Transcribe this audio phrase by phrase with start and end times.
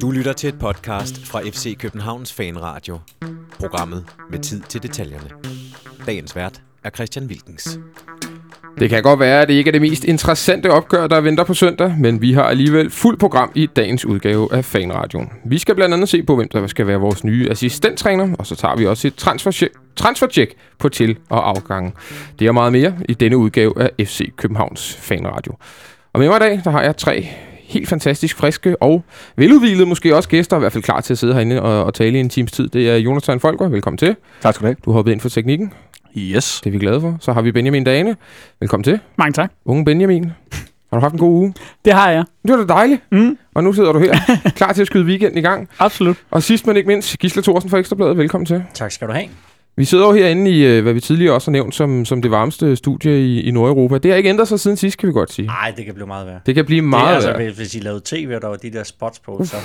[0.00, 2.98] Du lytter til et podcast fra FC Københavns Fanradio.
[3.58, 5.30] Programmet med tid til detaljerne.
[6.06, 7.78] Dagens vært er Christian Wilkens.
[8.78, 11.54] Det kan godt være, at det ikke er det mest interessante opgør, der venter på
[11.54, 15.28] søndag, men vi har alligevel fuld program i dagens udgave af Fanradioen.
[15.44, 18.56] Vi skal blandt andet se på, hvem der skal være vores nye assistenttræner, og så
[18.56, 21.92] tager vi også et transfer transfercheck på til- og afgangen.
[22.38, 25.54] Det er meget mere i denne udgave af FC Københavns Fanradio.
[26.12, 27.28] Og med mig i dag, der har jeg tre
[27.68, 29.04] helt fantastisk friske og
[29.36, 32.16] veludvilede måske også gæster, i hvert fald klar til at sidde herinde og, og tale
[32.18, 32.68] i en times tid.
[32.68, 34.16] Det er Jonathan Folker, velkommen til.
[34.42, 34.76] Tak skal du have.
[34.84, 35.72] Du har hoppet ind for teknikken.
[36.18, 36.60] Yes.
[36.64, 37.16] Det er vi glade for.
[37.20, 38.16] Så har vi Benjamin Dane.
[38.60, 38.98] Velkommen til.
[39.18, 39.50] Mange tak.
[39.64, 40.24] Unge Benjamin.
[40.92, 41.54] Har du haft en god uge?
[41.84, 42.24] Det har jeg.
[42.42, 43.00] Det var da dejligt.
[43.12, 44.14] Mm, Og nu sidder du her,
[44.56, 45.68] klar til at skyde weekenden i gang.
[45.78, 46.16] absolut.
[46.30, 48.16] Og sidst men ikke mindst, Gisle Thorsen fra Ekstrabladet.
[48.16, 48.62] Velkommen til.
[48.74, 49.26] Tak skal du have.
[49.76, 52.30] Vi sidder jo herinde i, øh, hvad vi tidligere også har nævnt, som, som det
[52.30, 53.98] varmeste studie i, i Nordeuropa.
[53.98, 55.46] Det har ikke ændret sig siden sidst, kan vi godt sige.
[55.46, 56.40] Nej, det kan blive meget værre.
[56.46, 57.44] Det kan blive det er meget altså, værre.
[57.44, 59.56] hvis, hvis I lavede tv, og der var de der spots på, så,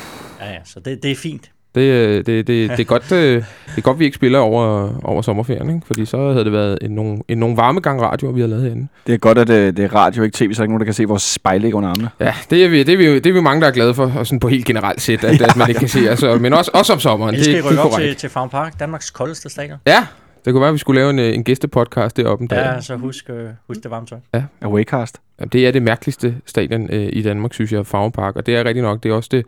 [0.41, 1.51] ja, ja, så det, det er fint.
[1.75, 4.91] Det, øh, det, det, det, er godt, øh, det er godt, vi ikke spiller over,
[5.03, 5.87] over sommerferien, ikke?
[5.87, 8.63] fordi så havde det været en, nogle, en, nogle varme gang radio, vi har lavet
[8.63, 8.87] herinde.
[9.07, 10.79] Det er godt, at det, det er radio, ikke tv, så er der ikke nogen,
[10.79, 12.09] der kan se vores spejlæg under armene.
[12.19, 14.11] Ja, det er vi, det er vi, det er vi mange, der er glade for,
[14.17, 16.71] og sådan på helt generelt set, at, at man ikke kan se, altså, men også,
[16.73, 17.35] også om sommeren.
[17.35, 18.09] Ellers skal det, det rykke op korrekt.
[18.09, 19.77] til, til Farm Park, Danmarks koldeste stadion.
[19.87, 20.05] Ja,
[20.45, 22.57] det kunne være, at vi skulle lave en, øh, en gæstepodcast deroppe dag.
[22.57, 24.41] Ja, så husk, øh, husk det varme tøj.
[24.61, 25.17] Awaycast.
[25.39, 28.35] Jamen, Det er det mærkeligste stadion øh, i Danmark, synes jeg, Farve Park.
[28.35, 29.45] Og det er rigtig nok, det er også det,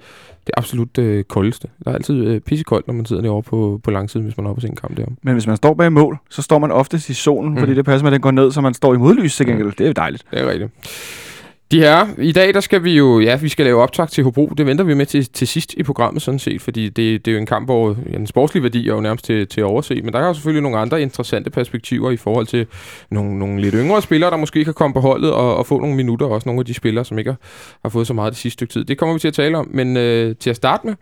[0.48, 1.68] det absolut øh, koldeste.
[1.86, 4.50] Der er altid øh, pissekoldt, når man sidder derovre på, på langsiden, hvis man er
[4.50, 5.16] oppe og se en kamp deroppe.
[5.24, 7.54] Men hvis man står bag mål, så står man oftest i solen, Mm.
[7.56, 7.60] mm.
[7.60, 9.72] fordi det passer med, at den går ned, så man står i modlys til gengæld.
[9.72, 10.24] Det er jo dejligt.
[10.32, 10.72] Det er rigtigt.
[11.72, 14.54] De her, i dag der skal vi jo, ja, vi skal lave optag til Hobro.
[14.58, 17.36] Det venter vi med til, til sidst i programmet sådan set, fordi det, det er
[17.36, 20.02] jo en kamp, hvor ja, den sportslige værdi er jo nærmest til, til at overse.
[20.02, 22.68] Men der er jo selvfølgelig nogle andre interessante perspektiver i forhold til
[23.10, 25.96] nogle, nogle lidt yngre spillere, der måske kan komme på holdet og, og få nogle
[25.96, 26.26] minutter.
[26.26, 27.38] Også nogle af de spillere, som ikke har,
[27.82, 28.86] har fået så meget det sidste stykke tid.
[28.86, 29.68] Det kommer vi til at tale om.
[29.74, 30.96] Men øh, til at starte med,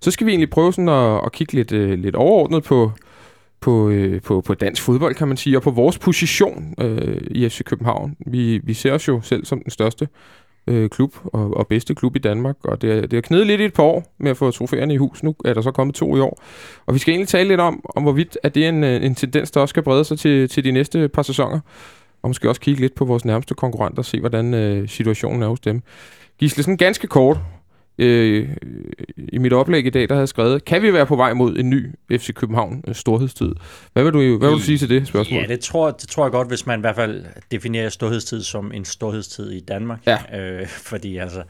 [0.00, 2.92] så skal vi egentlig prøve sådan at, at kigge lidt, øh, lidt overordnet på,
[3.64, 7.48] på, øh, på, på dansk fodbold, kan man sige, og på vores position øh, i
[7.48, 8.16] FC København.
[8.26, 10.08] Vi, vi ser os jo selv som den største
[10.66, 13.60] øh, klub og, og bedste klub i Danmark, og det, er- det har knedet lidt
[13.60, 15.22] i et par år med at få trofæerne i hus.
[15.22, 16.42] Nu er der så kommet to i år.
[16.86, 19.14] Og vi skal egentlig tale lidt om, om hvorvidt at det er en, øh, en
[19.14, 21.60] tendens, der også skal brede sig til, til de næste par sæsoner.
[22.22, 25.48] Og måske også kigge lidt på vores nærmeste konkurrenter og se, hvordan øh, situationen er
[25.48, 25.82] hos dem.
[26.38, 27.38] Gisle, sådan ganske kort.
[27.98, 28.48] Øh,
[29.16, 31.56] I mit oplæg i dag, der havde jeg skrevet, kan vi være på vej mod
[31.56, 33.52] en ny FC København øh, storhedstid?
[33.92, 35.40] Hvad vil du, hvad vil du sige til det spørgsmål?
[35.40, 38.72] Ja, det tror, det tror jeg godt, hvis man i hvert fald definerer storhedstid som
[38.72, 39.98] en storhedstid i Danmark.
[40.06, 40.40] Ja.
[40.40, 41.42] Øh, fordi altså,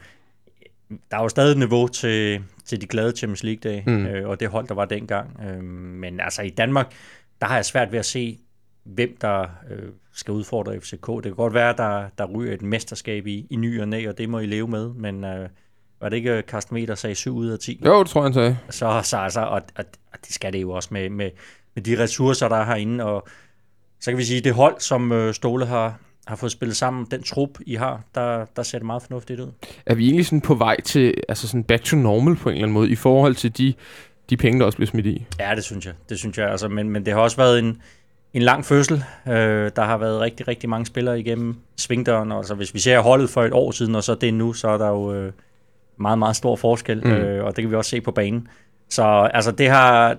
[1.11, 4.05] der er jo stadig et niveau til, til de glade Champions League-dage, Mm.
[4.05, 5.39] øh, og det hold, der var dengang.
[5.49, 6.93] Øh, men altså i Danmark,
[7.41, 8.37] der har jeg svært ved at se,
[8.83, 9.79] hvem der øh,
[10.13, 11.07] skal udfordre FCK.
[11.07, 14.07] Det kan godt være, at der, der ryger et mesterskab i, i ny og næ,
[14.07, 15.49] og det må I leve med, men øh,
[16.05, 17.81] var det ikke øh, Carsten Meter sagde 7 ud af 10?
[17.85, 18.57] Jo, det tror jeg, han sagde.
[18.69, 21.29] så, så altså, og, og, og det skal det jo også med, med,
[21.75, 23.27] med de ressourcer, der er herinde, og
[23.99, 27.23] så kan vi sige, det hold, som øh, Ståle har, har fået spillet sammen, den
[27.23, 29.51] trup, I har, der, der ser det meget fornuftigt ud.
[29.85, 32.63] Er vi egentlig sådan på vej til, altså sådan back to normal på en eller
[32.63, 33.73] anden måde, i forhold til de,
[34.29, 35.25] de penge, der også bliver smidt i?
[35.39, 35.93] Ja, det synes jeg.
[36.09, 37.81] Det synes jeg, altså, men, men det har også været en,
[38.33, 39.03] en lang fødsel.
[39.27, 42.99] Øh, der har været rigtig, rigtig mange spillere igennem svingdøren, og altså, hvis vi ser
[42.99, 45.31] holdet for et år siden, og så det nu, så er der jo øh,
[45.99, 47.11] meget, meget stor forskel, Mm.
[47.11, 48.47] øh, og det kan vi også se på banen.
[48.89, 50.17] Så altså det har,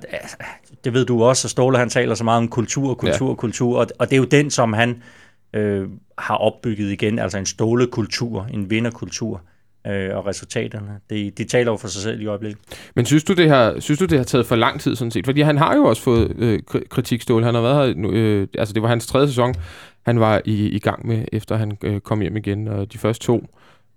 [0.84, 3.34] det ved du også, at Ståle han taler så meget om kultur, kultur, ja.
[3.34, 5.02] kultur, og, og det er jo den, som han
[5.54, 5.88] øh,
[6.18, 9.40] har opbygget igen, altså en Ståle-kultur, en vinderkultur,
[9.86, 12.60] øh, og resultaterne, de, de taler jo for sig selv i øjeblikket.
[12.94, 15.24] Men synes du, det har, synes du, det har taget for lang tid sådan set?
[15.24, 17.44] Fordi han har jo også fået øh, kri- kritik, Ståle.
[17.44, 19.54] Han har været her, øh, altså det var hans tredje sæson,
[20.06, 23.26] han var i, i gang med, efter han øh, kom hjem igen, og de første
[23.26, 23.46] to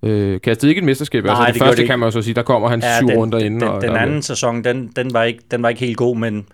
[0.04, 1.24] øh, kastede ikke et mesterskab.
[1.24, 3.08] Nej, altså det, det første det kan man jo så sige, der kommer han syv
[3.08, 3.60] den, runder inden.
[3.62, 6.18] Den, og den der- anden sæson, den, den, var ikke, den var ikke helt god,
[6.18, 6.48] men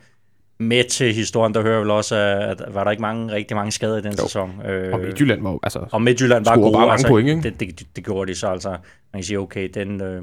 [0.57, 3.97] med til historien, der hører vel også, at var der ikke mange, rigtig mange skader
[3.97, 4.17] i den Jo.
[4.23, 4.61] sæson.
[4.66, 5.85] Øh, Og Midtjylland var altså...
[5.91, 6.72] og Midtjylland var gode.
[6.73, 7.41] bare mange altså, point, ikke?
[7.41, 8.69] det, det, det, gjorde de så altså.
[8.69, 8.78] Man
[9.13, 10.22] kan sige, okay, den, øh,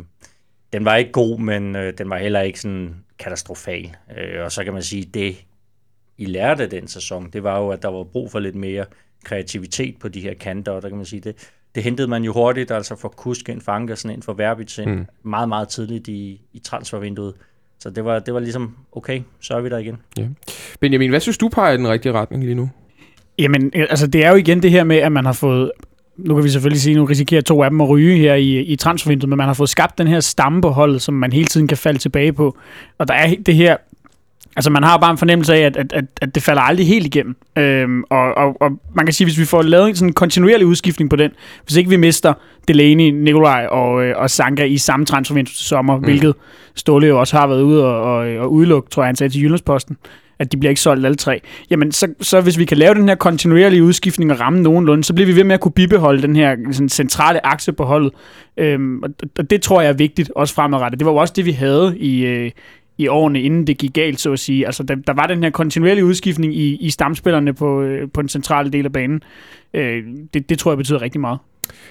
[0.72, 3.90] den var ikke god, men øh, den var heller ikke sådan katastrofal.
[4.18, 5.36] Øh, og så kan man sige, det
[6.18, 8.84] I lærte den sæson, det var jo, at der var brug for lidt mere
[9.24, 11.36] kreativitet på de her kanter, og der kan man sige, det,
[11.74, 14.90] det hentede man jo hurtigt, altså for Kusk ind, for Ankersen ind, for Verbitz ind,
[14.90, 15.06] Mm.
[15.22, 17.34] meget, meget tidligt i, i transfervinduet.
[17.80, 19.96] Så det var, det var ligesom, okay, så er vi der igen.
[20.80, 22.70] Benjamin, hvad synes du peger i den rigtige retning lige nu?
[23.38, 25.70] Jamen, øh, altså det er jo igen det her med, at man har fået
[26.16, 28.76] nu kan vi selvfølgelig sige, nu risikerer to af dem at ryge her i, i
[28.76, 31.68] transfervinduet, men man har fået skabt den her stamme på holdet, som man hele tiden
[31.68, 32.56] kan falde tilbage på.
[32.98, 33.76] Og der er det her
[34.56, 37.06] Altså man har bare en fornemmelse af, at, at, at, at det falder aldrig helt
[37.06, 37.36] igennem.
[37.58, 41.10] Øhm, og, og, og man kan sige, hvis vi får lavet sådan en kontinuerlig udskiftning
[41.10, 41.30] på den,
[41.66, 42.34] hvis ikke vi mister
[42.68, 46.04] Delaney, Nikolaj og, øh, og Sanka i samme transfervindue til sommer, mm.
[46.04, 46.34] hvilket
[46.74, 49.42] Ståle jo også har været ude og, og, og udelukke, tror jeg, han sagde til
[49.42, 49.96] Jyllandsposten,
[50.38, 51.40] at de bliver ikke solgt alle tre.
[51.70, 55.14] Jamen, så, så hvis vi kan lave den her kontinuerlige udskiftning og ramme nogenlunde, så
[55.14, 58.12] bliver vi ved med at kunne bibeholde den her sådan, centrale akse på holdet.
[58.56, 61.00] Øhm, og, og det tror jeg er vigtigt, også fremadrettet.
[61.00, 62.50] Det var jo også det, vi havde i, øh,
[62.98, 64.66] i årene, inden det gik galt, så at sige.
[64.66, 68.28] Altså, der, der var den her kontinuerlige udskiftning i, i stamspillerne på, øh, på den
[68.28, 69.22] centrale del af banen.
[69.74, 70.04] Øh,
[70.34, 71.38] det, det tror jeg betyder rigtig meget.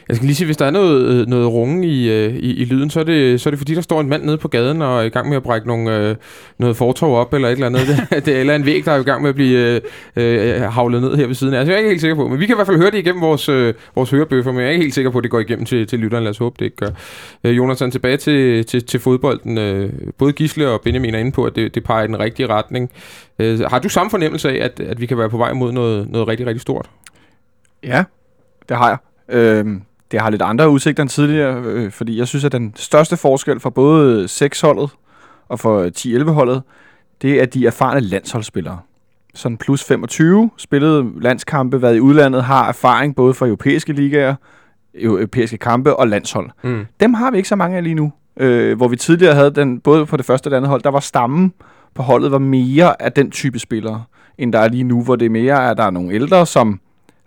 [0.08, 2.66] Jeg skal lige sige, hvis der er noget, øh, noget runge i, øh, i, i
[2.66, 4.82] lyden, så er, det, så er det fordi, der står en mand nede på gaden
[4.82, 6.16] og er i gang med at brække nogle, øh,
[6.58, 7.88] noget fortov op, eller et eller andet.
[8.26, 9.82] det, eller en væg, der er i gang med at blive
[10.16, 11.60] øh, øh, havlet ned her ved siden af.
[11.60, 12.98] Altså, jeg er ikke helt sikker på, men vi kan i hvert fald høre det
[12.98, 15.40] igennem vores, øh, vores hørebøffer, men jeg er ikke helt sikker på, at det går
[15.40, 16.24] igennem til, til lytteren.
[16.24, 16.90] Lad os håbe, det ikke gør.
[17.44, 19.58] Øh, Jonathan, tilbage til, til, til fodbolden.
[19.58, 22.48] Øh, både Gisle og Benjamin er inde på, at det, det peger i den rigtige
[22.48, 22.92] retning.
[23.40, 26.10] Øh, har du samme fornemmelse af, at, at vi kan være på vej mod noget,
[26.10, 26.90] noget rigtig, rigtig stort?
[27.84, 28.04] Ja,
[28.70, 28.98] det har jeg.
[29.32, 29.82] Øhm,
[30.12, 33.60] det har lidt andre udsigter end tidligere, øh, fordi jeg synes, at den største forskel
[33.60, 34.90] for både 6-holdet
[35.50, 36.62] og for 10-11-holdet,
[37.22, 38.80] det er, at de erfarne landsholdsspillere.
[39.34, 44.36] Sådan plus 25, spillet landskampe, været i udlandet, har erfaring både fra europæiske ligaer,
[44.96, 46.50] europæiske kampe og landshold.
[46.64, 46.86] Mm.
[47.00, 48.12] Dem har vi ikke så mange af lige nu.
[48.38, 50.92] Øh, hvor vi tidligere havde den, både på det første og det andet hold, der
[50.92, 51.54] var stammen
[51.94, 54.04] på holdet var mere af den type spillere,
[54.38, 56.80] end der er lige nu, hvor det er mere, at der er nogle ældre, som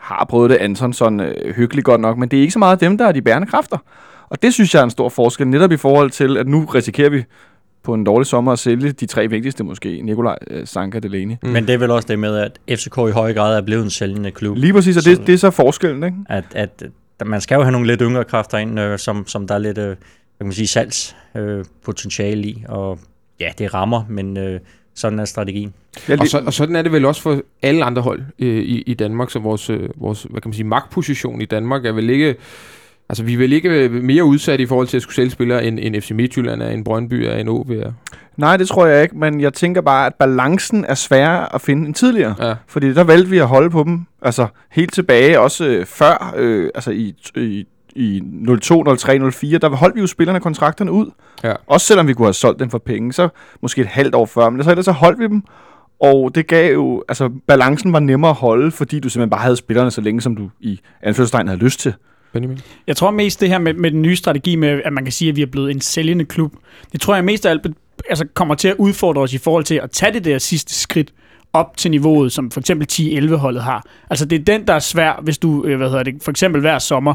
[0.04, 2.80] har prøvet det Anton sådan øh, hyggeligt godt nok, men det er ikke så meget
[2.80, 3.78] dem, der er de bærende kræfter.
[4.28, 7.10] Og det synes jeg er en stor forskel, netop i forhold til, at nu risikerer
[7.10, 7.24] vi
[7.82, 11.36] på en dårlig sommer at sælge de tre vigtigste måske, Nikolaj, øh, Sanka, Delaney.
[11.42, 11.48] Mm.
[11.48, 13.90] Men det er vel også det med, at FCK i høj grad er blevet en
[13.90, 14.56] sælgende klub.
[14.56, 16.16] Lige præcis, og det, det er så forskellen, ikke?
[16.28, 16.82] At, at,
[17.26, 19.78] man skal jo have nogle lidt yngre kræfter ind, øh, som, som der er lidt,
[19.78, 19.96] øh,
[20.38, 22.98] kan man sige, salgspotentiale øh, i, og
[23.40, 24.60] ja, det rammer, men øh,
[24.94, 25.74] sådan er strategien.
[26.08, 28.82] Ja, og, så, og sådan er det vel også for alle andre hold øh, i,
[28.86, 32.10] i Danmark, så vores, øh, vores hvad kan man sige, magtposition i Danmark er vel
[32.10, 32.36] ikke...
[33.08, 35.78] Altså, vi er vel ikke mere udsat i forhold til at skulle sælge spillere, end,
[35.82, 37.92] end FC Midtjylland er, end Brøndby er, end OB er?
[38.36, 41.86] Nej, det tror jeg ikke, men jeg tænker bare, at balancen er sværere at finde
[41.86, 42.34] end tidligere.
[42.40, 42.54] Ja.
[42.66, 46.70] Fordi der valgte vi at holde på dem, altså helt tilbage, også øh, før, øh,
[46.74, 48.22] altså i, i i
[48.60, 51.10] 02, 03, 04, der holdt vi jo spillerne kontrakterne ud.
[51.44, 51.52] Ja.
[51.66, 53.28] Også selvom vi kunne have solgt dem for penge, så
[53.62, 55.42] måske et halvt år før, men så ellers så holdt vi dem.
[56.00, 59.56] Og det gav jo, altså balancen var nemmere at holde, fordi du simpelthen bare havde
[59.56, 61.94] spillerne så længe, som du i anførselstegn havde lyst til.
[62.32, 62.58] Benjamin?
[62.86, 65.28] Jeg tror mest det her med, med den nye strategi med, at man kan sige,
[65.28, 66.52] at vi er blevet en sælgende klub,
[66.92, 67.66] det tror jeg mest af alt
[68.08, 71.12] altså, kommer til at udfordre os i forhold til at tage det der sidste skridt
[71.52, 73.84] op til niveauet, som for eksempel 10-11 holdet har.
[74.10, 76.60] Altså det er den, der er svær, hvis du, øh, hvad hedder det, for eksempel
[76.60, 77.14] hver sommer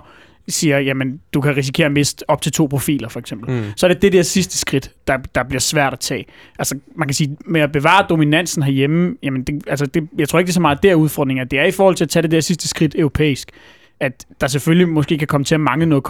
[0.49, 3.51] siger, jamen, du kan risikere at miste op til to profiler, for eksempel.
[3.51, 3.63] Mm.
[3.75, 6.25] Så er det det der sidste skridt, der, der bliver svært at tage.
[6.59, 10.39] Altså, man kan sige, med at bevare dominansen herhjemme, jamen, det, altså, det, jeg tror
[10.39, 12.23] ikke, det er så meget der udfordringen, at det er i forhold til at tage
[12.23, 13.51] det der sidste skridt europæisk
[13.99, 16.03] at der selvfølgelig måske kan komme til at mangle noget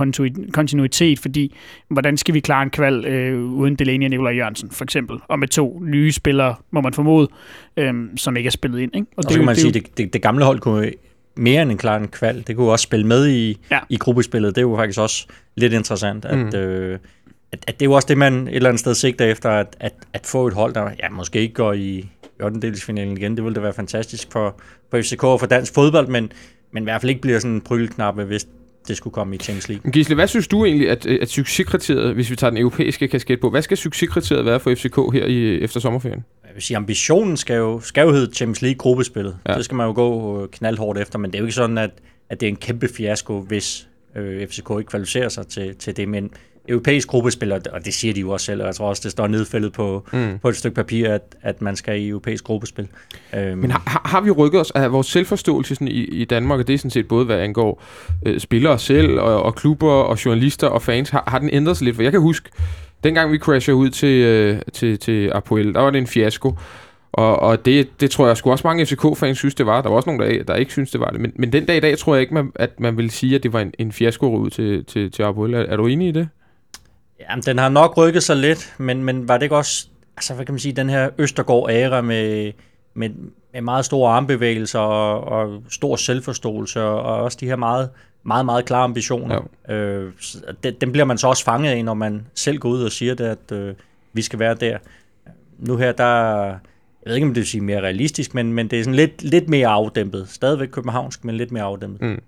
[0.53, 1.55] kontinuitet, fordi
[1.89, 5.39] hvordan skal vi klare en kval øh, uden Delaney og Nikolaj Jørgensen, for eksempel, og
[5.39, 7.27] med to nye spillere, må man formode,
[7.77, 8.95] øh, som ikke er spillet ind.
[8.95, 9.07] Ikke?
[9.11, 10.91] Og, og det, så kan man det, sige, det, det, det gamle hold kunne
[11.39, 12.43] mere end en klar en kval.
[12.47, 13.79] Det kunne også spille med i, ja.
[13.89, 14.55] i gruppespillet.
[14.55, 16.55] Det er jo faktisk også lidt interessant, at, mm.
[16.55, 16.99] øh,
[17.51, 19.77] at, at det er jo også det, man et eller andet sted sigter efter, at,
[19.79, 22.09] at, at få et hold, der ja, måske ikke går i
[22.43, 22.67] 8.
[22.87, 23.35] igen.
[23.35, 26.31] Det ville da være fantastisk for, for FCK og for dansk fodbold, men,
[26.71, 28.47] men i hvert fald ikke bliver sådan en prylknappe, hvis
[28.87, 29.91] det skulle komme i Champions League.
[29.91, 33.49] Gisle, hvad synes du egentlig, at, at succeskriteriet, hvis vi tager den europæiske kasket på,
[33.49, 36.25] hvad skal succeskriteriet være for FCK her i, efter sommerferien?
[36.43, 39.37] Jeg vil sige, ambitionen skal jo, skal jo hedde Champions League gruppespillet.
[39.47, 39.53] Ja.
[39.53, 41.91] Det skal man jo gå øh, knaldhårdt efter, men det er jo ikke sådan, at,
[42.29, 46.07] at det er en kæmpe fiasko, hvis øh, FCK ikke kvalificerer sig til, til det.
[46.07, 46.31] Men
[46.69, 49.27] europæisk gruppespil, og det siger de jo også selv, og jeg tror også, det står
[49.27, 50.39] nedfældet på, mm.
[50.41, 52.87] på et stykke papir, at, at man skal i europæisk gruppespil.
[53.33, 53.57] Øhm.
[53.57, 56.73] Men har, har vi rykket os af vores selvforståelse sådan i, i Danmark, og det
[56.73, 57.83] er sådan set både, hvad angår
[58.25, 61.85] øh, spillere selv, og, og klubber, og journalister og fans, har, har den ændret sig
[61.85, 61.95] lidt?
[61.95, 62.49] For jeg kan huske,
[63.03, 66.53] dengang vi crashede ud til, øh, til, til Apoel, der var det en fiasko.
[67.11, 69.81] Og, og det, det tror jeg sgu også mange FCK-fans synes, det var.
[69.81, 71.21] Der var også nogle, der, der ikke synes, det var det.
[71.21, 73.43] Men, men den dag i dag tror jeg ikke, man, at man vil sige, at
[73.43, 75.53] det var en, en fiasko ud til, til, til Apoel.
[75.53, 76.29] Er, er du enig i det?
[77.19, 80.45] Jamen, den har nok rykket sig lidt, men, men var det ikke også, altså hvad
[80.45, 82.51] kan man sige, den her Østergaard-æra med,
[82.93, 83.09] med,
[83.53, 87.89] med meget store armbevægelser og, og stor selvforståelse, og, og også de her meget,
[88.23, 89.47] meget, meget klare ambitioner.
[89.67, 89.73] Ja.
[89.73, 90.13] Øh,
[90.63, 93.15] den, den bliver man så også fanget af, når man selv går ud og siger
[93.15, 93.75] det, at øh,
[94.13, 94.77] vi skal være der.
[95.59, 96.45] Nu her, der
[97.03, 99.23] jeg ved ikke, om det vil sige mere realistisk, men, men det er sådan lidt,
[99.23, 100.29] lidt mere afdæmpet.
[100.29, 102.01] Stadigvæk københavnsk, men lidt mere afdæmpet.
[102.01, 102.21] Mm.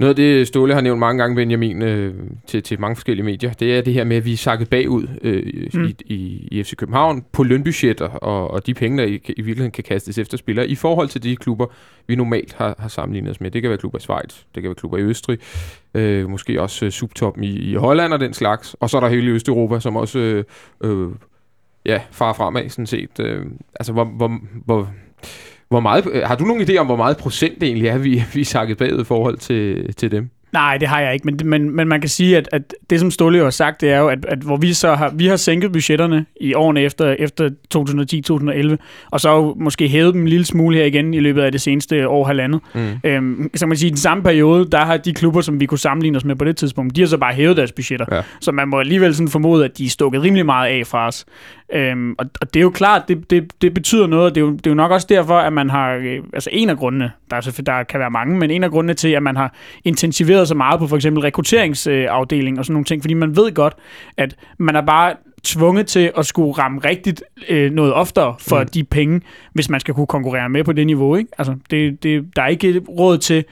[0.00, 2.14] Noget af det, Ståle har nævnt mange gange, Benjamin, øh,
[2.46, 5.06] til, til mange forskellige medier, det er det her med, at vi er sakket bagud
[5.22, 5.84] øh, mm.
[5.84, 9.70] i, i, i FC København på lønbudgetter og, og de penge, der i, i virkeligheden
[9.70, 11.66] kan kastes efter spillere, i forhold til de klubber,
[12.06, 13.50] vi normalt har, har sammenlignet os med.
[13.50, 15.38] Det kan være klubber i Schweiz, det kan være klubber i Østrig,
[15.94, 18.76] øh, måske også øh, subtoppen i, i Holland og den slags.
[18.80, 20.44] Og så er der hele Østeuropa, som også øh,
[20.84, 21.08] øh,
[21.86, 23.20] ja, far fremad, sådan set.
[23.20, 24.90] Øh, altså, hvor, hvor, hvor
[25.70, 28.24] hvor meget, øh, har du nogen idé om, hvor meget procent det egentlig er, vi,
[28.34, 30.30] vi er sakket bagud i forhold til, til dem?
[30.52, 33.10] Nej, det har jeg ikke, men, men, men man kan sige, at, at det, som
[33.10, 35.72] Ståle har sagt, det er jo, at, at hvor vi så har, vi har sænket
[35.72, 37.50] budgetterne i årene efter, efter
[38.74, 38.76] 2010-2011,
[39.10, 42.08] og så måske hævet dem en lille smule her igen i løbet af det seneste
[42.08, 42.60] år halvandet.
[42.74, 42.88] Mm.
[43.04, 45.78] Øhm, så man sige, i den samme periode, der har de klubber, som vi kunne
[45.78, 48.06] sammenligne os med på det tidspunkt, de har så bare hævet deres budgetter.
[48.12, 48.22] Ja.
[48.40, 51.24] Så man må alligevel sådan formode, at de er stukket rimelig meget af fra os.
[51.72, 54.34] Øhm, og, og det er jo klart, det, det, det betyder noget.
[54.34, 55.94] Det er, jo, det er jo nok også derfor, at man har...
[55.94, 58.94] Øh, altså en af grundene, der, er, der kan være mange, men en af grundene
[58.94, 63.02] til, at man har intensiveret så meget på for eksempel rekrutteringsafdeling og sådan nogle ting,
[63.02, 63.74] fordi man ved godt,
[64.16, 68.68] at man er bare tvunget til at skulle ramme rigtigt øh, noget oftere for mm.
[68.68, 69.20] de penge,
[69.52, 71.16] hvis man skal kunne konkurrere med på det niveau.
[71.16, 71.30] Ikke?
[71.38, 73.44] Altså, det, det, der er ikke råd til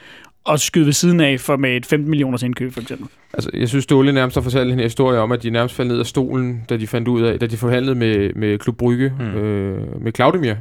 [0.53, 3.09] at skyde ved siden af for med et 15 millioners indkøb, for eksempel.
[3.35, 6.01] Altså, jeg synes, Ståle nærmest har fortalt en historie om, at de nærmest faldt ned
[6.01, 9.25] af stolen, da de fandt ud af, da de forhandlede med, med Klub Brygge, mm.
[9.25, 10.55] øh, med Claudemir.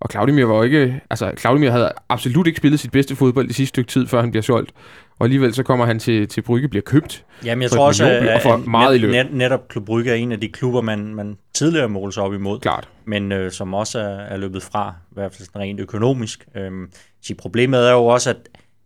[0.00, 1.00] Og Claudemir var jo ikke...
[1.10, 4.30] Altså, Claudemir havde absolut ikke spillet sit bedste fodbold det sidste stykke tid, før han
[4.30, 4.72] bliver solgt.
[5.18, 7.24] Og alligevel så kommer han til, til Brygge, bliver købt.
[7.44, 9.10] Jamen, jeg tror også, at, at meget net, i løb.
[9.10, 12.34] Net, netop Klub Brygge er en af de klubber, man, man tidligere målte sig op
[12.34, 12.60] imod.
[12.60, 12.88] Klart.
[13.04, 16.46] Men øh, som også er, er løbet fra, i hvert fald rent økonomisk.
[16.56, 16.90] Øhm,
[17.22, 18.36] så problemet er jo også, at,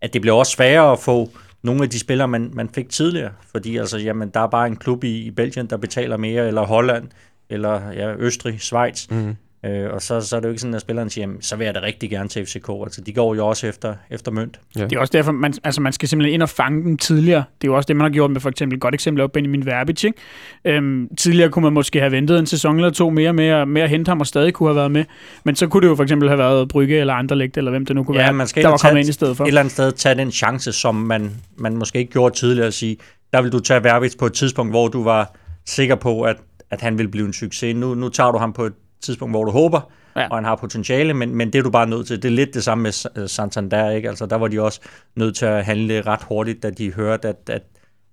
[0.05, 1.31] at det bliver også sværere at få
[1.63, 3.31] nogle af de spillere, man, man fik tidligere.
[3.51, 6.63] Fordi altså, jamen, der er bare en klub i, i Belgien, der betaler mere, eller
[6.63, 7.09] Holland,
[7.51, 9.09] eller ja, Østrig, Schweiz.
[9.11, 9.37] Mm.
[9.65, 11.65] Øh, og så, så er det jo ikke sådan, at spilleren siger, jamen, så vil
[11.65, 12.69] jeg da rigtig gerne til FCK.
[12.85, 14.61] Altså, de går jo også efter, efter mønt.
[14.79, 14.85] Ja.
[14.85, 17.45] Det er også derfor, man, altså, man skal simpelthen ind og fange dem tidligere.
[17.61, 19.27] Det er jo også det, man har gjort med for eksempel, et godt eksempel er
[19.27, 20.05] Benjamin Verbic.
[20.05, 20.19] Ikke?
[20.65, 23.83] Øhm, tidligere kunne man måske have ventet en sæson eller to mere med at, med
[23.83, 25.05] at hente ham og stadig kunne have været med.
[25.45, 27.87] Men så kunne det jo for eksempel have været Brygge eller andre lægte, eller hvem
[27.87, 29.45] det nu kunne ja, være, man skal der var kommet ind i stedet for.
[29.45, 32.75] Et eller andet sted tage den chance, som man, man måske ikke gjorde tidligere at
[32.75, 32.97] sige,
[33.33, 35.35] der vil du tage Verbic på et tidspunkt, hvor du var
[35.67, 36.37] sikker på, at,
[36.71, 37.77] at han vil blive en succes.
[37.77, 38.73] Nu, nu tager du ham på et
[39.05, 40.29] tidspunkt, hvor du håber, ja.
[40.29, 42.23] og han har potentiale, men, men det er du bare nødt til.
[42.23, 44.09] Det er lidt det samme med Santander, ikke?
[44.09, 44.81] Altså, der var de også
[45.17, 47.63] nødt til at handle ret hurtigt, da de hørte, at, at,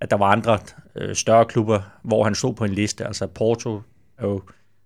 [0.01, 0.60] at der var andre
[0.95, 3.05] øh, større klubber, hvor han stod på en liste.
[3.05, 3.81] Altså Porto,
[4.21, 4.41] jo,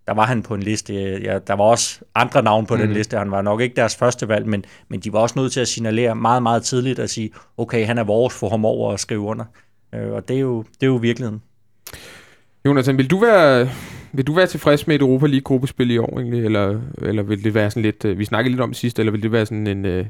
[0.08, 0.94] der var han på en liste.
[1.24, 2.82] Ja, der var også andre navne på mm.
[2.82, 3.18] den liste.
[3.18, 5.68] Han var nok ikke deres første valg, men, men de var også nødt til at
[5.68, 9.22] signalere meget, meget tidligt at sige, okay, han er vores, få ham over og skrive
[9.22, 9.46] under.
[9.94, 11.42] Øh, og det er, jo, det er jo virkeligheden.
[12.66, 13.70] Jonathan, vil du være,
[14.12, 17.44] vil du være tilfreds med et Europa League gruppespil i år egentlig, eller, eller vil
[17.44, 19.46] det være sådan lidt, øh, vi snakkede lidt om det sidste, eller vil det være
[19.46, 20.06] sådan en, øh,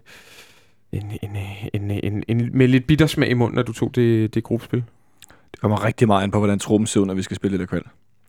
[0.91, 1.37] en, en,
[1.73, 4.83] en, en, en, med lidt bittersmag i munden, når du tog det, det gruppespil?
[5.51, 7.59] Det kommer rigtig meget an på, hvordan truppen ser ud, når vi skal spille det
[7.59, 7.83] der kval.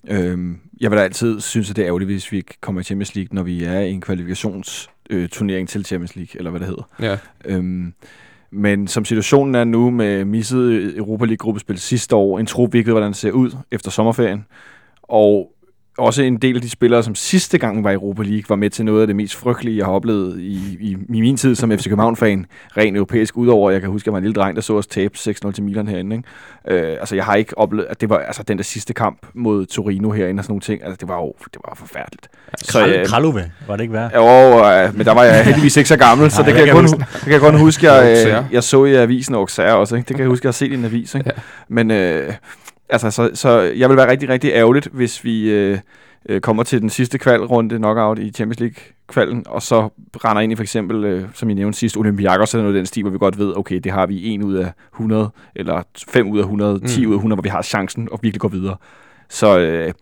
[0.09, 3.35] Øhm, jeg vil altid synes, at det er ærgerligt, hvis vi kommer i Champions League,
[3.35, 6.89] når vi er i en kvalifikationsturnering øh, til Champions League, eller hvad det hedder.
[7.01, 7.19] Ja.
[7.45, 7.95] Øhm,
[8.51, 12.79] men som situationen er nu med misset Europa League gruppespil sidste år, en trup, vi
[12.79, 14.47] ikke ved, hvordan det ser ud efter sommerferien,
[15.03, 15.53] og
[15.99, 18.71] også en del af de spillere, som sidste gang var i Europa League, var med
[18.71, 21.79] til noget af det mest frygtelige, jeg har oplevet i, i, i min tid som
[21.79, 24.63] FC København-fan, rent europæisk, udover, jeg kan huske, at jeg var en lille dreng, der
[24.63, 26.17] så os tabe 6-0 til Milan herinde.
[26.17, 26.87] Ikke?
[26.87, 29.67] Øh, altså, jeg har ikke oplevet, at det var altså, den der sidste kamp mod
[29.67, 30.85] Torino herinde og sådan nogle ting.
[30.85, 32.29] Altså, det var jo det var forfærdeligt.
[32.63, 34.15] Så, øh, Kralove, var det ikke værd?
[34.15, 36.85] Jo, øh, men der var jeg heldigvis ikke så gammel, så det, kan jeg, kun,
[36.87, 39.97] det kan jeg kun huske, jeg, øh, jeg så i avisen Auxerre også.
[39.97, 40.09] Ikke?
[40.09, 41.15] Det kan jeg huske, jeg har set i en avis.
[41.15, 41.31] Ikke?
[41.37, 41.41] Ja.
[41.69, 42.33] Men øh,
[42.89, 45.51] altså, så, så jeg vil være rigtig, rigtig ærgerligt, hvis vi...
[45.51, 45.79] Øh,
[46.29, 49.89] øh, kommer til den sidste kvalrunde, knockout i Champions League-kvalden, og så
[50.25, 52.87] render ind i for eksempel, øh, som I nævnte sidst, Olympiakos eller noget af den
[52.87, 56.29] stil, hvor vi godt ved, okay, det har vi 1 ud af 100, eller 5
[56.29, 57.09] ud af 100, 10 mm.
[57.09, 58.77] ud af 100, hvor vi har chancen og virkelig går videre.
[59.29, 59.93] Så øh,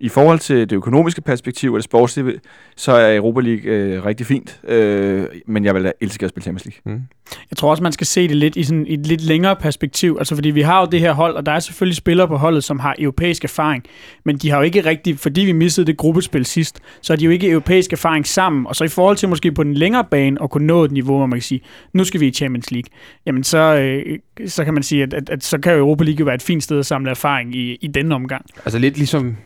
[0.00, 2.40] i forhold til det økonomiske perspektiv og det sportslige,
[2.76, 6.42] så er Europa League øh, rigtig fint, øh, men jeg vil da elske at spille
[6.42, 6.96] Champions League.
[6.96, 7.02] Mm.
[7.50, 10.34] Jeg tror også, man skal se det lidt i sådan et lidt længere perspektiv, altså
[10.34, 12.78] fordi vi har jo det her hold, og der er selvfølgelig spillere på holdet, som
[12.78, 13.84] har europæisk erfaring,
[14.24, 17.24] men de har jo ikke rigtig, fordi vi missede det gruppespil sidst, så har de
[17.24, 20.42] jo ikke europæisk erfaring sammen, og så i forhold til måske på den længere bane
[20.42, 21.60] at kunne nå et niveau, hvor man kan sige,
[21.92, 22.88] nu skal vi i Champions League,
[23.26, 26.24] jamen så, øh, så kan man sige, at, at, at så kan Europa League jo
[26.24, 28.44] være et fint sted at samle erfaring i, i denne omgang.
[28.64, 29.36] Altså lidt ligesom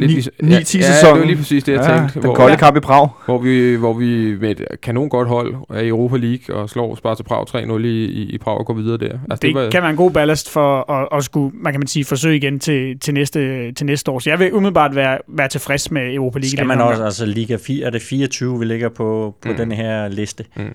[0.00, 0.04] 9-10
[0.42, 0.80] ja, ja, sæson.
[0.80, 2.14] Ja, det var lige præcis det, jeg ja, tænkte.
[2.14, 3.08] Den hvor, kolde kamp i Prag.
[3.24, 6.94] Hvor vi, hvor vi med et kanon godt hold er i Europa League og slår
[6.94, 9.04] Sparta Prag 3-0 i, i, i Prag og går videre der.
[9.04, 11.80] Altså, det, det var, kan være en god ballast for at, at skulle, man kan
[11.80, 14.18] man sige, forsøge igen til, til, næste, til næste år.
[14.18, 16.50] Så jeg vil umiddelbart være, være tilfreds med Europa League.
[16.50, 19.56] Skal man også, altså Liga 4, er det 24, vi ligger på, på mm.
[19.56, 20.44] den her liste?
[20.56, 20.74] Mm.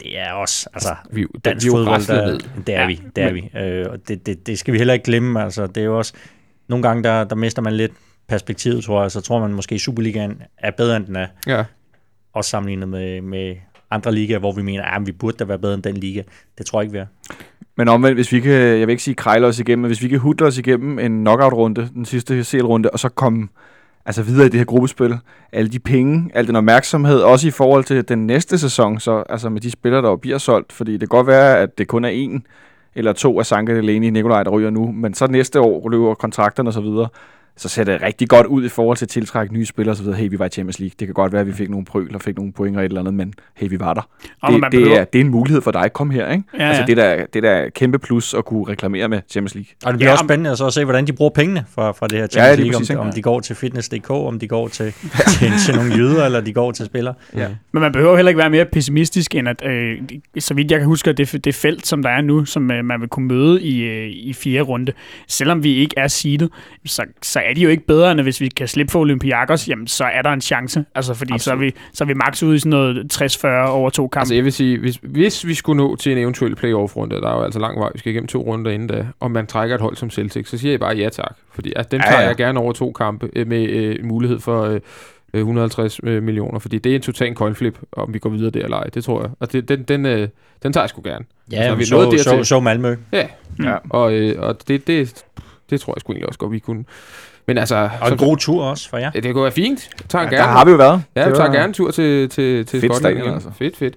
[0.00, 2.40] det er også, altså, Vi, vi dansk er jo fodbold, der, ned.
[2.66, 3.50] det er ja, vi, det er vi.
[3.58, 6.12] Øh, og det, det, det skal vi heller ikke glemme, altså, det er jo også,
[6.68, 7.92] nogle gange, der, der mister man lidt
[8.28, 11.64] perspektivet, tror jeg, så tror man måske, at Superligaen er bedre, end den er, Ja.
[12.34, 13.56] også sammenlignet med, med
[13.90, 16.22] andre ligaer, hvor vi mener, at vi burde da være bedre end den liga.
[16.58, 17.06] Det tror jeg ikke, vi er.
[17.76, 20.08] Men omvendt, hvis vi kan, jeg vil ikke sige krejle os igennem, men hvis vi
[20.08, 23.48] kan hudle os igennem en knockout-runde, den sidste CL-runde, og så komme
[24.06, 25.18] altså videre i det her gruppespil,
[25.52, 29.48] alle de penge, al den opmærksomhed, også i forhold til den næste sæson, så altså
[29.48, 32.08] med de spillere, der bliver solgt, fordi det kan godt være, at det kun er
[32.08, 32.46] en
[32.94, 36.68] eller to af Sanka Delaney Nikolaj, der ryger nu, men så næste år løber kontrakterne
[36.68, 37.08] og så videre,
[37.58, 40.02] så ser det rigtig godt ud i forhold til at tiltrække nye spillere og så
[40.02, 40.16] videre.
[40.18, 40.94] Hey, vi var i Champions League.
[40.98, 42.88] Det kan godt være, at vi fik nogle prøl og fik nogle point og et
[42.88, 44.08] eller andet, men hey, vi var der.
[44.42, 45.92] Og Det, det, behøver- er, det er en mulighed for dig.
[45.92, 46.44] Kom her, ikke?
[46.58, 46.86] Ja, altså, ja.
[46.86, 49.68] det, der, det der er kæmpe plus at kunne reklamere med Champions League.
[49.84, 51.64] Og det bliver Ja, ja, også spændende at, så at se, hvordan de bruger pengene
[51.74, 54.38] fra, fra det her Ja, Champions lige League, præcis, om, de går til fitness.dk, om
[54.38, 54.92] de går til,
[55.38, 57.14] til, til nogle jyder, eller de går til spillere.
[57.36, 57.48] Ja.
[57.72, 59.98] Men man behøver heller ikke være mere pessimistisk, end at, øh,
[60.38, 62.84] så vidt jeg kan huske, at det, det felt, som der er nu, som øh,
[62.84, 64.92] man vil kunne møde i, øh, i fjerde runde,
[65.28, 66.50] selvom vi ikke er seedet,
[66.86, 69.86] så, så er de jo ikke bedre, end hvis vi kan slippe for Olympiakos, jamen
[69.86, 70.84] så er der en chance.
[70.94, 73.12] Altså, fordi så er, vi, så er vi max ude i sådan noget
[73.44, 74.20] 60-40 over to kampe.
[74.20, 77.36] Altså jeg vil sige, hvis, hvis vi skulle nå til en eventuel playoff-runde, der er
[77.36, 79.80] jo altså lang vej, vi skal igennem to runder inden da, og man trækker et
[79.80, 81.36] hold som Celtic, så siger jeg bare ja tak.
[81.54, 82.26] Fordi altså, den Ja, tager ja.
[82.28, 84.80] jeg gerne over to kampe øh, med øh, en mulighed for øh,
[85.34, 88.64] øh, 150 øh, millioner, fordi det er en total coinflip, om vi går videre der
[88.64, 89.30] eller ej, det tror jeg.
[89.40, 90.28] Og det, den, den, øh,
[90.62, 91.24] den tager jeg sgu gerne.
[91.50, 92.96] Så er Ja, vi vi nået så, så, så Malmø.
[93.12, 93.26] Ja,
[93.64, 93.76] Ja.
[93.90, 95.24] og, øh, og det, det,
[95.70, 96.84] det tror jeg sgu egentlig også godt, vi kunne.
[97.46, 99.10] Men altså, Og en god tur også for jer.
[99.14, 99.90] Ja, det kunne være fint.
[100.08, 100.42] Tager Ja, gerne.
[100.42, 101.02] der har vi jo været.
[101.16, 103.34] Ja, vi tager var- gerne en tur til, til, til Fedt Skotland stadion, igen.
[103.34, 103.50] altså.
[103.58, 103.94] Fedt, fedt.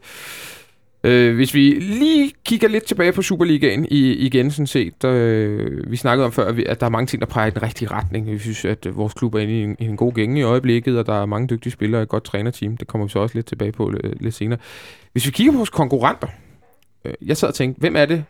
[1.04, 5.04] Øh, hvis vi lige kigger lidt tilbage på Superligaen i, igen, sådan set.
[5.04, 7.50] Øh, vi snakkede om før, at, vi, at der er mange ting, der peger i
[7.50, 8.32] den rigtige retning.
[8.32, 10.44] Vi synes, at øh, vores klub er inde i en, i en god gænge i
[10.44, 12.78] øjeblikket, og der er mange dygtige spillere og et godt trænerteam.
[12.78, 14.60] Det kommer vi så også lidt tilbage på øh, lidt senere.
[15.12, 16.28] Hvis vi kigger på vores konkurrenter.
[17.06, 18.24] Øh, jeg sad og tænkte, hvem er det?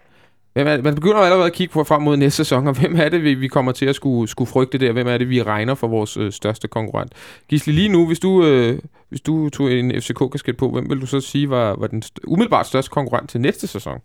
[0.54, 0.84] Hvem er det?
[0.84, 3.34] Man begynder allerede at kigge på frem mod næste sæson, og hvem er det, vi,
[3.34, 4.92] vi kommer til at skulle, skulle frygte der?
[4.92, 7.12] Hvem er det, vi regner for vores øh, største konkurrent?
[7.50, 8.80] Gisli, lige nu, hvis du, øh,
[9.10, 12.24] hvis du tog en FCK-kasket på, hvem vil du så sige var, var den st-
[12.28, 14.00] umiddelbart største konkurrent til næste sæson?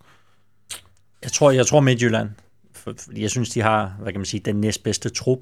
[1.23, 2.29] Jeg tror, jeg tror Midtjylland.
[2.75, 5.39] For, fordi jeg synes, de har, hvad kan man sige, den næstbedste trup.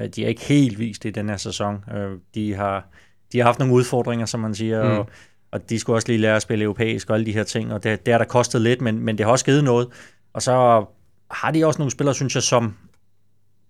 [0.00, 1.84] Øh, De er ikke helt vist i den her sæson.
[1.96, 2.86] Øh, De har,
[3.32, 4.98] de har haft nogle udfordringer, som man siger, Mm.
[4.98, 5.08] og,
[5.52, 7.84] og de skulle også lige lære at spille europæisk og alle de her ting, og
[7.84, 9.88] det, det har der kostet lidt, men, men det har også givet noget.
[10.32, 10.84] Og så
[11.30, 12.76] har de også nogle spillere, synes jeg, som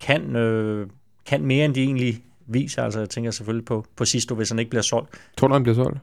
[0.01, 0.87] kan, øh,
[1.27, 2.83] kan mere, end de egentlig viser.
[2.83, 5.11] Altså, jeg tænker selvfølgelig på, på Sisto, hvis han ikke bliver solgt.
[5.37, 5.99] Tror du, han bliver solgt?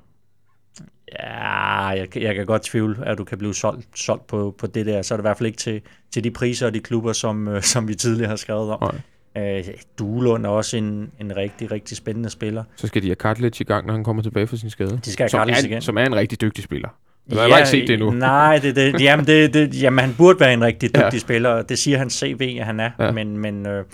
[1.19, 4.85] Ja, jeg, jeg kan godt tvivle, at du kan blive solgt, solgt på, på det
[4.85, 5.01] der.
[5.01, 7.47] Så er det i hvert fald ikke til, til de priser og de klubber, som,
[7.47, 8.95] øh, som vi tidligere har skrevet om.
[9.37, 9.63] Øh,
[9.99, 12.63] Duelund er også en, en rigtig, rigtig spændende spiller.
[12.75, 14.99] Så skal de have Kartlic i gang, når han kommer tilbage fra sin skade.
[15.05, 15.81] De skal have er, igen.
[15.81, 16.89] som er en rigtig dygtig spiller.
[17.31, 18.11] Jeg har ikke set det endnu.
[18.29, 20.99] Nej, det, det, jamen, det, det, jamen, han burde være en rigtig Ja.
[21.05, 21.19] dygtig ja.
[21.19, 21.49] spiller.
[21.49, 22.89] og Det siger hans CV, at han er.
[22.99, 23.05] Ja.
[23.05, 23.11] Ja.
[23.11, 23.85] Men, men øh,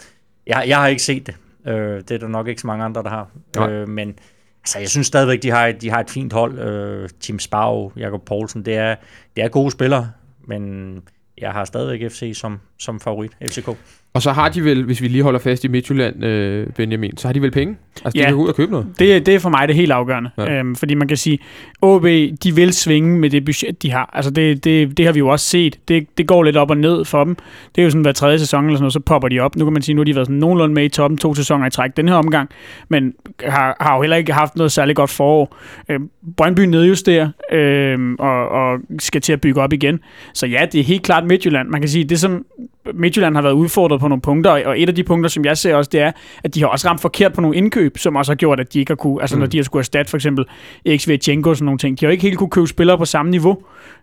[0.48, 1.36] jeg, jeg har ikke set det.
[1.68, 3.32] Øh, det er der nok ikke så mange andre, der har.
[3.56, 3.72] Nej.
[3.72, 4.16] Øh, men
[4.64, 6.60] altså, jeg synes stadigvæk, de har, et- de har et fint hold.
[6.60, 8.96] Øh, Tim Sparrow, Jakob Poulsen, det er,
[9.36, 10.12] det er gode spillere.
[10.48, 10.94] Men
[11.38, 13.70] jeg har stadigvæk FC som, som favorit, FCK.
[14.16, 17.28] Og så har de vel, hvis vi lige holder fast i Midtjylland, øh, Benjamin, så
[17.28, 17.78] har de vel penge?
[18.06, 18.26] Altså, de Ja.
[18.26, 18.88] kan gå ud og købe noget.
[19.00, 20.30] Det, det er for mig det helt afgørende.
[20.38, 20.54] Ja.
[20.60, 21.40] Øhm, fordi man kan sige,
[21.82, 22.04] OB,
[22.44, 24.10] de vil svinge med det budget, de har.
[24.14, 25.80] Altså det, det, det har vi jo også set.
[25.88, 27.36] Det, det går lidt op og ned for dem.
[27.76, 29.56] Det er jo sådan hver tredje sæson eller sådan noget, så popper de op.
[29.56, 31.68] Nu kan man sige, nu har de været sådan nogenlunde med i toppen to sæsoner
[31.68, 32.50] i træk den her omgang,
[32.90, 33.14] men
[33.46, 35.58] har, har jo heller ikke haft noget særligt godt forår.
[35.90, 40.00] Øhm, Brøndby nedjusterer øhm, og, og skal til at bygge op igen.
[40.34, 41.70] Så ja, det er helt klart Midtjylland.
[41.70, 42.46] Man kan sige, det som
[42.94, 45.76] Midtjylland har været udfordret på nogle punkter, og- et af de punkter, som jeg ser
[45.76, 46.12] også, det er,
[46.44, 48.80] at de har også ramt forkert på nogle indkøb, som også har gjort, at de
[48.80, 49.40] ikke har kunne, altså mm.
[49.40, 50.46] når de har skulle erstatte for eksempel
[50.98, 53.58] Xvchenko og sådan nogle ting, de har ikke helt kunne købe spillere på samme niveau,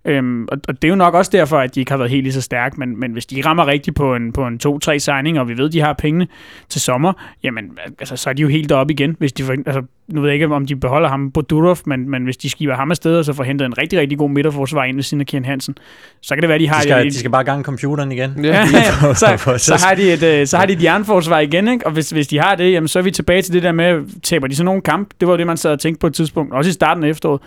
[0.05, 2.23] øhm, og, og det er jo nok også derfor, at de ikke har været helt
[2.23, 5.41] lige så stærke, men, men hvis de rammer rigtigt på en, på en 2-3 signing,
[5.41, 6.27] og vi ved, de har pengene
[6.69, 7.65] til sommer, jamen
[7.99, 10.35] altså, så er de jo helt deroppe igen, hvis de, for, altså, nu ved jeg
[10.35, 13.33] ikke, om de beholder ham Bodurov, men, men hvis de skiver ham afsted, og så
[13.33, 15.75] får hentet en rigtig, rigtig god midterforsvar ind ved siden af Kian Hansen,
[16.21, 18.45] så kan det være, de har De skal, et- de skal bare gang computeren igen.
[18.45, 18.51] Ja.
[18.51, 18.65] Ja,
[19.01, 21.87] på- så, på- så, har de et, øh, så har de et jernforsvar igen, ikke?
[21.87, 24.21] og hvis, hvis de har det, jamen, så er vi tilbage til det der med,
[24.23, 25.09] taber de så nogle kamp?
[25.21, 27.41] Det var det, man sad og tænkte på et tidspunkt, også i starten af efteråret.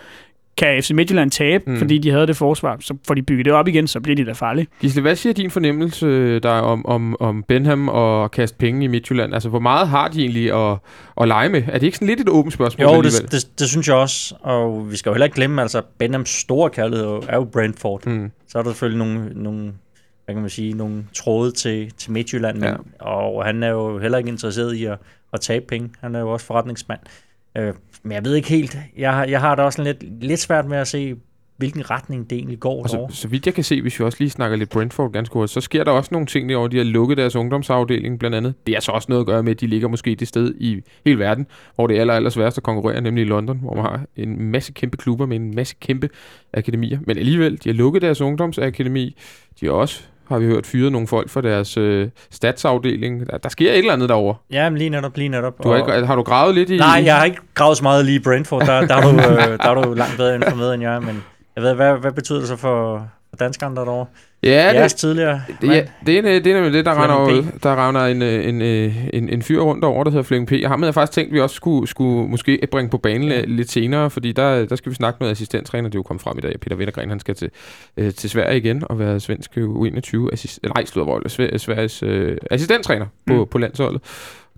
[0.57, 1.77] Kan FC Midtjylland tabe, Mm.
[1.77, 4.25] fordi de havde det forsvar, så får de bygget det op igen, så bliver de
[4.25, 4.67] da farlige.
[4.81, 8.57] Gisle, hvad siger din fornemmelse øh, der er om, om, om Benham og at kaste
[8.57, 9.33] penge i Midtjylland?
[9.33, 10.77] Altså, hvor meget har de egentlig at,
[11.21, 11.63] at lege med?
[11.67, 13.21] Er det ikke sådan lidt et åbent spørgsmål Jo, alligevel?
[13.21, 16.29] det, det, det synes jeg også, og vi skal jo heller ikke glemme, altså Benhams
[16.29, 18.05] store kærlighed er jo- er jo Brentford.
[18.05, 18.31] Mm.
[18.47, 19.71] Så er der selvfølgelig nogle, nogle
[20.25, 22.75] hvad kan man sige, nogle tråde til, til Midtjylland, men, Ja.
[23.05, 24.97] og han er jo heller ikke interesseret i at,
[25.33, 25.89] at tabe penge.
[26.01, 26.99] Han er jo også forretningsmand.
[27.57, 27.73] Øh,
[28.05, 30.77] men jeg ved ikke helt, jeg, har- jeg har da også lidt, lidt svært med
[30.77, 31.15] at se
[31.57, 34.29] hvilken retning det egentlig går Altså, så vidt jeg kan se, hvis vi også lige
[34.29, 36.69] snakker lidt Brentford ganske hurtigt, så sker der også nogle ting derovre.
[36.71, 38.53] De har lukket deres ungdomsafdeling blandt andet.
[38.67, 40.81] Det har så også noget at gøre med, at de ligger måske det sted i
[41.05, 43.83] hele verden, hvor det er aller, aller sværest at konkurrere, nemlig i London, hvor man
[43.83, 46.09] har en masse kæmpe klubber med en masse kæmpe
[46.53, 46.99] akademier.
[47.07, 49.15] Men alligevel, de har lukket deres ungdomsakademi.
[49.61, 53.29] De har også, har vi hørt, fyret nogle folk fra deres øh, statsafdeling.
[53.29, 54.35] Der, der sker et eller andet derovre.
[54.51, 55.63] Ja, men lige netop, lige netop.
[55.63, 56.77] Du har, ikke, har du gravet lidt i...
[56.77, 58.65] Nej, jeg har ikke gravet så meget lige i Brentford.
[58.65, 61.23] Der, der, er, du, øh, der er du langt bedre informeret end jeg, men
[61.55, 64.05] jeg ved, hvad, hvad betyder det så for, for danskerne derovre?
[64.45, 67.63] Ja, Jeres det, tidligere det, ja, det, er, det er nemlig det, der render, P.
[67.63, 70.51] der render en, øh, en, øh, en, en fyr rundt over, der hedder Flemming P.
[70.67, 73.41] Ham havde jeg faktisk tænkt, at vi også skulle, skulle måske bringe på banen ja.
[73.47, 75.89] lidt senere, fordi der, der skal vi snakke med assistenttræner.
[75.89, 76.59] Det er jo kommet frem i dag.
[76.59, 77.49] Peter Vettergren, han skal til,
[77.97, 81.29] øh, til Sverige igen og være svensk U21 assist, nej, slutter vold,
[81.59, 83.47] Sveriges øh, assistenttræner på, Mm.
[83.51, 84.01] på landsholdet.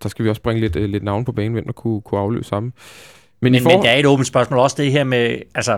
[0.03, 2.21] Der skal vi også bringe lidt, øh, lidt navn på banen, hvem der kunne, kunne
[2.21, 2.73] afløse sammen.
[3.41, 3.81] Men, Men, i men for...
[3.81, 4.59] det er et åbent spørgsmål.
[4.59, 5.77] Også det her med, altså,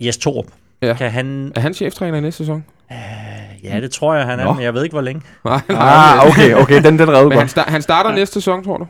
[0.00, 0.46] Jes Torp.
[0.82, 0.94] Ja.
[0.94, 1.52] Kan han...
[1.54, 2.64] er han cheftræner i næste sæson?
[3.64, 4.52] Ja, det tror jeg, han er, Nå.
[4.52, 5.22] men jeg ved ikke, hvor længe.
[5.44, 7.50] Nej, Ah, okay, okay, den, den han, godt.
[7.50, 8.86] star- han starter næste sæson, tror du?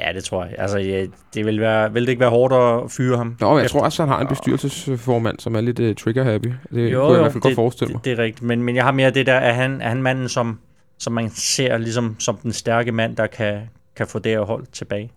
[0.00, 0.54] Ja, det tror jeg.
[0.58, 3.36] Altså, ja, det vil, være, vil det ikke være hårdt at fyre ham?
[3.40, 6.52] Nå, jeg Efter- tror også, han har en bestyrelsesformand, som er lidt uh, trigger-happy.
[6.74, 8.04] Det Jo, kunne jeg i hvert fald godt forestille mig.
[8.04, 8.42] Det, det er rigtigt.
[8.42, 10.58] Men, men jeg har mere det der, er han, er han manden, som,
[10.98, 13.60] som man ser ligesom som den stærke mand, der kan,
[13.96, 15.10] kan få det her hold tilbage?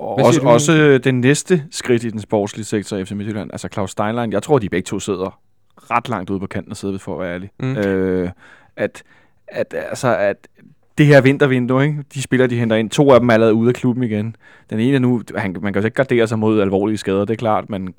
[0.00, 3.10] Og Hvad også, du, også øh, den næste skridt i den sportslige sektor i FC
[3.10, 5.40] Midtjylland, altså Claus Steinlein, jeg tror, de begge to sidder
[5.76, 7.50] ret langt ude på kanten og sidder for at være ærlig.
[7.60, 7.76] Mm.
[7.76, 8.30] Øh,
[8.76, 9.02] at,
[9.48, 10.48] at, altså, at
[10.98, 12.04] det her vintervindue, ikke?
[12.14, 14.36] de spillere, de henter ind, to af dem er allerede ude af klubben igen.
[14.70, 17.30] Den ene er nu, han, man kan jo ikke gardere sig mod alvorlige skader, det
[17.30, 17.94] er klart, men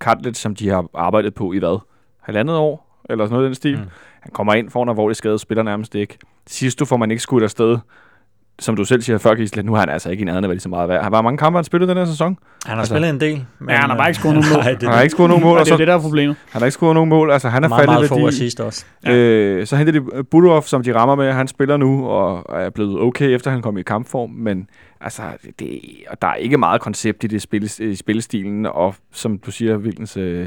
[0.00, 1.80] Cartlet, som de har arbejdet på i hvad?
[2.20, 3.04] Halvandet år?
[3.10, 3.78] Eller sådan noget i den stil.
[3.78, 3.88] Mm.
[4.20, 6.18] Han kommer ind, får en alvorlig skade, spiller nærmest ikke.
[6.46, 7.78] Sidst du får man ikke skudt afsted,
[8.62, 10.56] som du selv siger før, Gisle, nu har han altså ikke i nærheden af, hvad
[10.56, 11.02] de så meget værd.
[11.02, 12.38] Han var mange kampe, han spillede den her sæson.
[12.66, 13.44] Han har Altså- spillet en del.
[13.58, 14.62] Men, Ja, han har bare ikke scoret øh, nogen mål.
[14.64, 15.94] Nej, det, Han har ikke scoret nogen mål, Og og det er så, det, der
[15.94, 16.36] er problemet.
[16.50, 17.30] han har ikke scoret nogen mål.
[17.30, 18.84] Altså, han er meget, meget få faldet assist også.
[19.04, 19.18] værdi.
[19.18, 21.32] Øh, så henter de Budov, som de rammer med.
[21.32, 24.30] Han spiller nu og er blevet okay, efter han kom i kampform.
[24.30, 24.66] Men
[25.00, 25.22] altså,
[25.58, 28.66] det, og der er ikke meget koncept i det spil, i spillestilen.
[28.66, 30.16] Og som du siger, Vilkens...
[30.16, 30.46] Øh,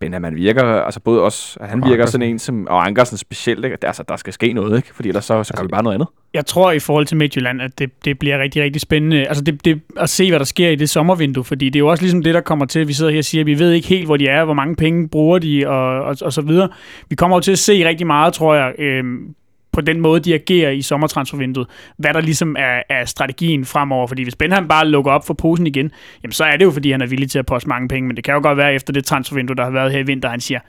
[0.00, 2.12] Benjamin virker, altså både os, han Og virker Ankersen.
[2.12, 3.76] sådan en som, og Ankersen specielt, ikke?
[3.82, 4.94] Altså, der skal ske noget, ikke?
[4.94, 6.08] Fordi ellers så, så gør vi bare noget andet.
[6.34, 9.64] Jeg tror i forhold til Midtjylland, at det, det bliver rigtig, rigtig spændende altså det,
[9.64, 12.22] det, at se, hvad der sker i det sommervindue, fordi det er jo også ligesom
[12.22, 12.88] det, der kommer til.
[12.88, 14.76] Vi sidder her og siger, at vi ved ikke helt, hvor de er, hvor mange
[14.76, 16.68] penge bruger de, og, og, og så videre.
[17.08, 19.34] Vi kommer jo til at se rigtig meget, tror jeg, øhm,
[19.72, 24.06] på den måde, de agerer i sommertransfervinduet, hvad der ligesom er, er strategien fremover.
[24.06, 25.90] Fordi hvis Benham bare lukker op for posen igen,
[26.22, 28.06] jamen så er det jo, fordi han er villig til at poste mange penge.
[28.06, 30.28] Men det kan jo godt være efter det transfervindue, der har været her i vinter,
[30.28, 30.60] han siger,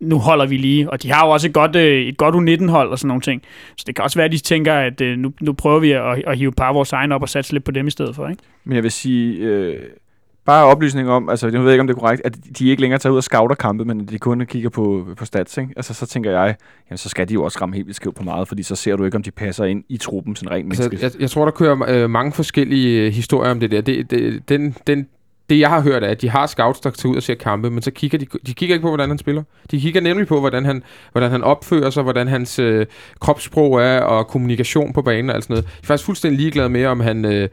[0.00, 0.90] nu holder vi lige.
[0.90, 3.42] Og de har jo også et godt, øh, et godt U19-hold og sådan nogle ting.
[3.76, 6.22] Så det kan også være, at de tænker, at øh, nu, nu prøver vi at,
[6.26, 8.28] at hive par vores egne op og satse lidt på dem i stedet for.
[8.28, 8.42] Ikke?
[8.64, 9.82] Men jeg vil sige, øh,
[10.46, 12.98] bare oplysning om, altså jeg ved ikke, om det er korrekt, at de ikke længere
[12.98, 15.72] tager ud og scouter kampe, men at de kun kigger på, på stats, ikke?
[15.76, 16.56] Altså så tænker jeg,
[16.90, 18.96] jamen så skal de jo også ramme helt vildt skævt på meget, fordi så ser
[18.96, 21.14] du ikke, om de passer ind i truppen sådan rent Altså, menneskeligt.
[21.14, 23.80] jeg, jeg tror, der kører øh, mange forskellige øh, historier om det der.
[23.80, 25.06] Det, det, den, den,
[25.50, 27.70] det, jeg har hørt, er, at de har scouts, der tager ud og ser kampe,
[27.70, 29.42] men så kigger de, de kigger ikke på, hvordan han spiller.
[29.70, 30.82] De kigger nemlig på, hvordan han,
[31.12, 32.86] hvordan han opfører sig, hvordan hans øh,
[33.20, 35.64] kropssprog er, og kommunikation på banen og alt sådan noget.
[35.64, 37.48] De er faktisk fuldstændig ligeglade med, om han øh,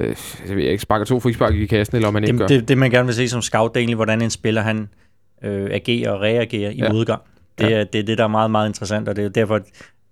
[0.00, 0.16] øh,
[0.48, 2.46] jeg ved ikke, sparker to frispark i kassen, eller om han ikke gør.
[2.46, 4.62] Det, det, det, man gerne vil se som scout, det er egentlig, hvordan en spiller
[4.62, 4.88] han
[5.44, 6.92] øh, agerer og reagerer i ja.
[6.92, 7.22] modgang.
[7.58, 7.80] Det, Ja.
[7.80, 9.60] er, det er det, der er meget, meget interessant, og det er derfor,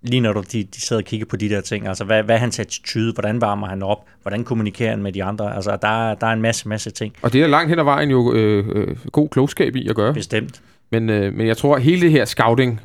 [0.01, 2.35] lige når du, de, de sidder og kigger på de der ting, altså hvad, hvad
[2.35, 6.09] er hans attitude, hvordan varmer han op, hvordan kommunikerer han med de andre, altså der,
[6.09, 8.33] er- der er en masse, masse ting, Og det er langt hen ad vejen jo
[8.33, 10.13] øh, øh, god klogskab i at gøre.
[10.13, 10.61] bestemt.
[10.91, 12.81] Men, øh, men jeg tror, at hele det her scouting,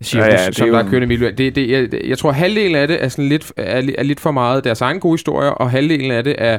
[0.00, 2.36] siger Ja, ja, som er der er kørende i det, det, jeg, jeg tror, at
[2.36, 5.50] halvdelen af det er, sådan lidt, er, er lidt for meget deres egen gode historier,
[5.50, 6.58] og halvdelen af det er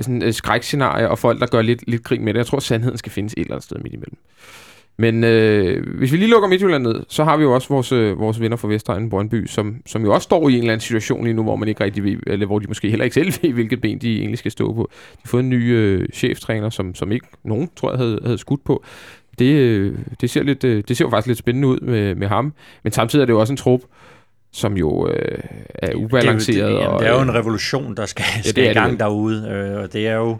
[0.00, 2.38] sådan øh, skrækscenarier og folk, der gør lidt, lidt krig med det.
[2.38, 4.16] Jeg tror, at sandheden skal findes et eller andet sted midt imellem.
[4.96, 8.18] Men øh, hvis vi lige lukker Midtjylland ned, så har vi jo også vores, øh,
[8.18, 11.24] vores venner fra Vestegnen, Brøndby, som, som jo også står i en eller anden situation
[11.24, 13.52] lige nu, hvor man ikke rigtig ved, eller hvor de måske heller ikke selv ved,
[13.52, 14.90] hvilket ben de egentlig skal stå på.
[15.12, 18.38] De har fået en ny øh, cheftræner, som, som ikke nogen, tror jeg, havde, havde
[18.38, 18.84] skudt på.
[19.38, 22.26] Det, øh, det, ser lidt, øh, det ser jo faktisk lidt spændende ud med, med
[22.28, 22.52] ham,
[22.82, 23.80] men samtidig er det jo også en trup,
[24.52, 25.38] som jo øh,
[25.74, 26.56] er ubalanceret.
[26.56, 28.62] Det, er jo- det, jamen, og, det er jo en revolution, der skal, det skal
[28.62, 28.98] er i det gang vel.
[28.98, 30.36] derude, øh, og det er jo,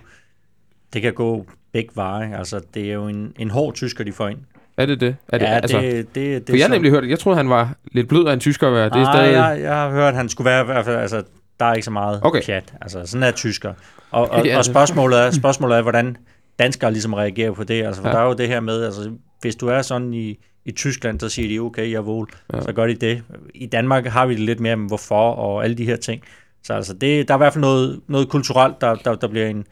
[0.93, 4.29] det kan gå begge veje, altså det er jo en, en hård tysker, de får
[4.29, 4.39] ind.
[4.77, 5.17] Er det det?
[5.29, 7.49] Er det ja, altså, det, det, det, for jeg har nemlig hørt, jeg troede, han
[7.51, 8.69] var lidt blød af en tysker.
[8.71, 9.33] Det er stadig...
[9.33, 11.23] jeg, jeg har hørt, at han skulle være i hvert fald, altså,
[11.61, 12.43] der er ikke så meget Okay.
[12.43, 12.75] pjat.
[12.81, 13.73] Altså, sådan er tysker.
[14.11, 16.17] Og, og, Ja, og spørgsmålet, er, spørgsmålet er, hvordan
[16.59, 17.83] danskere ligesom reagerer på det.
[17.85, 18.15] Altså, for Ja.
[18.15, 19.11] der er jo det her med, altså,
[19.41, 22.25] hvis du er sådan i, i Tyskland, så siger de, okay, jeg Ja.
[22.57, 22.63] ja.
[22.63, 23.23] så gør de det.
[23.55, 26.23] I Danmark har vi det lidt mere med, hvorfor og alle de her ting.
[26.65, 29.47] Så altså, det, der er i hvert fald noget, noget kulturelt, der, der, der bliver
[29.47, 29.65] en,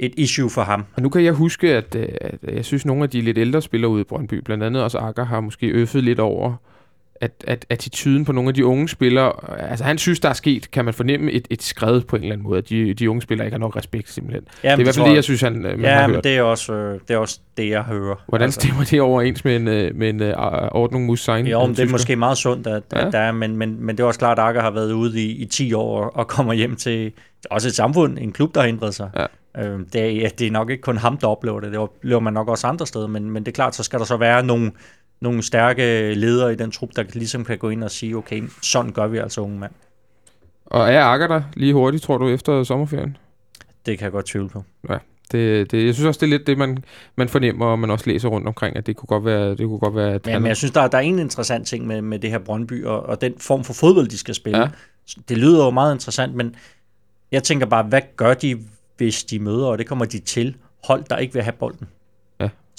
[0.00, 0.84] et issue for ham.
[0.96, 3.62] Og nu kan jeg huske, at, øh, at jeg synes, nogle af de lidt ældre
[3.62, 6.54] spillere ude i Brøndby, blandt andet også Akker, har måske øffet lidt over,
[7.20, 9.32] at, at attituden på nogle af de unge spillere,
[9.70, 12.32] altså han synes, der er sket, kan man fornemme et, et skred på en eller
[12.32, 14.42] anden måde, at de, de unge spillere ikke har nok respekt simpelthen.
[14.64, 16.14] Jamen, det er i hvert fald det, jeg synes, han, øh, man ja, har men
[16.14, 16.24] hørt.
[16.24, 18.24] det er, også, øh, det er også det, jeg hører.
[18.28, 18.60] Hvordan altså.
[18.60, 20.28] stemmer det overens med en, øh, med en uh,
[20.72, 21.46] Ordnung Musain?
[21.46, 23.06] Jo, men det er måske meget sundt, at, Ja.
[23.06, 25.22] at der er, men, men, men det er også klart, at Akker har været ude
[25.22, 27.12] i, i 10 år og, og kommer hjem til
[27.50, 29.10] også et samfund, en klub, der har ændret sig.
[29.16, 29.26] Ja.
[29.58, 31.70] Øhm, det, er, ja, det er nok ikke kun ham, der oplever det.
[31.70, 34.04] Det oplever man nok også andre steder, men, men det er klart, så skal der
[34.04, 34.72] så være nogle,
[35.20, 38.92] nogle stærke ledere i den trup, der ligesom kan gå ind og sige, okay, sådan
[38.92, 39.72] gør vi altså, unge mand.
[40.66, 43.16] Og er Akker der lige hurtigt, tror du, efter sommerferien?
[43.86, 44.64] Det kan jeg godt tvivle på.
[45.32, 46.78] Det, det, jeg synes også, det er lidt det, man,
[47.16, 49.78] man fornemmer, og man også læser rundt omkring, at det kunne godt være, det kunne
[49.78, 52.18] godt være at Men, jeg synes, der, er- der er en interessant ting med, med
[52.18, 54.58] det her Brøndby, og, og den form for fodbold, de skal spille.
[54.58, 54.64] Ja.
[54.64, 54.70] Ja.
[55.28, 56.54] Det lyder jo meget interessant, men
[57.32, 58.58] jeg tænker bare, hvad gør de,
[58.96, 61.88] hvis de møder, og det kommer de til, hold, der ikke vil have bolden?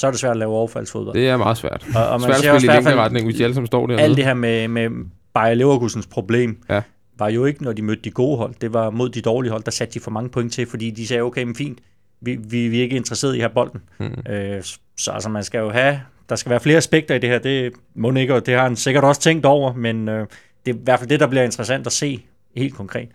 [0.01, 1.15] Så er det svært at lave overfaldsfodbold.
[1.15, 1.85] det er meget svært.
[1.95, 4.01] og, og Svært at spille i fald, længderetning, hvis de alle sammen står dernede.
[4.03, 4.89] alt det her med, med
[5.33, 6.81] Bayer Leverkusens problem, Ja.
[7.19, 8.53] var jo ikke, når de mødte de gode hold.
[8.61, 11.07] Det var mod de dårlige hold, der satte de for mange point til, fordi de
[11.07, 11.79] sagde, okay, men fint,
[12.21, 13.81] vi, vi, vi er ikke interesseret i have bolden.
[13.99, 14.05] Mm.
[14.33, 14.63] Øh,
[14.97, 17.73] så altså, man skal jo have, der skal være flere aspekter i det her, det
[17.95, 20.27] må ikke, og det har han sikkert også tænkt over, men øh,
[20.65, 22.23] det er i hvert fald det, der bliver interessant at se
[22.57, 23.07] helt konkret.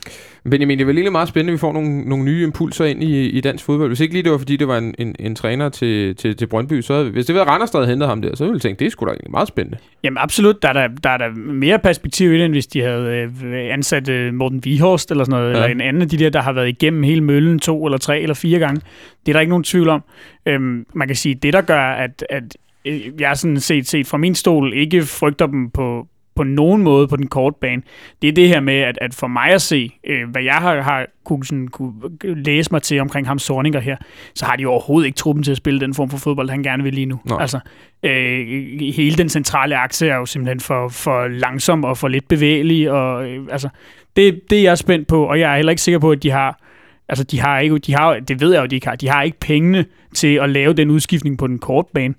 [0.51, 3.29] Benjamin, det var lige meget spændende, at vi får nogle, nogle nye impulser ind i,
[3.29, 3.89] i dansk fodbold.
[3.91, 6.47] Hvis ikke lige det var, fordi det var en, en, en træner til, til, til
[6.47, 8.61] Brøndby, så havde- hvis det var Randers, der havde hentet ham der, så ville jeg
[8.63, 9.79] tænke, det er sgu da egentlig meget spændende.
[10.05, 12.81] Jamen absolut, der er der, der, er der mere perspektiv i det, end hvis de
[12.81, 15.57] havde øh, ansat øh, Morten Vihorst eller sådan noget, Ja.
[15.57, 18.21] eller en anden af de der, der har været igennem hele møllen to eller tre
[18.21, 18.81] eller fire gange.
[19.27, 20.03] Det er der ikke nogen tvivl om.
[20.47, 24.19] Øhm, man kan sige, det der gør, at, at øh, jeg sådan set, set fra
[24.19, 27.83] min stol ikke frygter dem på, på nogen måde på den korte bane,
[28.23, 30.81] det er det her med, at, at for mig at se, øh, hvad jeg har,
[30.81, 33.97] har kunne, sådan, kunne læse mig til omkring ham Sorninger her,
[34.35, 36.83] så har de overhovedet ikke truppen til at spille den form for fodbold, han gerne
[36.83, 37.21] vil lige nu.
[37.25, 37.41] Nej.
[37.41, 37.61] Altså,
[38.03, 38.47] øh,
[38.95, 43.29] hele den centrale akse er jo simpelthen for, for langsom og for lidt bevægelig, og
[43.29, 43.69] øh, altså,
[44.17, 46.31] det, det er jeg spændt på, og jeg er heller ikke sikker på, at de
[46.31, 46.61] har
[47.09, 48.97] Altså, de har ikke, de har, det ved jeg jo, de ikke har.
[48.97, 52.15] De har ikke pengene til at lave den udskiftning på den korte bane.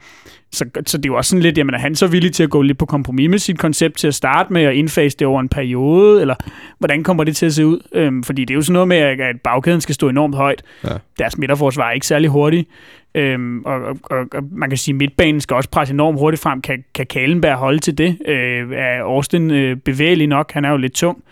[0.52, 2.50] Så, så det er jo også sådan lidt, jamen er han så villig til at
[2.50, 5.39] gå lidt på kompromis med sit koncept til at starte med og indfase det over
[5.41, 6.36] en periode, eller
[6.80, 7.80] hvordan kommer det til at se ud?
[7.91, 10.63] Øhm, fordi det er jo sådan noget med, at bagkæden skal stå enormt højt.
[10.84, 10.89] Ja.
[11.19, 12.69] Deres midterforsvar er ikke særlig hurtigt.
[13.15, 16.43] Øhm, og, og, og, og, man kan sige, at midtbanen skal også presse enormt hurtigt
[16.43, 16.62] frem.
[16.62, 18.17] Kan, kan Kalenberg holde til det?
[18.26, 20.52] Øh, er Austin øh, bevægelig nok?
[20.52, 21.23] Han er jo lidt tung.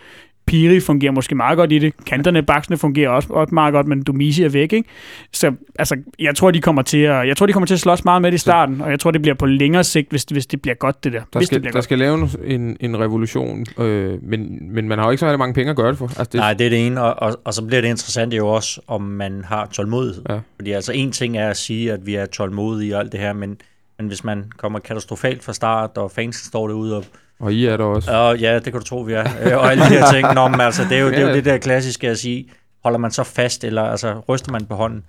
[0.48, 1.94] Piri fungerer måske meget godt i det.
[2.06, 4.90] Kanterne, baksene fungerer også, også meget godt, men Dumisi er væk, ikke?
[5.32, 8.06] Så altså, jeg tror, de kommer til at, jeg tror, de kommer til at slås
[8.06, 10.46] meget med det i starten, og jeg tror, det bliver på længere sigt, hvis, hvis
[10.46, 11.22] det bliver godt, det der.
[11.34, 11.84] Der skal, der godt.
[11.84, 15.54] skal lave en, en revolution, øh, men, men man har jo ikke så rigtig mange
[15.54, 16.06] penge at gøre det for.
[16.08, 18.48] Altså, det, Nej, det er det ene, og, og, og så bliver det interessant jo
[18.48, 20.24] også, om man har tålmodighed.
[20.30, 20.40] Ja.
[20.56, 23.34] Fordi altså en ting er at sige, at vi er tålmodige og alt det her,
[23.34, 23.58] men,
[23.98, 27.04] men hvis man kommer katastrofalt fra start, og fansen står derude og
[27.40, 28.12] Og I er der også.
[28.12, 29.24] Og ja, det kan du tro, vi er.
[29.44, 30.34] Øh, og alle de her ting.
[30.34, 31.28] Nå, men altså, det er jo, det, er Ja.
[31.30, 32.50] jo det der klassiske at sige,
[32.84, 35.04] holder man så fast, eller altså, ryster man på hånden?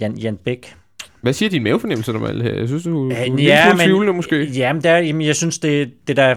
[0.00, 0.74] Jan, Jan Bæk.
[1.20, 2.54] Hvad siger din mavefornemmelse om alt her?
[2.54, 4.44] Jeg synes, du, du er en lille ja, smule tvivlende måske.
[4.44, 6.34] Jamen, der, jamen, jeg synes, det, det der,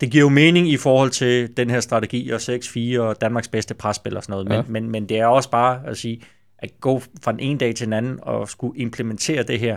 [0.00, 3.74] det giver jo mening i forhold til den her strategi og 6-4 og Danmarks bedste
[3.74, 4.48] presspil og sådan noget.
[4.48, 4.62] Men, Ja.
[4.68, 6.20] men, men det er også bare at sige,
[6.58, 9.76] at gå fra den ene dag til den anden og skulle implementere det her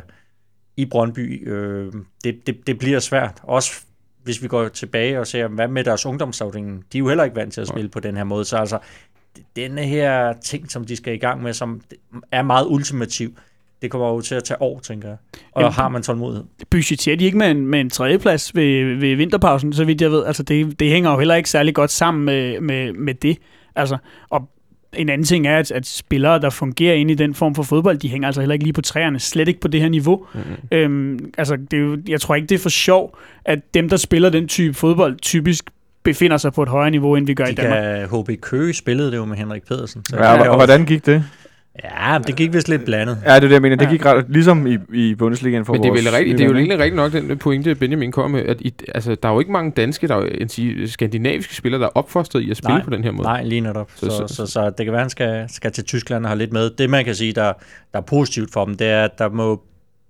[0.78, 3.34] i Brøndby, øh, det, det, det bliver svært.
[3.44, 3.82] Også
[4.30, 6.86] hvis vi går tilbage og ser, hvad med deres ungdomsafdeling?
[6.94, 8.46] De er jo heller ikke vant til at spille på den her måde.
[8.46, 8.80] Så altså,
[9.56, 11.82] denne her ting, som de skal i gang med, som
[12.32, 13.38] er meget ultimativ,
[13.82, 15.18] det kommer jo til at tage år, tænker jeg.
[15.52, 16.46] Og Jamen, har man tålmodighed.
[16.70, 20.26] budgetterer de ikke med en, med en tredjeplads ved, ved vinterpausen, så vidt jeg ved.
[20.26, 23.38] Altså, det, det hænger jo heller ikke særlig godt sammen med, med, med det.
[23.76, 23.98] Altså,
[24.30, 24.50] og
[24.94, 27.98] en anden ting er, at, at spillere, der fungerer inde i den form for fodbold,
[27.98, 29.20] de hænger altså heller ikke lige på træerne.
[29.20, 30.26] Slet ikke på det her niveau.
[30.34, 30.78] Mm-hmm.
[30.78, 33.98] Øhm, altså, det er jo, jeg tror ikke, det er for sjov, at dem, der
[33.98, 35.70] spiller den type fodbold, typisk
[36.04, 38.10] befinder sig på et højere niveau, end vi gør De i Danmark.
[38.10, 40.06] kan, HB Køge spillede det jo med Henrik Pedersen.
[40.06, 41.24] Så Ja, og hvordan gik det?
[41.84, 43.18] Ja, det gik vist lidt blandet.
[43.26, 43.76] Ja, det er det, jeg mener.
[43.76, 46.50] Det gik ret, ligesom i, i Bundesligaen for Men det er, vel rigtigt, det er
[46.50, 49.40] jo egentlig rigtigt nok den pointe, Benjamin kom med, at i, altså, der er jo
[49.40, 52.84] ikke mange danske, der er sige, skandinaviske spillere, der er opfostret i at spille Nej,
[52.84, 53.24] på den her måde.
[53.28, 53.92] Nej, lige netop.
[53.96, 56.30] Så- Så, så, så- så, så det kan være, han skal, skal til Tyskland og
[56.30, 56.70] have lidt med.
[56.70, 57.54] Det, man kan sige, der,
[57.94, 59.62] der er positivt for dem, det er, at der må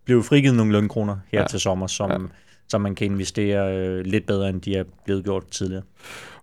[0.05, 1.47] blive frigivet nogle lønkroner her ja.
[1.47, 2.17] til sommer, som, Ja
[2.69, 5.83] som man kan investere øh, lidt bedre, end de er blevet gjort tidligere.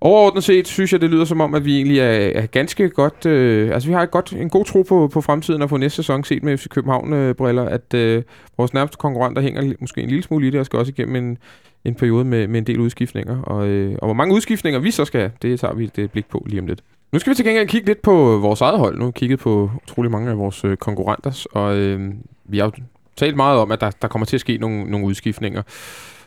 [0.01, 3.27] Overordnet set synes jeg, det lyder som om, at vi egentlig er, er ganske godt...
[3.27, 5.97] Øh, altså, vi har et godt, en god tro på, på fremtiden og på næste
[5.97, 8.23] sæson set med FC København-briller, øh, at øh,
[8.57, 11.39] vores nærmeste konkurrenter hænger måske en lille smule i det og skal også igennem en,
[11.85, 13.43] en periode med, med en del udskiftninger.
[13.43, 16.27] Og, øh, og hvor mange udskiftninger vi så skal have, det tager vi et blik
[16.29, 16.83] på lige om lidt.
[17.13, 18.95] Nu skal vi til gengæld kigge lidt på vores eget hold.
[18.99, 22.13] Nu har vi kigget på utrolig mange af vores øh, konkurrenter, og øh,
[22.45, 22.73] vi har jo
[23.17, 25.63] talt meget om, at der, der kommer til at ske nogle, nogle udskiftninger.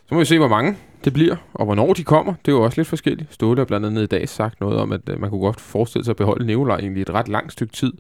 [0.10, 2.34] Så må vi se, hvor mange det bliver, og hvornår de kommer.
[2.46, 3.34] Det er jo også lidt forskelligt.
[3.34, 6.06] Ståle har blandt andet i dag sagt noget om, at øh, man kunne godt forestille
[6.06, 7.94] sig at beholde Neolaj egentlig et ret langt stykke tid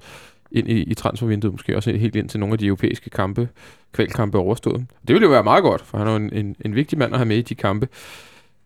[0.52, 3.50] ind i, i transfervinduet, måske også helt ind til nogle af de europæiske kampe,
[3.93, 4.86] kvalkampe overstået.
[5.08, 7.13] Det ville jo være meget godt, for han er jo en, en, en vigtig mand
[7.13, 7.88] at have med i de kampe.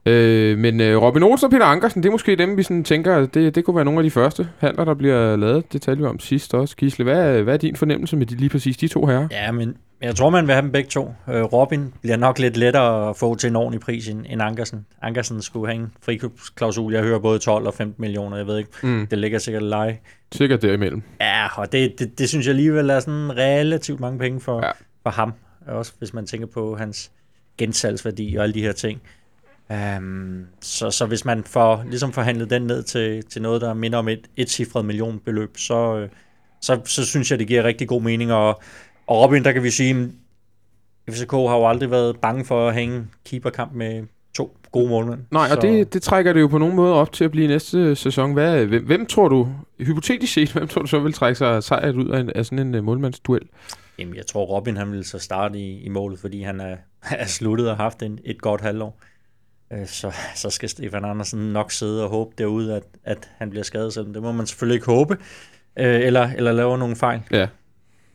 [0.06, 3.25] Øh, men øh, Robin Olsen og Peter Ankersen, det er måske dem, vi sådan tænker,
[3.25, 5.73] det, det kunne være nogle af de første handler, der bliver lavet.
[5.73, 6.75] Det talte vi om sidst også.
[6.75, 9.27] Gisle, hvad, hvad er din fornemmelse med de, lige præcis de to herrer?
[9.32, 11.13] Ja, men jeg tror, man vil have dem begge to.
[11.29, 14.85] Øh, Robin bliver nok lidt lettere at få til en ordentlig pris end, Ankersen.
[15.01, 16.93] Ankersen skulle have en frikøbsklausul.
[16.93, 18.69] Jeg hører både 12 og 15 millioner, jeg ved ikke.
[18.83, 19.07] Mm.
[19.07, 19.99] Det ligger sikkert leje.
[20.31, 21.01] Sikkert derimellem.
[21.21, 24.65] Ja, og det, det, det synes jeg alligevel er sådan relativt mange penge for, Ja.
[24.67, 24.71] ja.
[25.03, 25.33] for ham.
[25.67, 27.11] Også hvis man tænker på hans
[27.57, 29.01] gensalgsværdi og alle de her ting.
[29.97, 33.97] Um, så, så hvis man får ligesom forhandlet den ned til, til noget, der minder
[33.99, 36.09] om et, et cifret millionbeløb, så, øh,
[36.61, 38.33] så, så synes jeg, det giver rigtig god mening.
[38.33, 38.61] Og,
[39.13, 40.10] og Robin, der kan vi sige,
[41.08, 44.04] at FCK har jo aldrig været bange for at hænge keeperkamp med
[44.36, 45.19] to gode målmænd.
[45.32, 47.47] Nej, og Så- det, det trækker det jo på nogen måde op til at blive
[47.47, 48.34] næste sæson.
[48.34, 49.47] Hvad, hvem, hvem tror du,
[49.80, 52.67] hypotetisk set, hvem tror du så vil trække sig sejret ud af, en, af sådan
[52.67, 53.41] en uh, målmandsduel?
[53.99, 56.76] Jamen, jeg tror, Robin han ville så starte i, i målet, fordi han er,
[57.12, 58.99] er sluttet og haft en, et godt halvår.
[59.73, 63.63] Øh, Så, så skal Stefan Andersen nok sidde og håbe derude, at, at han bliver
[63.63, 65.17] skadet, så det må man selvfølgelig ikke håbe,
[65.80, 67.21] øh, eller, eller lave nogle fejl.
[67.32, 67.47] Ja.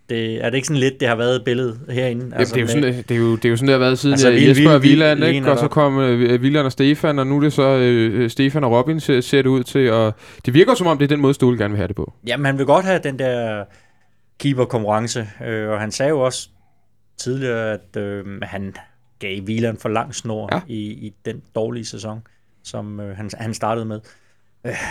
[0.08, 2.36] Det, er det ikke sådan lidt, det har været billedet herinde?
[2.36, 3.98] Altså, det, er jo sådan, det, er jo, det er jo sådan, det har været
[3.98, 5.52] siden Altså, Vil- Jesper og Vil- Wieland, Vil- ikke?
[5.52, 7.76] og så kom uh, Wieland og Stefan, og nu er det så
[8.24, 9.92] uh, Stefan og Robin, ser, ser det ud til.
[9.92, 10.14] Og
[10.46, 12.12] det virker som om, det er den måde, Ståle gerne vil have det på.
[12.26, 13.64] Jamen, han vil godt have den der
[14.38, 16.48] keeper-konkurrence, øh, og han sagde jo også
[17.18, 18.74] tidligere, at øh, han
[19.18, 20.60] gav Wieland for lang snor ja.
[20.68, 22.18] i, i den dårlige sæson,
[22.64, 24.00] som øh, han, han startede med.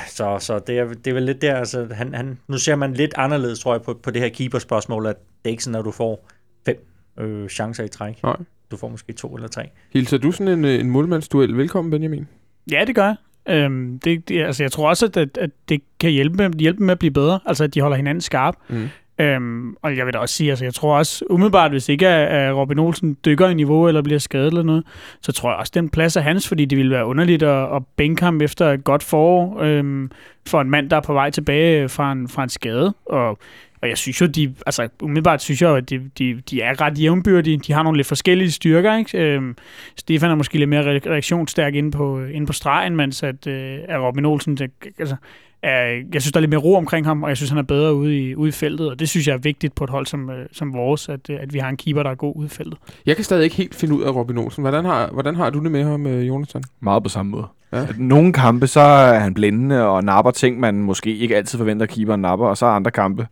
[0.08, 2.94] Så så det, er, det er vel lidt der, altså, han, han, nu ser man
[2.94, 5.86] lidt anderledes, tror jeg, på, på det her keeper-spørgsmål, at det er ikke sådan, at
[5.86, 6.30] du får
[6.66, 6.88] fem
[7.20, 8.24] øh, chancer i træk.
[8.24, 8.36] Nej.
[8.72, 9.70] Du får måske to eller tre.
[9.94, 12.28] Hilser du sådan en, øh, en målmandsduel velkommen, Benjamin?
[12.72, 13.16] Ja, det gør jeg.
[13.50, 16.92] Øhm, det, det, altså, jeg tror også, at, at, det kan hjælpe med, hjælpe med
[16.92, 17.40] at blive bedre.
[17.46, 18.56] Altså, at de holder hinanden skarp.
[18.70, 18.88] Mm.
[19.20, 22.12] Øhm, og jeg vil da også sige, altså, jeg tror også, umiddelbart, hvis ikke øh,
[22.12, 24.84] at, Robin Olsen dykker i niveau eller bliver skadet eller noget,
[25.22, 27.84] så tror jeg også, den plads er hans, fordi det ville være underligt at, at
[27.96, 30.12] bænke ham efter et godt forår øhm,
[30.48, 32.94] for en mand, der er på vej tilbage fra en, fra en skade.
[33.06, 33.38] Og,
[33.82, 37.02] og jeg synes jo, de, altså umiddelbart synes jeg at de, de, de er ret
[37.02, 37.58] jævnbyrdige.
[37.58, 39.18] De har nogle lidt forskellige styrker, ikke?
[39.18, 39.56] Øhm,
[39.96, 44.02] Stefan er måske lidt mere reaktionsstærk inde på, inde på stregen, mens at, øh, at
[44.02, 45.16] Robin Olsen, det, altså,
[45.64, 47.64] er, jeg synes, der er lidt mere ro omkring ham, og jeg synes, han er
[47.64, 50.06] bedre ude i, ude i feltet, og det synes jeg er vigtigt på et hold
[50.06, 52.46] som, øh, som vores, at, øh, at vi har en keeper, der er god ude
[52.46, 52.80] i feltet.
[53.06, 54.62] Jeg kan stadig ikke helt finde ud af Robin Olsen.
[54.62, 56.64] Hvordan har, hvordan har du det med ham, øh, Jonathan?
[56.80, 57.46] Meget på samme måde.
[57.74, 57.88] Ja.
[57.98, 61.90] Nogle kampe, så er han blændende og napper ting, man måske ikke altid forventer, at
[61.90, 63.28] keeperen napper, og så andre kampe,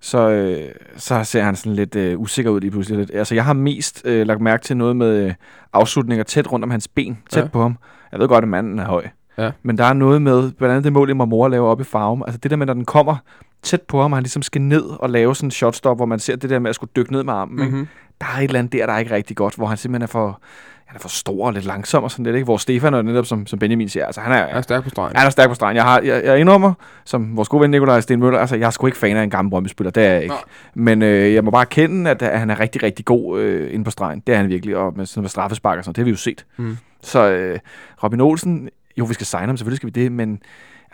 [0.00, 2.98] så, øh, så ser han sådan lidt øh, usikker ud lige pludselig.
[2.98, 3.10] Lidt.
[3.14, 5.34] Altså, jeg har mest øh, lagt mærke til noget med øh,
[5.72, 7.48] afslutninger tæt rundt om hans ben, tæt ja.
[7.48, 7.78] på ham.
[8.12, 9.04] Jeg ved godt, at manden er høj.
[9.38, 9.50] Ja.
[9.62, 12.22] Men der er noget med, blandt andet det mål, Marmora laver op i farven.
[12.26, 13.16] Altså det der med, når den kommer
[13.62, 16.18] tæt på ham, og han ligesom skal ned og lave sådan en shotstop, hvor man
[16.18, 17.56] ser det der med at skulle dykke ned med armen.
[17.56, 17.72] Mm-hmm.
[17.72, 17.88] Mm-hmm.
[18.20, 20.06] Der er et eller andet der, der er ikke rigtig godt, hvor han simpelthen er
[20.06, 20.40] for,
[20.86, 22.36] han er for stor og lidt langsom og sådan lidt.
[22.36, 22.44] Ikke?
[22.44, 24.90] Hvor Stefan er netop, som, som Benjamin siger, altså han er, Jeg er stærk på
[24.90, 25.16] stregen.
[25.16, 25.76] han er stærk på stregen.
[25.76, 26.72] Jeg, har, jeg, jeg indrømmer,
[27.04, 29.50] som vores gode ven Nikolaj Stenmøller, altså jeg er sgu ikke fan af en gammel
[29.50, 30.34] Brøndby-spiller, det er jeg ikke.
[30.34, 30.42] Nej.
[30.74, 33.84] Men øh, jeg må bare kende, at, at han er rigtig, rigtig god øh, inde
[33.84, 34.22] på stregen.
[34.26, 36.16] Det er han virkelig, og med, sådan med straffespark og sådan det har vi jo
[36.16, 36.46] set.
[36.56, 36.76] Mm.
[37.02, 37.58] Så øh,
[38.02, 40.42] Robin Olsen, jo vi skal signe ham, selvfølgelig skal vi det, men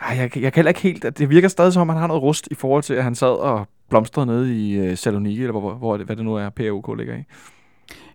[0.01, 2.07] ej, jeg, jeg kan heller ikke helt, at det virker stadig som om, han har
[2.07, 5.51] noget rust i forhold til, at han sad og blomstrede nede i øh, Saloniki, eller
[5.51, 7.23] hvor, hvor, hvor hvad det nu er, PAOK ligger i.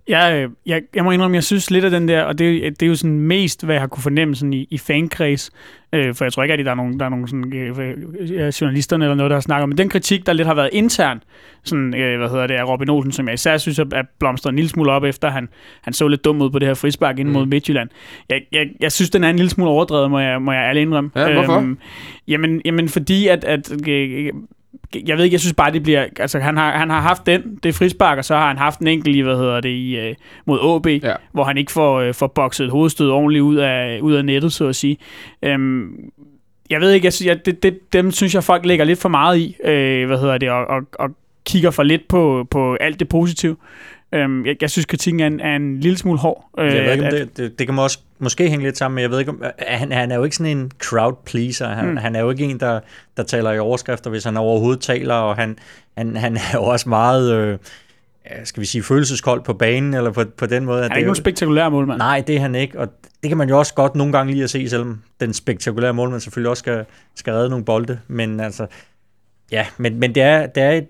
[0.08, 2.70] Jeg, øh, jeg, jeg må indrømme, jeg synes lidt af den der, og det, er-
[2.70, 5.50] det er jo sådan mest, hvad jeg har kunne fornemme sådan i, i fankreds,
[5.92, 8.48] øh, for jeg tror ikke, at der er nogen, der er nogen sådan, øh, øh,
[8.60, 11.22] journalisterne eller noget, der har snakket om, men den kritik, der lidt har været intern,
[11.64, 14.50] sådan, øh, hvad hedder det, af Robin Olsen, som jeg især synes, at at blomstret
[14.52, 15.48] en lille smule op, efter han,
[15.82, 17.50] han så lidt dum ud på det her frispark ind mod Mm.
[17.50, 17.88] Midtjylland.
[18.30, 20.82] Jeg, jeg, jeg synes, den er en lille smule overdrevet, må jeg, må jeg ærligt
[20.82, 21.10] indrømme.
[21.16, 21.56] Ja, hvorfor?
[21.58, 21.78] Øhm,
[22.28, 24.32] jamen, jamen, fordi at, at øh,
[25.06, 26.06] jeg ved ikke, jeg synes bare, det bliver...
[26.20, 28.86] Altså, han har, han har haft den, det frispark, og så har han haft en
[28.86, 30.14] enkelt i, hvad hedder det, i, øh,
[30.46, 31.14] mod AB, Ja.
[31.32, 34.52] hvor han ikke får, øh, får bokset et hovedstød ordentligt ud af, ud af nettet,
[34.52, 34.96] så at sige.
[35.42, 35.90] Øhm,
[36.70, 39.08] jeg ved ikke, jeg, synes, jeg, det, det, dem synes jeg, folk lægger lidt for
[39.08, 41.10] meget i, øh, hvad hedder det, og, og, og
[41.46, 43.56] kigger for lidt på, på alt det positive.
[44.14, 46.48] Øhm, jeg, jeg synes, kritikken er en, er en lille smule hård.
[46.58, 49.02] Øh, Jeg ved ikke, at- det, det, det kan måske, måske hænge lidt sammen, men
[49.02, 51.68] jeg ved ikke, om, han, han er jo ikke sådan en crowd pleaser.
[51.68, 51.96] Han, Mm.
[51.96, 52.80] han er jo ikke en, der,
[53.16, 55.58] der taler i overskrifter, hvis han overhovedet taler, og han,
[55.96, 57.34] han, han er jo også meget...
[57.34, 57.58] Øh,
[58.44, 60.82] skal vi sige, følelseskold på banen, eller på, på den måde.
[60.82, 61.98] Han er ikke nogen spektakulær målmand.
[61.98, 62.88] Nej, det er han ikke, og
[63.22, 66.20] det kan man jo også godt nogle gange lige at se, selvom den spektakulære målmand
[66.20, 66.84] selvfølgelig også skal,
[67.14, 68.66] skal redde nogle bolde, men altså,
[69.50, 70.86] ja, men, men det, er, det er et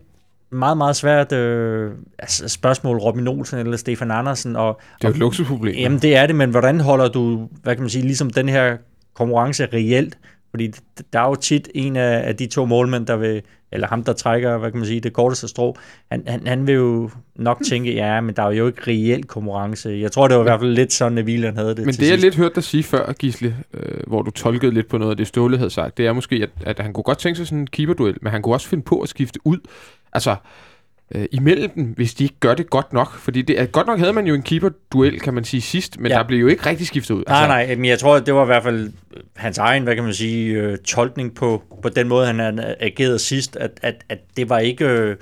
[0.50, 4.56] meget, meget svært øh, altså spørgsmål, Robin Olsen eller Stefan Andersen.
[4.56, 5.74] Og, Det er jo et luksusproblem.
[5.74, 8.76] Jamen, det er det, men hvordan holder du, hvad kan man sige, ligesom den her
[9.14, 10.18] konkurrence reelt?
[10.50, 10.70] Fordi
[11.12, 13.42] der er jo tit en af, af de to målmænd, der vil,
[13.72, 15.76] eller ham, der trækker, hvad kan man sige, det korteste strå,
[16.12, 19.98] han, han, han vil jo nok tænke, ja, men der er jo ikke reelt konkurrence.
[20.00, 21.98] Jeg tror, det var i hvert fald lidt sådan, at Wieland havde det Men det,
[22.00, 22.22] jeg sidst.
[22.22, 25.26] lidt hørt dig sige før, Gisle, øh, hvor du tolkede lidt på noget af det,
[25.26, 27.66] Ståle havde sagt, det er måske, at, at han kunne godt tænke sig sådan en
[27.66, 29.58] keeperduel, men han kunne også finde på at skifte ud.
[30.18, 30.36] Altså,
[31.14, 33.14] øh, imellem dem, hvis de ikke gør det godt nok.
[33.14, 36.18] Fordi det, godt nok havde man jo en keeper-duel, kan man sige, sidst, men Ja.
[36.18, 37.24] der blev jo ikke rigtig skiftet ud.
[37.28, 38.92] Nej, nej, men jeg tror, det var i hvert fald
[39.36, 43.56] hans egen, hvad kan man sige, øh, tolkning på, på den måde, han ageret sidst,
[43.56, 45.16] at, at, at det var ikke, øh,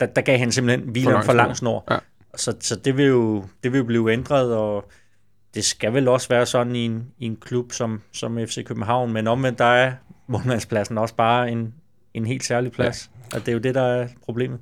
[0.00, 1.84] der, der gav han simpelthen hvilen lang for lang snor.
[1.90, 1.96] Ja.
[2.36, 4.90] Så, så det, vil jo, det vil jo blive ændret, og
[5.54, 9.12] det skal vel også være sådan i en, i en klub som, som FC København,
[9.12, 9.92] men omvendt, der er
[10.26, 11.74] målmandspladsen også bare en,
[12.14, 13.09] en helt særlig plads.
[13.34, 14.58] Og det er jo det, der er problemet.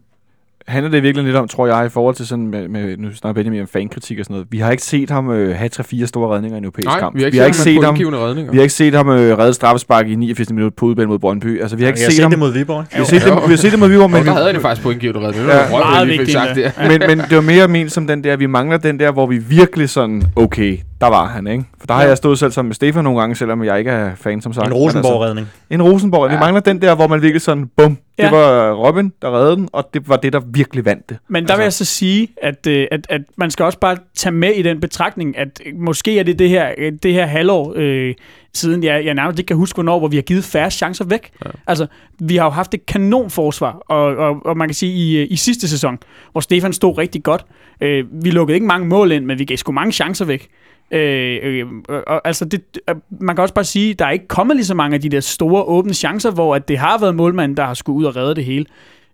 [0.67, 3.35] handler det virkelig lidt om, tror jeg, i forhold til sådan, med, med nu snakker
[3.35, 4.47] Benjamin om fankritik og sådan noget.
[4.51, 7.17] Vi har ikke set ham øh, have 3-4 store redninger i en europæisk nej, kamp.
[7.17, 8.53] vi har ikke, vi har ikke set, ham, redninger.
[8.53, 11.61] vi har ikke set ham øh, redde straffespark i 89 minutter på udbanen mod Brøndby.
[11.61, 12.31] Altså, vi har ikke Jeg har set, set ham.
[12.31, 12.85] det mod Viborg.
[12.93, 14.47] Vi har set, det, vi har set det mod Viborg, men, Men der vi, havde
[14.47, 15.47] han jo faktisk pointgivende redning.
[15.47, 15.63] Ja.
[15.63, 16.39] Det Meget vigtigt.
[16.55, 16.73] det.
[16.89, 19.39] men, men det var mere ment som den der, vi mangler den der, hvor vi
[19.39, 21.65] virkelig sådan, okay, der var han, ikke?
[21.81, 22.09] For der har Ja.
[22.09, 24.67] jeg stået selv sammen med Stefan nogle gange, selvom jeg ikke er fan, som sagt.
[24.67, 25.47] En Men Rosenborg-redning.
[25.47, 26.31] Altså, en Rosenborg.
[26.31, 26.37] Ja.
[26.37, 28.31] Vi mangler den der, hvor man virkelig sådan, bum, det Ja.
[28.31, 31.17] var Robin, der reddede den, og det var det, der virkelig vandt det.
[31.29, 34.33] Men der vil jeg så sige, at, øh, at, at man skal også bare tage
[34.33, 37.73] med i den betragtning, at øh, måske er det det her, øh, det her halvår
[37.77, 38.15] øh,
[38.55, 41.31] siden, jeg, jeg nærmest ikke kan huske, hvornår, hvor vi har givet færre chancer væk.
[41.45, 41.51] Ja.
[41.67, 41.87] Altså,
[42.19, 44.93] vi har jo haft et kanonforsvar, og, og, og man kan sige,
[45.23, 45.99] i, i sidste sæson,
[46.33, 47.45] hvor Stefan stod rigtig godt,
[47.81, 50.49] øh, vi lukkede ikke mange mål ind, men vi gav sgu mange chancer væk.
[50.91, 51.67] Øh, øh,
[52.07, 54.75] og, altså det, øh, man kan også bare sige, der er ikke kommet lige så
[54.75, 57.75] mange af de der store åbne chancer, hvor at det har været målmanden, der har
[57.75, 58.65] skulle ud og redde det hele.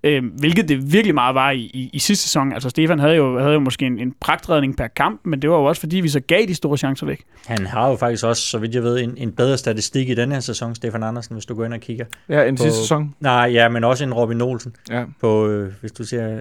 [0.04, 2.52] Øh, hvilket det virkelig meget var i, i, i sidste sæson.
[2.52, 5.56] Altså Stefan havde jo, havde jo måske en, en pragtredning per kamp, men det var
[5.56, 7.20] jo også fordi, vi så gav de store chancer væk.
[7.46, 10.32] Han har jo faktisk også, så vidt jeg ved, en, en bedre statistik i den
[10.32, 12.04] her sæson, Stefan Andersen, hvis du går ind og kigger.
[12.28, 13.14] Ja, en På- sidste sæson.
[13.20, 14.76] Nej, ja, men også en Robin Olsen.
[14.90, 15.04] Ja.
[15.20, 16.38] På, øh, hvis du ser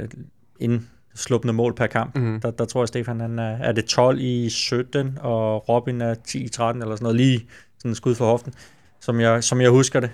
[1.14, 2.42] indslupende mål per kamp, Mhm.
[2.42, 6.14] der, der tror jeg, Stefan han er, er det 12 i 17, og Robin er
[6.14, 7.46] 10 i 13, eller sådan noget, lige
[7.78, 8.54] sådan en skud for hoften,
[9.00, 10.12] som jeg, som jeg husker det.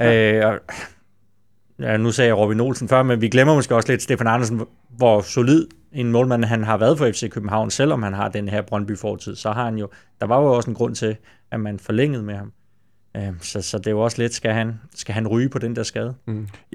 [0.00, 0.32] Ja.
[0.32, 0.58] Øh, og,
[1.78, 4.60] ja, nu sagde jeg Robin Olsen før, men vi glemmer måske også lidt Stefan Andersen,
[4.90, 8.62] hvor solid en målmand han har været for FC København, selvom han har den her
[8.62, 9.88] Brøndby fortid, så har han jo,
[10.20, 11.16] der var jo også en grund til,
[11.50, 12.52] at man forlængede med ham.
[13.16, 15.76] Øh, så, så det er jo også lidt, skal han, skal han ryge på den
[15.76, 16.14] der skade?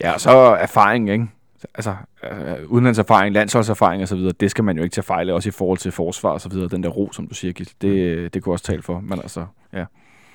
[0.04, 0.30] Ja, og så
[0.62, 1.28] erfaring, ikke?
[1.76, 5.34] Altså, øh, udenlandserfaring, landsholdserfaring og så videre, det skal man jo ikke tage fejl af,
[5.34, 6.68] også i forhold til forsvar og så videre.
[6.68, 9.00] Den der ro, som du siger, Gil, det, det kunne også tale for.
[9.00, 9.86] Men altså, ja.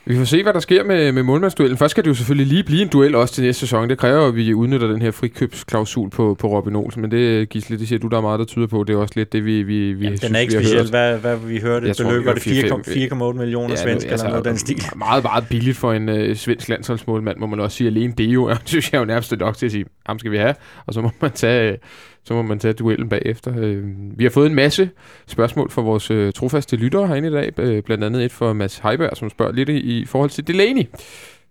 [0.09, 1.79] Vi får se, hvad der sker med, med målmandsduellen.
[1.79, 3.91] Først skal det jo selvfølgelig lige blive en duel også til næste sæson.
[3.91, 7.03] Det kræver, at vi udnytter den her frikøbsklausul på, på Robin Olsen.
[7.03, 8.85] Men det, Gisle, det siger du, der er meget, der tyder på.
[8.85, 11.19] Det er også lidt det, vi, vi, vi Jamen, synes, den er ikke specielt, hvad,
[11.19, 11.87] hvad vi hørte.
[11.87, 14.83] Jeg beløb var det 4,8 millioner ja, svensk, eller noget den stil.
[14.97, 17.89] Meget, meget billigt for en øh, svensk landsholdsmålmand, må man også sige.
[17.89, 20.55] Alene det jo, synes jeg jo nærmest nok til at sige, ham skal vi have.
[20.87, 21.79] Og så må man tage, øh,
[22.27, 23.55] så må man tage duellen bagefter.
[23.59, 23.85] Øh,
[24.19, 24.91] vi har fået en masse
[25.27, 27.53] spørgsmål fra vores øh, trofaste lyttere herinde i dag.
[27.59, 30.85] Øh, blandt andet et fra Mads Heiberg, som spørger lidt i, forhold til Delaney.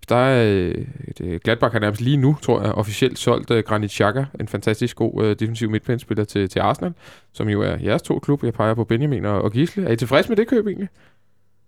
[0.09, 0.43] Der er
[1.17, 5.35] et, Gladbach har nærmest lige nu, tror jeg, officielt solgt Granit Xhaka, en fantastisk god
[5.35, 6.93] defensiv midtbanespiller til, til Arsenal,
[7.33, 8.43] som jo er jeres to klub.
[8.43, 9.85] Jeg peger på Benjamin og, og Gisle.
[9.85, 10.89] Er I tilfredse med det køb egentlig?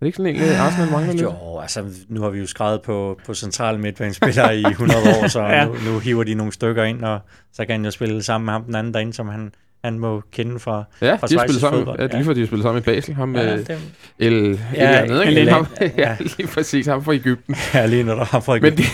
[0.00, 1.22] Er det ikke sådan egentlig, Arsenal mangler lidt?
[1.22, 5.40] Jo, altså nu har vi jo skrevet på, på centrale midtbanespillere i 100 år, så
[5.40, 5.46] Ja.
[5.56, 5.64] ja.
[5.64, 7.20] nu, nu hiver de nogle stykker ind, og
[7.52, 9.52] så kan han jo spille sammen med ham den anden derinde, som han,
[9.84, 10.84] han må kende fra...
[11.02, 11.78] Ja, fra de har spillet sammen.
[11.80, 12.00] fodbold.
[12.00, 13.14] Ja, lige for, de har spillet sammen i Basel.
[13.14, 13.64] Ham Ja, med
[14.18, 14.60] El...
[14.74, 15.02] Ja?
[15.04, 15.66] El- Ham,
[15.98, 16.86] ja, lige præcis.
[16.86, 17.56] Ham fra Ægypten.
[17.74, 18.62] ja, lige når der har folk...
[18.62, 18.84] Men det,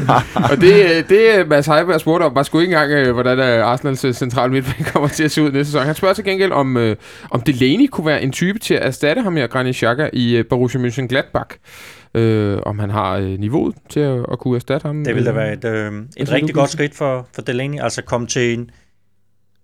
[0.50, 4.04] og det, det Mads Heiberg spurgte om, var sgu ikke engang, øh, hvordan øh, Arsenals
[4.04, 5.86] øh, central midtbane kommer til at se ud næste sæson.
[5.86, 6.96] Han spørger til gengæld, om, øh,
[7.30, 10.44] om Delaney kunne være en type til at erstatte ham her, Granit Xhaka, i øh,
[10.50, 11.58] Borussia Mönchengladbach.
[12.16, 15.04] Øh, om han har øh, niveauet til at, at kunne erstatte ham.
[15.04, 17.78] Det ville da øh, være et, øh, et rigtig godt skridt for, for Delaney.
[17.80, 18.70] Altså komme til en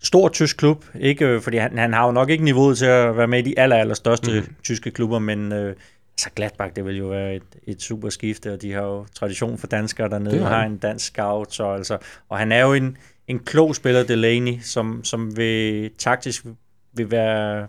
[0.03, 0.85] stor tysk klub.
[1.01, 3.43] Ikke, øh, fordi han, han har jo nok ikke niveauet til at være med i
[3.43, 4.55] de aller, aller største mm.
[4.63, 5.75] tyske klubber, men øh,
[6.13, 9.59] altså Gladbach, det vil jo være et, et super skifte, og de har jo tradition
[9.59, 11.99] for danskere dernede, Det har har en dansk scout, så altså,
[12.29, 12.97] og han er jo en,
[13.29, 16.47] en klog spiller, Delaney, som, som vil taktisk
[16.93, 17.67] vil være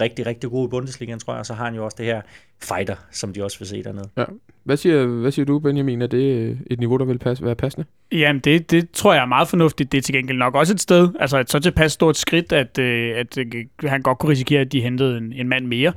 [0.00, 2.22] rigtig, rigtig god i Bundesligaen, tror jeg, og så har han jo også det her
[2.64, 4.08] fighter, som de også vil se dernede.
[4.64, 6.02] Hvad siger, hvad siger du, Benjamin?
[6.02, 7.86] Er det øh, et niveau, der vil passe, være passende?
[8.12, 9.92] Jamen, det, det tror jeg er meget fornuftigt.
[9.92, 12.78] Det er til gengæld nok også et sted, altså et så tilpas stort skridt, at,
[12.78, 13.46] øh, at øh,
[13.84, 15.92] han godt kunne risikere, at de hentede en, en mand mere.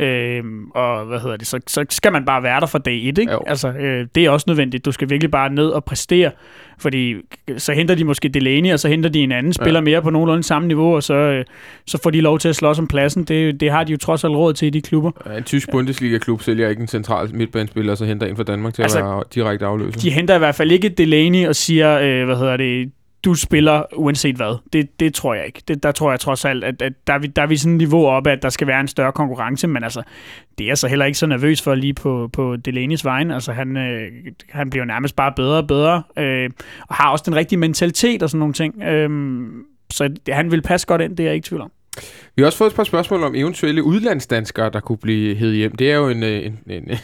[0.00, 0.44] Øh,
[0.74, 3.32] og hvad hedder det, så, så skal man bare være der fra dag et, ikke?
[3.32, 3.42] Jo.
[3.46, 4.84] Altså, øh, det er også nødvendigt.
[4.84, 6.30] Du skal virkelig bare ned og præstere,
[6.78, 7.14] fordi
[7.56, 10.42] så henter de måske Delaney, og så henter de en anden spiller mere på nogenlunde
[10.42, 11.44] samme niveau, og så, øh,
[11.86, 13.24] så får de lov til at slås om pladsen.
[13.24, 15.10] Det, det har de jo trods alt råd til i de klubber.
[15.38, 15.70] En tysk
[16.10, 19.04] Bundesliga-klub sælger ikke en central midtbanespiller, og så henter en fra Danmark til Altså, at
[19.04, 20.00] være direkte afløser.
[20.00, 22.92] De henter i hvert fald ikke Delaney og siger, øh, hvad hedder det,
[23.24, 24.58] du spiller uanset hvad.
[24.72, 25.62] Det, det tror jeg ikke.
[25.68, 27.72] Det, der tror jeg trods alt, at, at der, er vi, der er vi sådan
[27.72, 30.02] et niveau op, at der skal være en større konkurrence, men altså,
[30.58, 33.30] det er jeg så heller ikke så nervøs for lige på, på Delaney's vejen.
[33.30, 34.10] Altså, han, øh,
[34.48, 36.50] han bliver nærmest bare bedre og bedre, øh,
[36.88, 38.82] og har også den rigtige mentalitet og sådan nogle ting.
[38.82, 39.10] Øh,
[39.90, 41.70] så han vil passe godt ind, det er jeg ikke tvivl om.
[42.36, 45.76] Vi har også fået et par spørgsmål om eventuelle udlandsdanskere, der kunne blive hed hjem.
[45.76, 46.98] Det er jo en, øh, en, en,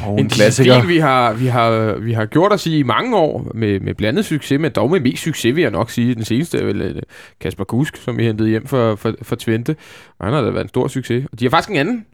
[0.00, 3.50] Og en disciplin, vi har, vi, har, vi har gjort os i i mange år
[3.54, 6.14] med, med blandet succes, men dog med mest succes, vil jeg nok sige.
[6.14, 7.02] Den seneste er vel øh,
[7.40, 9.76] Kasper Kusk, som vi hentede hjem for, for, for Twente.
[10.18, 11.26] Og han har da været en stor succes.
[11.32, 12.06] Og de har faktisk en anden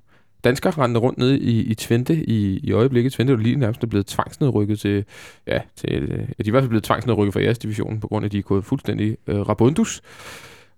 [0.45, 3.13] dansker rendende rundt nede i, i Twente i, i øjeblikket.
[3.13, 5.05] Twente er lige nærmest blevet tvangsnedrykket til,
[5.47, 8.09] ja, til, øh, ja, de er i hvert fald blevet tvangsnedrykket fra jeres division, på
[8.09, 10.03] grund af, at de er gået fuldstændig øh, rabundus.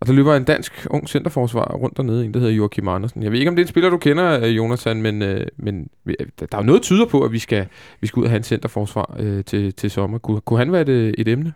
[0.01, 3.23] Og der løber en dansk ung centerforsvar rundt dernede, en der hedder Joachim Andersen.
[3.23, 5.89] Jeg ved ikke, om det er en spiller, du kender, øh, Jonathan, men, øh, men
[6.07, 7.67] øh, der er jo noget, der tyder på, at vi skal,
[8.01, 10.19] vi skal ud og have en centerforsvar øh, til, til sommer.
[10.19, 11.53] Kunne, kunne han være et, øh, et emne?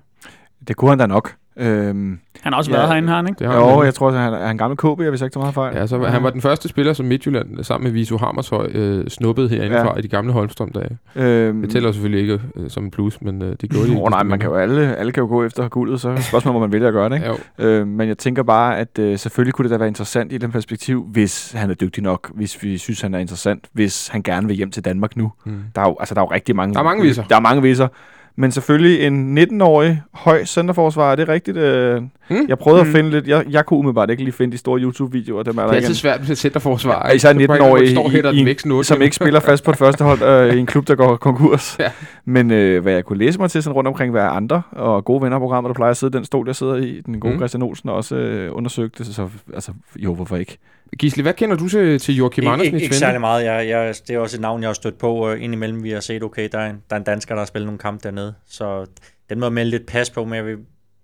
[0.68, 1.34] Det kunne han da nok.
[1.56, 3.38] Øhm, Han har også Ja, været herinde, har han ikke?
[3.38, 5.34] Det har jo, han, jeg tror, at han er en gammel KB, hvis jeg ikke
[5.34, 5.76] tager meget fejl.
[5.76, 9.48] Ja, så han var den første spiller, som Midtjylland sammen med Viso Hammershøj øh, snuppede
[9.48, 9.98] herindefra ja.
[9.98, 10.98] I de gamle Holmstrøm-dage.
[11.16, 13.96] Øhm, Det tæller selvfølgelig ikke øh, som en plus, men øh, det gjorde de.
[14.02, 16.60] Åh, nej, man kan jo alle, alle kan jo gå efter guldet, så spørgsmålet, hvor
[16.66, 17.14] man vælger at gøre det.
[17.14, 17.26] Ikke?
[17.26, 17.32] Ja,
[17.64, 17.64] jo.
[17.68, 20.50] Øh, men jeg tænker bare, at øh, selvfølgelig kunne det da være interessant i den
[20.52, 24.46] perspektiv, hvis han er dygtig nok, hvis vi synes, han er interessant, hvis han gerne
[24.46, 25.32] vil hjem til Danmark nu.
[25.44, 25.52] Mm.
[25.74, 26.74] Der er jo, altså, der er jo rigtig mange...
[26.74, 27.22] Der er mange viser.
[27.24, 27.88] Der er mange viser.
[28.36, 31.56] Men selvfølgelig en 19-årig høj centerforsvar, er det rigtigt?
[31.56, 32.36] Øh, Mm.
[32.48, 32.88] Jeg prøvede Mm.
[32.88, 33.26] at finde lidt...
[33.28, 35.76] Jeg, jeg kunne umiddelbart ikke lige finde de store YouTube-videoer, dem er Det der er
[35.76, 37.06] ikke altid svært med et centerforsvar.
[37.08, 37.38] Ja, især ikke?
[37.38, 38.72] Det er bare 19-årige ikke, hvor de står og hætter i- den i- væk sådan
[38.72, 39.04] otte som gange.
[39.04, 41.76] ikke spiller fast på et første hold øh, i en klub, der går konkurs.
[41.78, 41.90] Ja.
[42.24, 45.22] Men øh, hvad jeg kunne læse mig til sådan rundt omkring, hvad andre og gode
[45.22, 47.38] vennerprogrammer, der plejer at sidde den stol, jeg sidder i, den gode Mm.
[47.38, 50.58] Christian Olsen også øh, undersøgte, så altså, jo, hvorfor ikke?
[50.98, 52.98] Gisle, hvad kender du til, til Joachim Ikke, Andersen ikke, i ikke Twente?
[52.98, 53.44] særlig meget.
[53.44, 55.82] Jeg, jeg, det er også et navn, jeg har stødt på uh, indimellem.
[55.84, 57.78] Vi har set, okay, der er, en, der er en dansker, der har spillet nogle
[57.78, 58.23] kampe dernede.
[58.46, 58.86] Så
[59.30, 60.58] den må melde lidt pas på, men jeg vil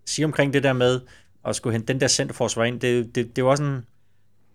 [0.07, 1.01] sige omkring det der med
[1.47, 2.81] at skulle hente den der centerforsvar ind.
[2.81, 3.87] Det, det, det også en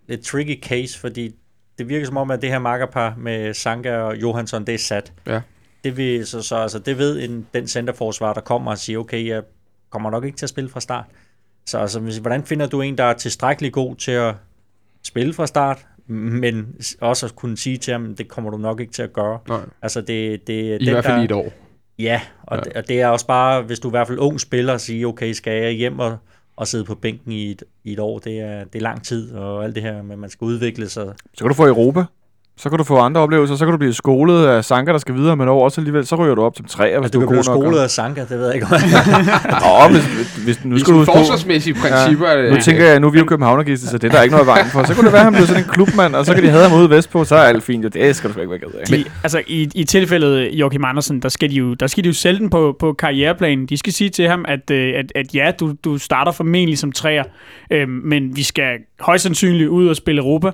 [0.07, 1.35] lidt tricky case, fordi
[1.77, 5.13] det virker som om, at det her makkerpar med Sanka og Johansson, det er sat.
[5.27, 5.41] Ja.
[5.83, 9.27] Det, vil, så, så, altså, det ved en, den centerforsvar, der kommer og siger, okay,
[9.27, 9.43] jeg
[9.89, 11.05] kommer nok ikke til at spille fra start.
[11.65, 14.35] Så altså, hvis- hvordan finder du en, der er tilstrækkelig god til at
[15.03, 18.93] spille fra start, men også at kunne sige til ham, det kommer du nok ikke
[18.93, 19.39] til at gøre.
[19.47, 21.53] Nej, Altså det, det i den, hvert fald der, i et år.
[21.99, 22.63] Ja, og, Ja.
[22.63, 24.81] Det, og det er også bare, hvis du er i hvert fald ung spiller, at
[24.81, 26.17] sige, okay, skal jeg hjem og,
[26.55, 29.33] og sidde på bænken i et, i et år, det er, det er lang tid,
[29.33, 31.13] og alt det her, men man skal udvikle sig.
[31.33, 32.03] Så kan du få Europa.
[32.57, 33.55] Så kan du få andre oplevelser.
[33.55, 36.15] Så kan du blive skolet af Sanka, der skal videre, men over også alligevel, så
[36.15, 38.21] ryger du op til tre, hvis At du, du, kan er blive skolet af Sanka,
[38.21, 38.67] det ved jeg ikke.
[39.63, 42.27] Nå, hvis, hvis, nu skal du forsvarsmæssige principper...
[42.27, 44.31] er det- nu tænker jeg, nu er vi jo københavnergister, så det er der ikke
[44.35, 44.83] noget i vejen for.
[44.83, 46.69] Så kunne det være, at han blev sådan en klubmand, og så kan de have
[46.69, 47.83] ham ude vestpå, så er alt fint.
[47.83, 49.11] Jo, det skal du sgu ikke være ked af.
[49.23, 52.39] Altså i, i tilfældet Joachim Andersen, der skal de jo, der skal de jo sælge
[52.39, 53.65] den på, på karriereplanen.
[53.65, 56.91] De skal sige til ham, at, øh, at, at ja, du, du starter formentlig som
[56.91, 57.23] træer,
[57.71, 58.67] øh, men vi skal
[58.99, 60.51] højst sandsynligt ud og spille Europa.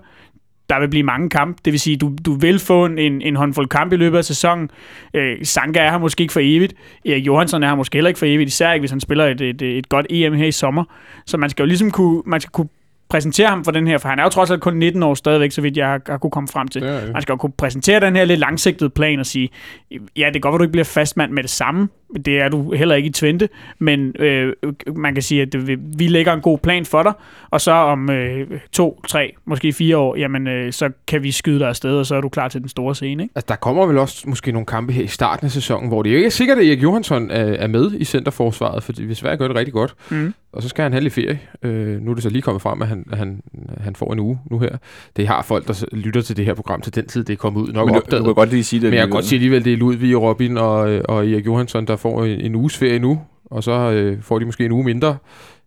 [0.72, 1.62] Der vil blive mange kampe.
[1.66, 4.70] Det vil sige, du, du vil få en, en, håndfuld kampe i løbet af sæsonen.
[5.14, 6.74] Øh, Sanka er her måske ikke for evigt.
[7.06, 9.42] Erik Johansson er her måske heller ikke for evigt, især ikke, hvis han spiller et,
[9.42, 10.84] et, et godt EM her i sommer.
[11.26, 12.68] Så man skal jo ligesom kunne, man skal kunne
[13.12, 15.52] præsentere ham for den her, for han er jo trods alt kun 19 år stadigvæk,
[15.52, 16.84] så vidt jeg har, har kunne komme frem til.
[16.84, 17.14] Er det.
[17.14, 19.50] Man skal jo kunne præsentere den her lidt langsigtede plan og sige,
[19.92, 21.90] ja, det er godt, at du ikke bliver fastmand med det samme.
[22.26, 23.50] Det er du heller ikke i Twente,
[23.80, 24.54] men øh,
[24.96, 25.56] man kan sige, at
[25.98, 27.14] vi lægger en god plan for dig,
[27.50, 31.60] og så om øh, to, tre, måske fire år, jamen, øh, så kan vi skyde
[31.60, 33.24] dig afsted, og så er du klar til den store scene.
[33.24, 33.34] Ikke?
[33.36, 36.10] Altså, der kommer vel også måske nogle kampe her i starten af sæsonen, hvor det
[36.10, 39.38] jo ikke er sikkert, at Erik Johansson er, er med i centerforsvaret, fordi vi Sverige
[39.38, 39.96] gør det rigtig godt.
[40.10, 40.34] Mm.
[40.54, 41.40] Og så skal han have lidt ferie.
[41.64, 43.42] Øh, nu er det så lige kommet frem, at han, han,
[43.82, 44.78] han får en uge nu her.
[45.16, 47.62] Det har folk, der lytter til det her program til den tid, det er kommet
[47.62, 48.20] ud nok Men du, opdaget.
[48.22, 48.90] du kan godt lige sige det.
[48.90, 50.80] Men jeg kan godt sige alligevel, det er Ludvig, Robin og,
[51.10, 54.46] og Erik Johansson, der får en, en uges ferie nu, og så øh, får de
[54.46, 55.18] måske en uge mindre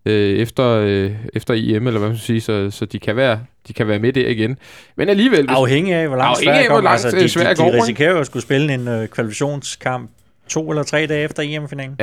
[0.07, 3.41] øh, efter, øh, efter EM, eller hvad man skal sige, så, så de, kan være,
[3.69, 4.57] de kan være med der igen.
[4.97, 6.91] Men alligevel, Afhængig af, hvor langt Afhængig af, Sverige hvor kommer.
[6.91, 7.83] langt, Altså, øh, de, Sverige de, går, de ikke?
[7.83, 10.11] risikerer jo at skulle spille en øh, kvalifikationskamp
[10.49, 11.97] to eller tre dage efter EM-finalen.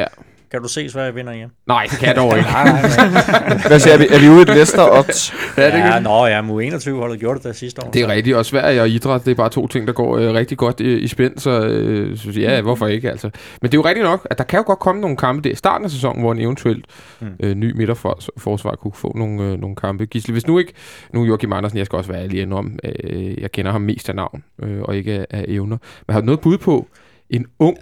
[0.52, 1.50] Kan du se Sverige vinder igen?
[1.68, 2.50] Nej, det kan jeg dog ikke.
[2.50, 2.82] Nej, nej,
[3.12, 3.68] nej.
[3.68, 4.08] Hvad siger vi?
[4.10, 5.34] Er vi ude i et Leicester odds?
[5.58, 7.92] Ja, det, ja, nå, ja, U21 holdet gjorde det der sidste år.
[7.92, 10.34] det er rigtigt, og Sverige og idræt, det er bare to ting, der går øh,
[10.34, 13.30] rigtig godt i, i spænd, så, øh, så ja, hvorfor ikke altså.
[13.62, 15.54] Men det er jo rigtigt nok, at der kan jo godt komme nogle kampe der
[15.54, 16.86] i starten af sæsonen, hvor en eventuelt
[17.22, 17.28] Mm.
[17.44, 20.06] øh, ny midterforsvar kunne få nogle, øh, nogle kampe.
[20.06, 20.74] Gisle, hvis nu ikke,
[21.14, 24.10] nu er Joachim Andersen, jeg skal også være ærlig om, øh, jeg kender ham mest
[24.10, 25.78] af navn, øh, og ikke af, af evner.
[26.08, 26.88] Men har du noget bud på
[27.30, 27.78] en ung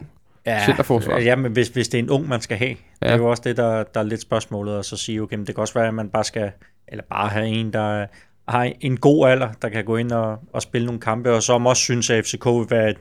[0.45, 1.19] ja, centerforsvar.
[1.19, 3.07] Ja, men hvis, hvis det er en ung, man skal have, ja.
[3.07, 5.47] det er jo også det, der, der er lidt spørgsmålet, og så sige, okay, men
[5.47, 6.51] det kan også være, at man bare skal,
[6.87, 8.05] eller bare have en, der
[8.47, 11.65] har en god alder, der kan gå ind og, og spille nogle kampe, og som
[11.65, 12.97] også synes, at FCK vil være et,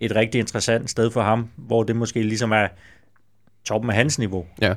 [0.00, 2.68] et rigtig interessant sted for ham, hvor det måske ligesom er
[3.64, 4.46] toppen af hans niveau.
[4.60, 4.74] Ja.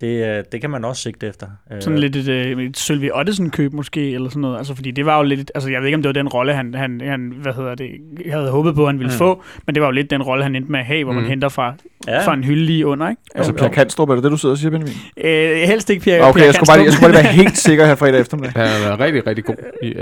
[0.00, 1.46] Det, øh, det kan man også sigte efter.
[1.80, 4.58] Sådan Øh, lidt et, øh, et Sølvi Ottesen-køb måske, eller sådan noget.
[4.58, 5.52] Altså, fordi det var jo lidt...
[5.54, 7.90] Altså, jeg ved ikke, om det var den rolle, han, han, han hvad hedder det,
[8.30, 9.18] havde håbet på, han ville Mm.
[9.18, 11.16] få, men det var jo lidt den rolle, han endte med at have, hvor mm.
[11.18, 11.22] Mm.
[11.22, 11.74] man henter fra,
[12.06, 12.12] Ja.
[12.14, 12.26] ja.
[12.26, 13.22] fra en hylde lige under, ikke?
[13.34, 13.68] Altså, jo.
[13.68, 14.94] Kanstrup, er det det, du sidder og siger, Benjamin?
[15.24, 17.58] Øh, helst ikke Pierre, Okay, Pierre jeg skulle, bare, lige- jeg skulle bare være helt
[17.58, 18.52] sikker her fredag eftermiddag.
[18.62, 19.54] Han har været rigtig, rigtig god.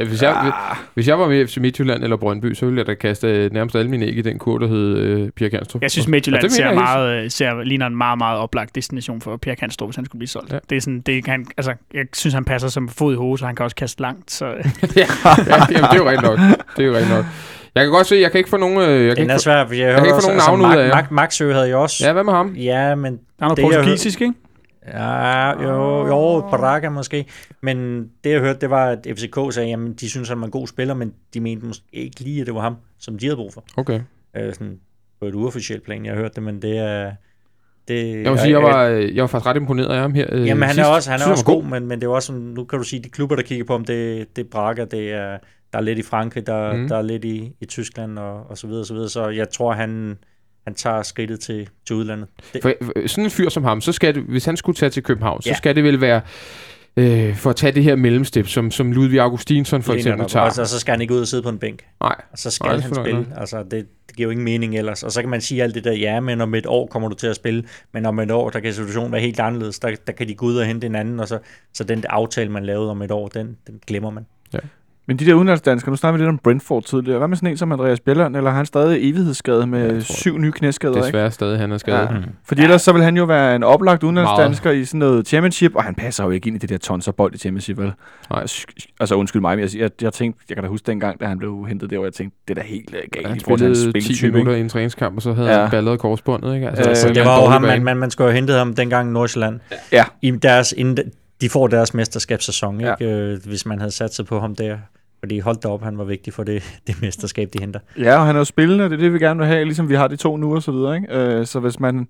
[0.06, 0.52] Hvis jeg,
[0.94, 3.76] hvis jeg var med i FC Midtjylland eller Brøndby, så ville jeg da kaste nærmest
[3.76, 5.82] alle mine æg i den kur, der hed øh, Pia Kanstrup.
[5.82, 9.56] Jeg synes, Midtjylland mener ser, meget, ser, ligner en meget, meget oplagt destination for Pierre
[9.56, 10.50] Kanstrup, hvis han skulle blive solgt.
[10.50, 10.54] Ja.
[10.54, 10.60] Ja.
[10.70, 13.46] Det er sådan, det kan, altså, jeg synes, han passer som fod i hovedet, så
[13.46, 14.30] han kan også kaste langt.
[14.30, 16.38] Så, ja, jamen, det er jo rigtigt nok.
[16.76, 17.24] Det er jo rigtigt nok.
[17.74, 18.78] Jeg kan godt se, jeg kan ikke få nogen...
[18.78, 20.56] Øh, jeg kan ikke er få, svær, for jeg, kan hørte ikke få nogen altså,
[20.56, 21.10] navne ud af Max, jer.
[21.10, 22.06] Max, havde jeg også.
[22.06, 22.54] ja, hvad med ham?
[22.54, 24.34] ja men der er noget Det, jeg portugisisk, ikke?
[24.86, 27.26] Ja, jo, jo, Braga måske.
[27.62, 30.50] Men det jeg hørte, det var, at FCK sagde, jamen de synes, han var en
[30.50, 33.36] god spiller, men de mente måske ikke lige, at det var ham, som de havde
[33.36, 33.64] brug for.
[33.76, 34.00] Okay.
[34.36, 34.78] Øh, sådan
[35.20, 37.12] på et uofficielt plan, jeg har hørt det, men det er...
[37.88, 40.26] Det, Jeg må sige, jeg var, øh, jeg var faktisk ret imponeret af ham her
[40.32, 40.86] øh, Jamen han sidst.
[40.88, 42.78] er også, han er Synes, også god, men, men det er også sådan, nu kan
[42.78, 45.38] du sige, de klubber, der kigger på ham, det, det er Braga, det er,
[45.72, 46.88] der er lidt i Frankrig, der, mm.
[46.88, 49.08] der er lidt i, i Tyskland og, og så videre, og så videre.
[49.08, 50.18] Så jeg tror, han,
[50.64, 52.28] han tager skridtet til, til udlandet.
[52.52, 54.90] Det, For, for sådan en fyr som ham, så skal det, hvis han skulle tage
[54.90, 55.54] til København, så Ja.
[55.54, 56.20] skal det vel være
[56.96, 60.46] øh, for at tage det her mellemstep, som, som Ludvig Augustinsson for lige eksempel tager.
[60.46, 61.86] og så, så skal han ikke ud og sidde på en bænk.
[62.00, 63.26] Nej, Og så skal Nej, han spille.
[63.36, 65.02] Altså, det, det giver jo ingen mening ellers.
[65.02, 67.14] Og så kan man sige alt det der, ja, men om et år kommer du
[67.14, 69.78] til at spille, men om et år, der kan situationen være helt anderledes.
[69.78, 71.38] Der, der kan de gå ud og hente en anden, og så,
[71.72, 74.26] så den aftale, man lavede om et år, den, den glemmer man.
[75.08, 77.18] Men de der udenlandsdanskere, nu snakker vi lidt om Brentford tidligere.
[77.18, 80.00] Hvad med sådan en som Andreas Bjelland, eller har han stadig evighedsskade med Ja, ja,
[80.00, 81.06] syv nye knæskader, ikke?
[81.06, 81.98] desværre stadig, han er skadet.
[81.98, 82.14] Ja.
[82.14, 82.20] Ja.
[82.44, 85.84] Fordi ellers så vil han jo være en oplagt udenlandsdansker i sådan noget championship, og
[85.84, 87.92] han passer jo ikke ind i det der tonserbold i championship, vel?
[88.30, 88.46] Nej.
[89.00, 91.38] Altså undskyld mig, men jeg, jeg, jeg tænkte, jeg kan da huske dengang, da han
[91.38, 93.78] blev hentet der, hvor jeg tænkte, det er da helt øh, galt Han til hans
[93.78, 94.60] spillede 10 spiltype, minutter ikke?
[94.60, 95.54] i en træningskamp, og så havde Ja.
[95.54, 95.60] ja.
[95.60, 96.54] han ballet korsbåndet.
[96.54, 96.68] Ikke?
[96.68, 99.12] Altså, Øh, Det var jo ham, man, man, man skulle have hentet ham dengang i
[99.12, 99.60] Nordsjælland.
[99.92, 100.04] Ja.
[100.22, 102.94] I deres, inden de får deres mesterskabssæson, Ja.
[103.00, 103.14] ikke?
[103.14, 104.78] Øh, hvis man havde satset på ham der.
[105.20, 107.80] Fordi hold da op, han var vigtig for det, det mesterskab, de henter.
[107.98, 109.88] Ja, og han er jo spillende, og det er det, vi gerne vil have, ligesom
[109.88, 111.14] vi har de to nu og så videre, ikke?
[111.14, 112.08] Øh, så hvis man...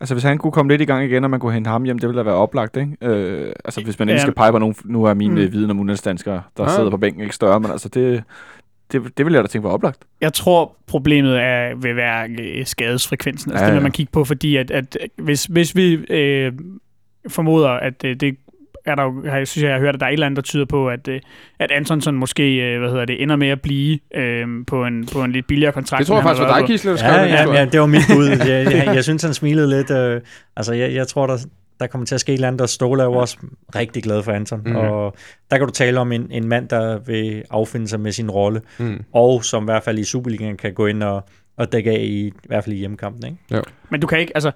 [0.00, 1.98] Altså, hvis han kunne komme lidt i gang igen, og man kunne hente ham hjem,
[1.98, 2.96] det ville da være oplagt, ikke?
[3.02, 4.22] Øh, altså, hvis man endelig Ja.
[4.22, 4.74] skal pege på nogen...
[4.84, 5.36] Nu er min Mm.
[5.38, 5.52] mm.
[5.52, 6.70] viden om udenlandsdanskere, der Ja.
[6.70, 6.76] ja.
[6.76, 8.22] sidder på bænken, ikke større, men altså, det,
[8.92, 9.98] det, det vil jeg da tænke var oplagt.
[10.20, 13.50] Jeg tror, problemet er, vil være øh, skadesfrekvensen.
[13.50, 13.82] Altså, Ja, det vil ja.
[13.82, 16.52] man kigge på, fordi at, at hvis, hvis vi øh,
[17.28, 18.36] formoder, at øh, det
[18.88, 20.42] er der jo, jeg synes, jeg har hørt, at der er et eller andet, der
[20.42, 21.20] tyder på, at, øh,
[21.58, 25.24] at Antonsson måske øh, hvad hedder det, ender med at blive øh, på, en, på
[25.24, 25.98] en lidt billigere kontrakt.
[25.98, 26.66] Det tror jeg faktisk var dig.
[26.66, 28.26] Gisle, der Ja, ja, ja, det var mit bud.
[28.28, 29.90] Jeg, jeg, jeg synes, han smilede lidt.
[29.90, 30.20] Øh,
[30.56, 31.36] altså, jeg, jeg tror, der,
[31.80, 33.36] der kommer til at ske et eller andet, og Ståle er jo også
[33.74, 34.58] rigtig glad for Anton.
[34.60, 34.70] Mhm.
[34.70, 34.76] Mm.
[34.76, 35.14] Og
[35.50, 38.60] der kan du tale om en, en mand, der vil affinde sig med sin rolle,
[38.78, 39.04] Mm.
[39.12, 41.24] og som i hvert fald i Superligaen kan gå ind og,
[41.56, 43.26] og dække af i, i hvert fald i hjemmekampen.
[43.26, 43.38] Ikke?
[43.90, 44.50] Men du kan ikke, altså,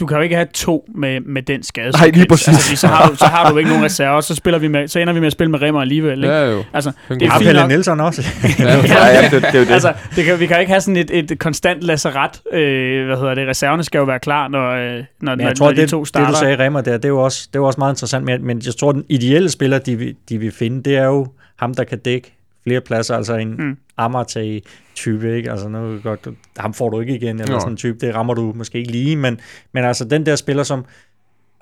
[0.00, 1.90] du kan jo ikke have to med, med den skade.
[1.90, 2.48] Nej, lige præcis.
[2.48, 4.98] Altså, så, har du, så har du ikke nogen reserver, så, spiller vi med, så
[4.98, 6.18] ender vi med at spille med Remmer alligevel.
[6.24, 6.34] Ikke?
[6.34, 6.62] Ja, jo.
[6.74, 7.68] Altså, Det det er Har fint Pelle.
[7.68, 8.22] Nielsen også?
[8.58, 9.70] Ja, Ja, ja, det, det er jo det.
[9.78, 12.40] altså, det kan, vi kan ikke have sådan et, et konstant lasseret.
[12.52, 13.48] Øh, hvad hedder det?
[13.48, 14.78] Reserverne skal jo være klar, når, øh,
[15.20, 16.30] når, Men når, jeg tror, når de det, to det starter.
[16.30, 18.44] du sagde, Remmer, der, det er jo også, det er jo også meget interessant, men,
[18.46, 21.26] men jeg tror, den ideelle spiller, de, vil- de vil finde, det er jo
[21.56, 23.76] ham, der kan dække flere pladser, altså en Mm.
[24.00, 24.04] Mm.
[24.04, 25.50] Amartey-type, ikke?
[25.50, 26.28] Altså, nu godt,
[26.58, 27.60] ham får du ikke igen, eller Nå.
[27.60, 29.40] sådan en type, det rammer du måske ikke lige, men,
[29.72, 30.84] men altså den der spiller, som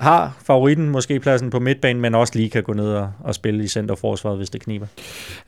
[0.00, 3.64] har favoritten, måske pladsen på midtbanen, men også lige kan gå ned og, og spille
[3.64, 4.86] i centerforsvaret, hvis det kniber.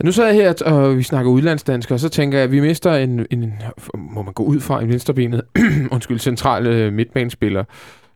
[0.05, 2.95] Nu sidder jeg her, og vi snakker udlandsdanskere, og så tænker jeg, at vi mister
[2.95, 3.53] en, en
[3.95, 5.43] må man gå ud fra, en venstrebenet,
[5.93, 7.65] undskyld, central øh, midtbanespiller.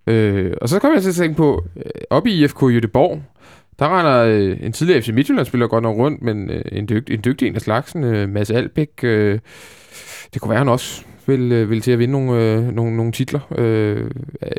[0.07, 3.23] Øh, og så kommer jeg til at tænke på, øh, oppe i IFK Jødeborg,
[3.79, 7.21] der render øh, en tidligere FC Midtjylland-spiller godt nok rundt, men øh, en, dygt, en
[7.25, 9.39] dygtig en af slagsen, øh, Mads Albæk, øh,
[10.35, 13.13] det kunne være, han også vil, øh, vil til at vinde nogle, øh, nogle, nogle
[13.13, 13.41] titler.
[13.59, 14.11] Øh,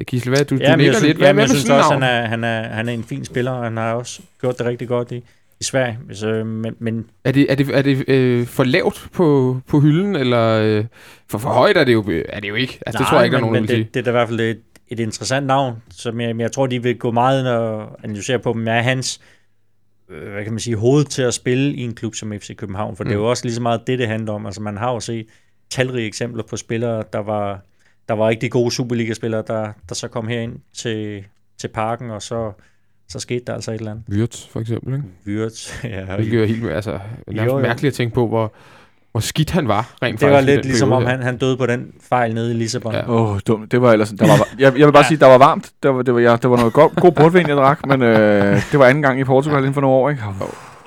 [0.08, 1.18] Gisle, hvad du, du Ja, jeg nikker lidt.
[1.18, 3.52] Hvad, ja, hvad jeg synes også, han er, han, er, han er en fin spiller,
[3.52, 5.24] og han har også gjort det rigtig godt i,
[5.60, 5.98] i Sverige.
[6.14, 10.16] Så, men, men Er det, er det, er det øh, for lavt på, på hylden,
[10.16, 10.86] eller øh,
[11.30, 12.80] for for højt er det jo, er det jo ikke?
[12.86, 13.84] Altså, det tror jeg ikke, der er men, nogen, der men sige.
[13.84, 14.58] det, det er i hvert fald det,
[14.88, 18.68] et interessant navn, som jeg, jeg tror, de vil gå meget og analysere på, men
[18.68, 19.22] er hans
[20.10, 22.96] øh, hvad kan man sige, hoved til at spille i en klub som FC København,
[22.96, 23.08] for mm.
[23.08, 24.46] det er jo også lige så meget det, det handler om.
[24.46, 25.28] Altså man har jo set
[25.70, 27.62] talrige eksempler på spillere, der var,
[28.08, 31.26] der var rigtig gode Superliga-spillere, der, der så kom herind til,
[31.58, 32.52] til parken, og så,
[33.08, 34.06] så skete der altså et eller andet.
[34.10, 35.40] Wirtz, for eksempel, ikke?
[35.40, 36.16] Wirtz, ja.
[36.16, 37.00] Hvilket er helt altså,
[37.32, 37.60] Jo, jo.
[37.60, 38.54] mærkeligt at tænke på, hvor,
[39.16, 40.56] hvor skidt han var, rent Det var faktisk.
[40.56, 42.94] lidt ligesom om, han, han døde på den fejl nede i Lissabon.
[42.94, 43.00] Ja.
[43.00, 43.10] Ja.
[43.10, 43.72] Åh, oh, dumt.
[43.72, 44.10] Det var ellers...
[44.10, 45.08] Der var, jeg, jeg vil bare Ja.
[45.08, 45.70] sige, der var varmt.
[45.84, 48.62] Der var, det, var, ja, det var noget god, god portvin, jeg drak, men øh,
[48.72, 50.22] det var anden gang i Portugal inden for nogle år, ikke?
[50.22, 50.32] her.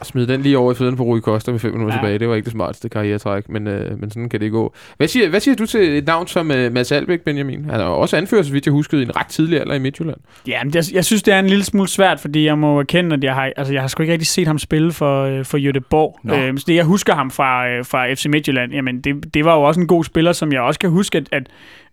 [0.03, 2.01] Smid den lige over i fødderne på Rui Costa med fem minutter Ja.
[2.01, 2.19] tilbage.
[2.19, 4.75] Det var ikke det smarteste karrieretræk, men, øh, men sådan kan det gå.
[4.97, 7.65] Hvad siger, hvad siger du til et navn som øh, Mads Albeck, Benjamin?
[7.65, 10.17] Han er også anført, så vidt jeg huskede, i en ret tidlig alder i Midtjylland.
[10.47, 13.17] Ja, men jeg, jeg synes, det er en lille smule svært, fordi jeg må erkende,
[13.17, 15.59] at jeg har, altså, jeg har sgu ikke rigtig set ham spille for, øh, for
[15.71, 16.21] Göteborg.
[16.25, 16.35] Nå.
[16.35, 19.55] Øhm, så det, jeg husker ham fra, øh, fra FC Midtjylland, jamen, det, det var
[19.55, 21.47] jo også en god spiller, som jeg også kan huske, at, at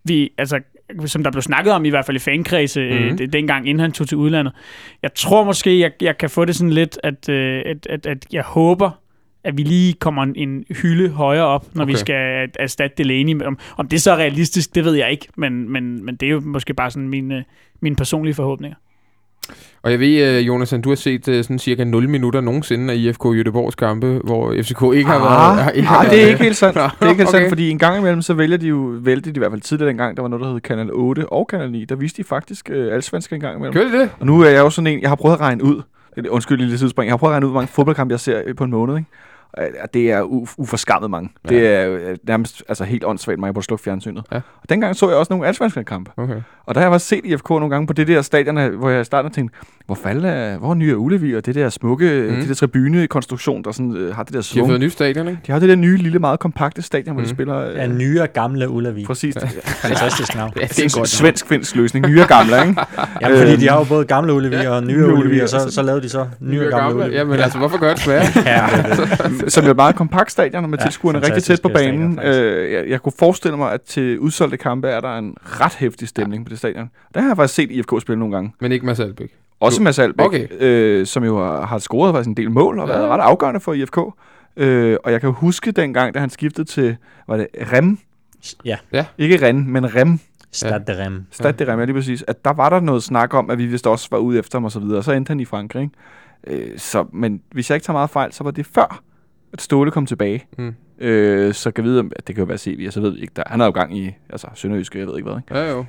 [0.04, 0.60] vi, altså,
[1.06, 3.02] som der blev snakket om, i hvert fald i fankredse, Mhm.
[3.04, 3.18] mm-hmm.
[3.22, 4.54] øh, dengang, inden han tog til udlandet.
[5.04, 8.26] Jeg tror måske, jeg, jeg kan få det sådan lidt, at, øh, at, at, at
[8.34, 8.92] jeg håber,
[9.44, 11.94] at vi lige kommer en, en hylde højere op, når okay.
[11.94, 13.42] vi skal erstatte Delaney.
[13.44, 16.32] Om, om det så er realistisk, det ved jeg ikke, men, men, men det er
[16.32, 17.46] jo måske bare sådan mine,
[17.82, 18.76] mine personlige forhåbninger.
[19.84, 22.98] Og jeg ved, øh, Jonas, du har set øh, sådan cirka 0 minutter nogensinde af
[22.98, 25.64] IFK Göteborgs kampe, hvor FCK ikke har været...
[25.86, 26.76] har- ah, det er ikke helt sandt.
[26.76, 27.38] Det er ikke helt okay.
[27.40, 29.90] sandt, fordi en gang imellem, så vælger de jo, vælgte de i hvert fald tidligere
[29.90, 31.86] dengang, der var noget, der hed Kanal 8 og Kanal 9.
[31.86, 33.74] Der viste de faktisk øh, alsvensker en gang imellem.
[33.74, 34.10] Gør det det?
[34.20, 35.82] Og nu er jeg jo sådan en, jeg har prøvet at regne ud,
[36.16, 38.42] det undskyld lille sidespring, jeg har prøvet at regne ud, hvor mange fodboldkampe jeg ser
[38.46, 39.10] øh, på en måned, ikke?
[39.58, 41.30] Og det er u- uforskammet mange.
[41.46, 41.50] Ja.
[41.56, 44.26] Det er øh, nærmest altså, helt åndssvagt, man kan slukke fjernsynet.
[44.32, 44.36] Ja.
[44.36, 46.12] Og dengang så jeg også nogle alsvenske kampe.
[46.18, 46.42] Okay.
[46.66, 49.02] Og der har jeg også set IFK nogle gange på det der stadion, hvor jeg
[49.02, 52.34] i starten tænkte, hvor fanden er, hvor er nye Ulevi, og det der smukke, Mm.
[52.36, 52.40] mm.
[52.40, 54.68] det der tribunekonstruktion, der sådan, øh, har det der De har svung.
[54.68, 55.40] fået et nyt stadion, ikke?
[55.48, 57.26] De har det der nye, lille, meget kompakte stadion, hvor Mm.
[57.28, 57.58] de spiller...
[57.58, 59.06] Øh, Af nye gamle Ullavi.
[59.06, 59.36] Præcis.
[59.36, 59.42] Ja.
[59.88, 60.52] Fantastisk navn.
[60.56, 61.10] Ja, det er er en godt.
[61.10, 62.08] svensk-finsk løsning.
[62.08, 62.82] Nye og gamle, ikke?
[63.22, 65.56] Jamen, fordi de har jo både gamle Ullavi ja, og nye nye Ullavi, og så,
[65.58, 65.72] altså.
[65.76, 67.16] så lavede de så nye og gamle Ullavi.
[67.16, 68.36] Jamen altså, hvorfor gør det svært?
[68.46, 68.68] Ja,
[69.48, 72.20] som jo er et meget kompakt stadion, med Ja, tilskuerne rigtig tæt på banen.
[72.24, 76.08] Øh, jeg, jeg kunne forestille mig, at til udsolgte kampe er der en ret hæftig
[76.08, 76.90] stemning på det stadion.
[77.14, 78.54] Der har jeg faktisk set IFK spille nogle gange.
[78.62, 79.32] Men ikke Mads Albeck.
[79.60, 79.82] Også.
[79.82, 80.48] Mads Albeck, Okay.
[80.60, 82.94] øh, som jo har, har scoret faktisk en del mål og Ja.
[82.94, 83.98] været ret afgørende for IFK.
[84.58, 86.98] Øh, og jeg kan huske dengang, da han skiftede til,
[87.28, 87.98] var det Rem?
[88.66, 88.78] Ja,
[89.18, 90.20] Ikke Ren, men Rem.
[90.52, 91.24] Stade de Rem.
[91.32, 92.24] Stad de Rem, ja, lige præcis.
[92.28, 94.66] At der var der noget snak om, at vi vist også var ude efter ham
[94.66, 94.98] og så videre.
[94.98, 95.92] Og så endte han i Frankrig.
[96.48, 96.66] ikke?
[96.72, 99.02] Øh, så, men hvis jeg ikke tager meget fejl, så var det før,
[99.54, 100.46] at Ståle kom tilbage.
[100.58, 100.76] Mm.
[101.00, 103.34] Øh, så kan jeg vide, om det kan jo være CV, så ved vi ikke.
[103.36, 105.38] Der, han er jo gang i altså, Sønderjyske, jeg ved ikke hvad.
[105.38, 105.58] Ikke?
[105.60, 105.86] Ja, jo.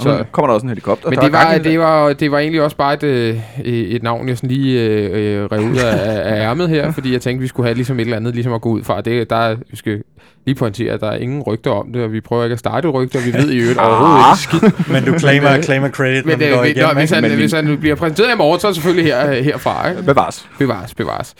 [0.00, 1.10] Så nu kommer der også en helikopter.
[1.10, 4.36] Men det var, det, var, det var egentlig også bare et, øh, et navn, jeg
[4.36, 7.66] sådan lige øh, øh, rev ud af, af ærmet her, fordi jeg tænkte, vi skulle
[7.66, 9.00] have ligesom et eller andet ligesom at gå ud fra.
[9.00, 10.02] Det, der, er- vi skal
[10.46, 12.88] lige pointere, at der er ingen rygter om det, og vi prøver ikke at starte
[12.88, 14.84] rygter, vi ved i øvrigt overhovedet ikke skid.
[14.94, 17.22] Men du claimer, claimer credit, når Men, vi øh, går vi- igennem, når, hvis, han,
[17.22, 19.88] Men vi- hvis han bliver præsenteret i morgen, så er selvfølgelig her, herfra.
[19.90, 20.02] Ikke?
[20.02, 20.48] Bevares.
[20.58, 21.34] Bevares, bevares.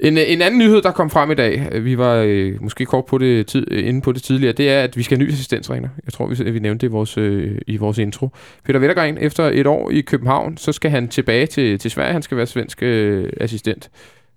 [0.00, 2.86] En, øh, en anden nyhed, der kom frem i dag, øh, vi var øh, måske
[2.86, 5.26] kort på det tid, øh, inde på det tidligere, det er, at vi skal have
[5.26, 5.88] ny assistenttræner.
[6.04, 8.28] Jeg tror, vi, vi nævnte det i vores, øh, i vores intro.
[8.64, 12.12] Peter Wettergren, efter et år i København, så skal han tilbage til, til Sverige.
[12.12, 13.90] Han skal være svensk øh, assistent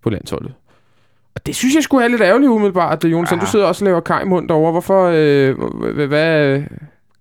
[0.04, 0.54] på landsholdet.
[1.36, 3.88] Og det synes jeg skulle er lidt ærgerligt umiddelbart, at Jonas, du sidder også og
[3.88, 4.72] laver kaj i mund derovre.
[4.72, 5.56] Hvorfor, øh,
[5.94, 6.08] hvad,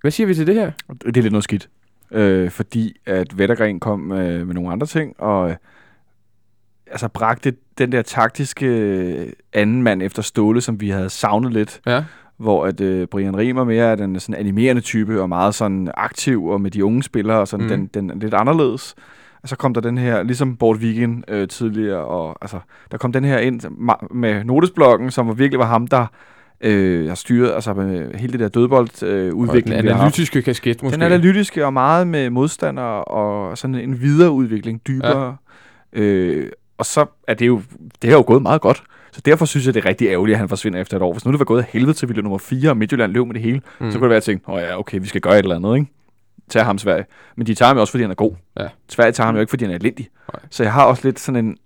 [0.00, 0.70] hvad, siger vi til det her?
[1.04, 1.68] Det er lidt noget skidt.
[2.12, 5.56] Øh, fordi at Vettergren kom øh, med nogle andre ting, og øh,
[6.96, 11.80] altså bragte den der taktiske øh, anden mand efter Ståle, som vi havde savnet lidt.
[11.86, 12.04] Ja.
[12.38, 16.44] Hvor at øh, Brian Riemer mere er den sådan animerende type, og meget sådan aktiv,
[16.44, 17.70] og med de unge spillere, og sådan Mm.
[17.70, 18.94] den, den er lidt anderledes.
[19.42, 22.58] Og så kom der den her, ligesom Bort Vigen øh, tidligere, og altså,
[22.90, 23.60] der kom den her ind
[24.10, 26.06] med notesblokken, som var virkelig var ham, der
[26.60, 29.32] øh, har styret altså med hele det der dødbold øh,
[29.64, 30.94] den analytiske kasket måske.
[30.94, 35.36] Den analytiske og meget med modstandere og sådan en videreudvikling dybere.
[35.96, 36.00] Ja.
[36.00, 37.62] Øh, og så er det jo,
[38.02, 38.82] det er jo gået meget godt.
[39.12, 41.12] Så derfor synes jeg, det er rigtig ærgerligt, at han forsvinder efter et år.
[41.12, 43.34] Hvis nu det var gået af helvede til, vi nummer 4, og Midtjylland løb med
[43.34, 43.90] det hele, Mm.
[43.90, 45.74] så kunne det være, at jeg tænkte, ja, okay, vi skal gøre et eller andet,
[45.76, 45.90] ikke?
[46.50, 47.04] Tag ham Sverige.
[47.36, 48.32] Men de tager ham jo også, fordi han er god.
[48.60, 48.68] Ja.
[48.88, 50.08] Sverige tager ham jo ikke, fordi han er elendig.
[50.32, 50.40] Nej.
[50.50, 51.56] Så jeg har også lidt sådan en,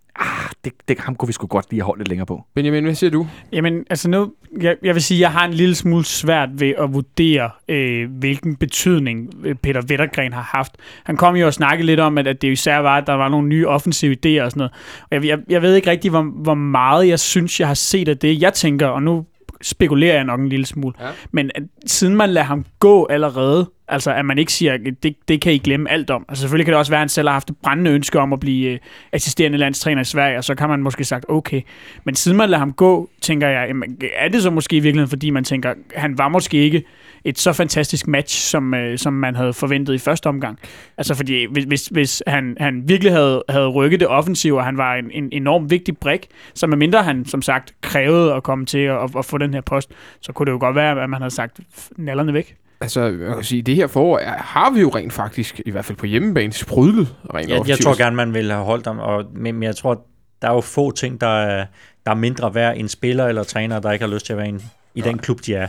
[0.65, 2.45] det, det, ham kunne vi sgu godt lige holde lidt længere på.
[2.55, 3.27] Benjamin, hvad siger du?
[3.53, 6.75] Jamen, altså nu, jeg, jeg vil sige, at jeg har en lille smule svært ved
[6.79, 10.77] at vurdere, øh, hvilken betydning øh, Peter Wettergren har haft.
[11.05, 13.29] Han kom jo og snakkede lidt om, at, at det især var, at der var
[13.29, 14.73] nogle nye offensive idéer og sådan noget.
[15.03, 18.09] Og jeg, jeg, jeg ved ikke rigtig, hvor, hvor meget jeg synes, jeg har set
[18.09, 18.43] af det.
[18.43, 19.27] Jeg tænker, og nu
[19.63, 21.07] spekulerer jeg nok en lille smule, Ja.
[21.33, 25.17] men at, siden man lader ham gå allerede, altså at man ikke siger, at det,
[25.29, 26.25] det kan I glemme alt om.
[26.29, 28.33] Altså selvfølgelig kan det også være, at han selv har haft et brændende ønske om
[28.33, 28.79] at blive øh,
[29.13, 31.61] assisterende landstræner i Sverige, og så kan man måske sagt, okay.
[32.05, 35.11] Men siden man lader ham gå, tænker jeg, jamen, er det så måske i virkeligheden,
[35.11, 36.83] fordi man tænker, han var måske ikke
[37.25, 40.59] et så fantastisk match, som, øh, som man havde forventet i første omgang.
[40.99, 44.79] Altså fordi, hvis, hvis, hvis han, han virkelig havde, havde rykket det offensive, og han
[44.79, 48.79] var en, en enorm vigtig brik, så medmindre han, som sagt, krævede at komme til
[48.79, 49.91] at, at, at få den her post,
[50.21, 51.61] så kunne det jo godt være, at man havde sagt
[51.97, 52.57] nallerne væk.
[52.83, 55.99] Altså, man kan sige, det her forår har vi jo rent faktisk, i hvert fald
[55.99, 57.85] på hjemmebane, sprudlet rent Jeg, jeg offensivt.
[57.85, 60.07] tror gerne, man ville have holdt ham, og, men, jeg tror,
[60.43, 61.67] der er jo få ting, der er,
[62.07, 64.49] der er mindre værd end spiller eller træner, der ikke har lyst til at være
[64.49, 64.63] en,
[64.95, 65.69] i den klub, de er.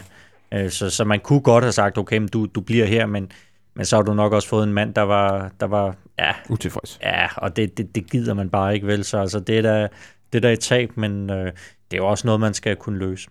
[0.54, 3.32] Øh, Så, så man kunne godt have sagt, okay, men du, du bliver her, men,
[3.76, 7.00] men så har du nok også fået en mand, der var, der var ja, Utilfreds.
[7.04, 9.04] ja og det, det, det gider man bare ikke vel.
[9.04, 9.88] Så altså, det, er da,
[10.34, 11.52] det er da et tab, men øh,
[11.92, 13.30] det er jo også noget, man skal kunne løse.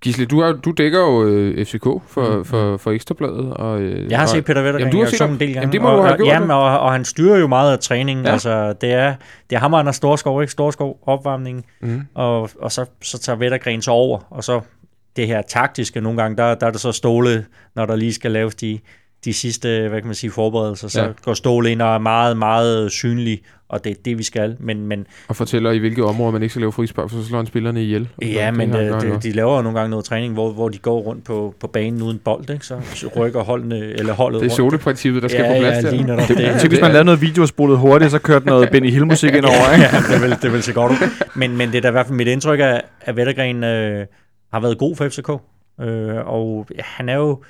[0.00, 2.44] Gisle, du, er, du dækker jo øh, FCK for, mm.
[2.44, 3.54] for, for Ekstrabladet.
[3.54, 5.60] Og, øh, Jeg har og, set Peter Vettergren Jamen, du har set en del gange.
[5.60, 7.78] Jamen, det må og, du have gjort, Jamen, og, og han styrer jo meget af
[7.78, 8.24] træningen.
[8.26, 8.32] Ja.
[8.32, 9.14] Altså, det, er,
[9.50, 10.52] det er ham og Anders Storskov, ikke?
[10.52, 11.64] Storskov opvarmningen.
[11.80, 12.02] Mm.
[12.14, 14.60] Og, og så, så tager Vettergren så over, og så
[15.16, 17.44] det her taktiske nogle gange, der, der er det så Ståle,
[17.76, 18.78] når der lige skal laves de,
[19.24, 21.08] de sidste, hvad kan man sige, forberedelser, så Ja.
[21.24, 24.56] går Ståle ind og er meget, meget synlig, og det er det, vi skal.
[24.60, 27.38] Men, men Og fortæller, i hvilke områder man ikke skal lave frispark, for så slår
[27.38, 28.08] han spillerne ihjel.
[28.22, 29.22] ja, det men han det, nok.
[29.22, 32.02] de laver jo nogle gange noget træning, hvor, hvor de går rundt på, på banen
[32.02, 32.66] uden bold, ikke?
[32.66, 35.90] Så, så rykker holdene, eller holdet Det er soleprincippet, der skal ja, på plads ja,
[35.90, 35.96] der.
[35.96, 36.60] lige netop Det, det.
[36.62, 39.44] det, hvis man lavede noget video og spolede hurtigt, så kørte noget Benny Hill-musik ind
[39.44, 39.84] over, ikke?
[39.96, 41.08] ja, det vil, det vil se godt ud.
[41.34, 44.06] Men, men det er da i hvert fald mit indtryk, at, at Vettergren øh,
[44.52, 45.30] har været god for FCK.
[45.80, 47.42] Øh, og ja, han er jo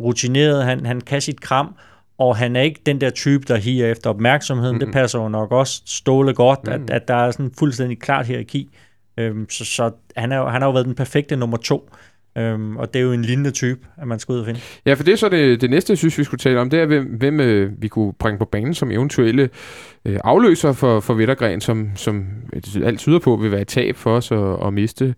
[0.00, 1.74] rutineret, han, han kan sit kram,
[2.18, 4.76] og han er ikke den der type, der higer efter opmærksomheden.
[4.76, 4.86] Mm-hmm.
[4.86, 6.72] Det passer jo nok også Ståle godt, mm.
[6.72, 8.70] at, at der er sådan fuldstændig klart hierarki.
[9.18, 11.90] Øhm, så så han, er han har jo været den perfekte nummer to.
[12.38, 14.60] Øhm, og det er jo en lignende type, at man skal ud og finde.
[14.86, 16.80] Ja, for det er så det, det næste, jeg synes, vi skulle tale om, det
[16.80, 19.50] er, hvem, hvem øh, vi kunne bringe på banen som eventuelle
[20.04, 22.26] øh, afløser for, for Vettergren, som, som
[22.84, 25.14] alt tyder på vil være et tab for os at, at miste.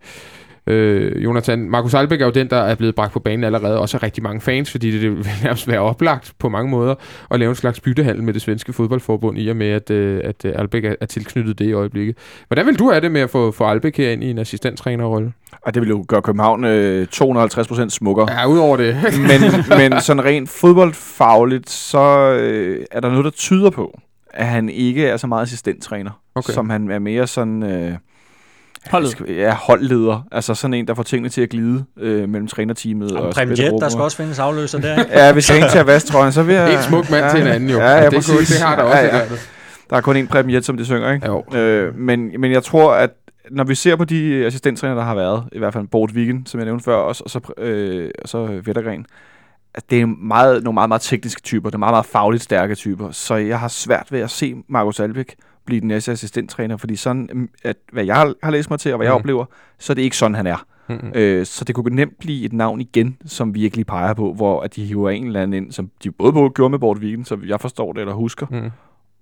[0.67, 3.97] Øh, Jonathan, Markus Albeck er jo den, der er blevet bragt på banen allerede, også
[3.97, 6.95] af rigtig mange fans, fordi det, det vil nærmest være oplagt på mange måder
[7.31, 10.45] at lave en slags byttehandel med det svenske fodboldforbund, i og med, at, øh, at
[10.45, 12.17] øh, Albeck er, er tilknyttet det i øjeblikket.
[12.49, 15.33] Hvordan vil du have det med at få, få Albeck her ind i en assistenttrænerrolle?
[15.63, 18.33] Og det ville jo gøre København øh, 250% smukkere.
[18.33, 18.97] Ja, udover det.
[19.29, 19.41] men,
[19.79, 24.01] men sådan rent fodboldfagligt, så øh, er der noget, der tyder på,
[24.31, 26.53] at han ikke er så meget assistenttræner, Okay.
[26.53, 27.63] som han er mere sådan...
[27.63, 27.93] Øh,
[28.91, 29.11] Holdet.
[29.11, 30.27] skal- Ja, holdleder.
[30.33, 33.73] Altså sådan en, der får tingene til at glide øh, mellem trænerteamet og, Og Jet,
[33.81, 35.05] der skal også findes afløser der.
[35.19, 36.73] Ja, hvis jeg ikke vaske trøjen, så vil jeg...
[36.77, 37.77] En smuk mand til en anden, jo.
[37.79, 38.97] Ja, ja, det, kunne- det har der også.
[38.99, 39.17] Ja, ja.
[39.17, 39.25] Ja,
[39.91, 41.27] Der er kun én Preben Jet, som de synger, ikke?
[41.27, 41.45] Jo.
[41.59, 43.11] Øh, men, men jeg tror, at
[43.51, 46.61] når vi ser på de assistenttræner, der har været, i hvert fald Bort Vigen, som
[46.61, 49.07] jeg nævnte før, også, og så, øh, og så Vettergren,
[49.75, 51.71] at det er meget, nogle meget, meget tekniske typer.
[51.71, 53.11] Det er meget, meget fagligt stærke typer.
[53.11, 55.35] Så jeg har svært ved at se Markus Albeck
[55.67, 58.97] blive den næste assistenttræner, fordi sådan, mm, at, hvad jeg har- læst mig til, og
[58.97, 59.19] hvad jeg Mm.
[59.21, 59.45] oplever,
[59.79, 60.67] så er det ikke sådan, han er.
[60.89, 61.13] Mm-hmm.
[61.15, 64.77] Øh, så det kunne nemt blive et navn igen, som virkelig peger på, hvor at
[64.77, 67.39] de hiver en eller anden ind, som de både både gjorde med Bort Vigen, så
[67.47, 68.71] jeg forstår det eller husker, Mm.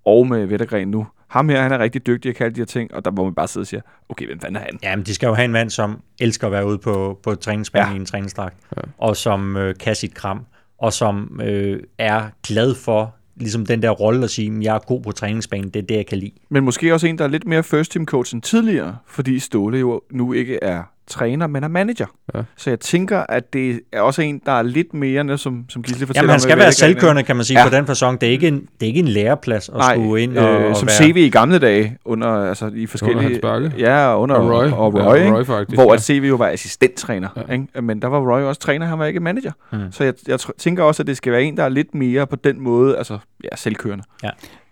[0.04, 1.06] og med Vettergren nu.
[1.28, 3.34] Ham her, han er rigtig dygtig at kalde de her ting, og der må man
[3.34, 4.78] bare sidde og sige, okay, hvem fanden er han?
[4.82, 7.88] Jamen, de skal jo have en mand, som elsker at være ude på, på træningsbanen
[7.88, 7.94] Ja.
[7.94, 8.82] i en træningsdragt, ja.
[8.98, 10.40] og som øh, kan sit kram,
[10.78, 14.78] og som øh, er glad for ligesom den der rolle at sige, at jeg er
[14.78, 16.32] god på træningsbanen, det er det, jeg kan lide.
[16.48, 19.78] Men måske også en, der er lidt mere first team coach end tidligere, fordi Ståle
[19.78, 22.06] jo nu ikke er træner, men er manager.
[22.34, 22.40] Ja.
[22.56, 26.06] Så jeg tænker, at det er også en, der er lidt mere, som, som Gisle
[26.06, 27.64] fortæller Jamen, han skal være selvkørende, kan man sige, Ja.
[27.64, 27.70] ja.
[27.70, 28.20] på den fasong.
[28.20, 30.70] Det er ikke en, det er ikke en læreplads at Nej, skulle ind og, øh,
[30.70, 30.96] og som være...
[30.96, 33.22] CV i gamle dage, under, altså i forskellige...
[33.22, 33.72] Hans Bakke.
[33.78, 34.70] Ja, og under Og Roy.
[34.70, 35.36] Og Roy, ja, ikke?
[35.36, 35.76] Roy faktisk.
[35.76, 35.94] hvor ja.
[35.94, 37.28] at CV jo var assistenttræner.
[37.36, 37.42] Ja.
[37.48, 37.52] Ja.
[37.52, 37.82] Ikke?
[37.82, 39.52] Men der var Roy også træner, han var ikke manager.
[39.72, 39.78] Mm.
[39.92, 42.36] Så jeg, jeg tænker også, at det skal være en, der er lidt mere på
[42.36, 44.04] den måde, altså ja, selvkørende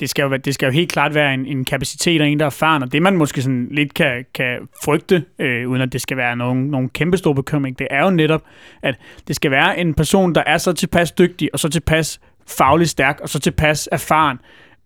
[0.03, 2.39] det skal jo, være- det skal jo helt klart være en, en kapacitet og en,
[2.39, 5.93] der er erfaren, og det man måske sådan lidt kan, kan frygte, øh, uden at
[5.93, 8.43] det skal være nogen, nogen kæmpe stor bekymring, det er jo netop,
[8.83, 8.95] at
[9.29, 13.21] det skal være en person, der er så tilpas dygtig, og så tilpas fagligt stærk,
[13.23, 14.39] og så tilpas erfaren,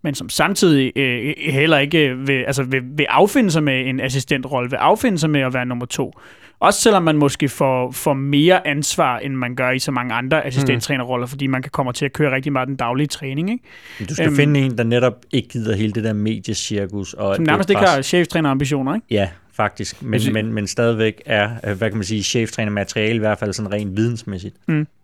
[0.03, 3.99] men som samtidig øh, heller ikke øh, vil, altså vil, vil affinde sig med en
[3.99, 6.13] assistentrolle, vil affinde sig med at være nummer to.
[6.59, 10.45] Også selvom man måske får, får mere ansvar, end man gør i så mange andre
[10.45, 13.49] assistenttrænerroller, fordi man kan komme til at køre rigtig meget den daglige træning.
[13.51, 13.63] Ikke?
[14.09, 14.29] Du skal Øhm.
[14.31, 17.13] øhm, finde en, der netop ikke gider hele det der mediecirkus.
[17.13, 19.07] Og Som nærmest ikke har cheftrænerambitioner, ikke?
[19.11, 20.03] Ja, faktisk.
[20.03, 23.53] Men, men, men stadigvæk er, øh, hvad kan man sige, cheftræner materiale, i hvert fald
[23.53, 24.55] sådan rent vidensmæssigt.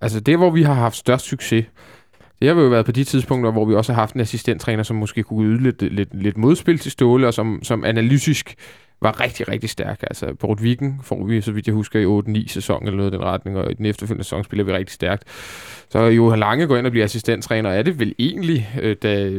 [0.02, 1.66] Altså det, hvor vi har haft størst succes,
[2.42, 4.96] det har jo været på de tidspunkter, hvor vi også har haft en assistenttræner, som
[4.96, 8.56] måske kunne yde lidt, lidt, lidt modspil til Ståle, og som, som analytisk
[9.04, 10.04] var rigtig, rigtig stærk.
[10.04, 13.16] Altså, Bort Viken får vi, så vidt jeg husker, i 8-9 sæson eller noget i
[13.16, 15.24] den retning, og i den efterfølgende sæson spiller vi rigtig stærkt.
[15.90, 19.32] Så Johan Lange går ind og bliver assistenttræner, er det vel egentlig, øh, da,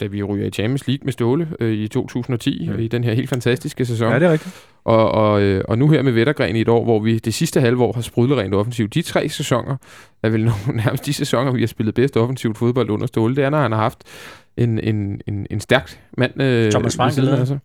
[0.00, 2.78] da vi ryger i Champions League med Ståle øh, i 2010, mm.
[2.78, 4.12] i den her helt fantastiske sæson.
[4.12, 4.54] Ja, det er rigtigt.
[4.84, 7.60] Og, og, øh, og nu her med Vettergren i et år, hvor vi det sidste
[7.60, 8.94] halve år har sprudlet rent offensivt.
[8.94, 9.76] De tre sæsoner
[10.22, 10.44] er vel
[10.84, 13.36] nærmest de sæsoner, vi har spillet bedst offensivt fodbold under Ståle.
[13.36, 13.98] Det er, når han har haft
[14.56, 17.58] en, en, en, en stærk mand øh, Thomas Frank ved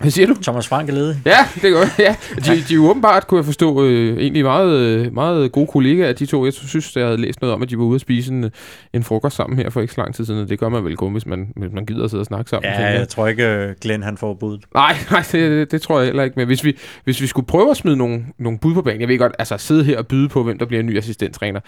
[0.00, 0.34] Hvad siger du?
[0.42, 1.16] Thomas Frank er ledig.
[1.26, 2.16] Ja, det gør ja.
[2.36, 6.26] De, de er jo åbenbart, kunne jeg forstå, øh, egentlig meget, meget gode kollegaer, de
[6.26, 6.44] to.
[6.44, 8.50] Jeg synes, jeg havde læst noget om, at de var ude at spise en,
[8.92, 10.40] en frokost sammen her for ikke så lang tid siden.
[10.40, 12.50] og Det gør man vel kun, hvis man, hvis man gider at sidde og snakke
[12.50, 12.70] sammen.
[12.72, 12.98] Ja, jeg.
[12.98, 14.60] jeg tror ikke, øh, Glenn han får budet.
[14.74, 16.34] Nej, nej det, det, det tror jeg heller ikke.
[16.36, 19.08] Men hvis vi, hvis vi skulle prøve at smide nogle, nogle bud på banen, jeg
[19.08, 21.60] ved godt, altså sidde her og byde på, hvem der bliver en ny assistenttræner,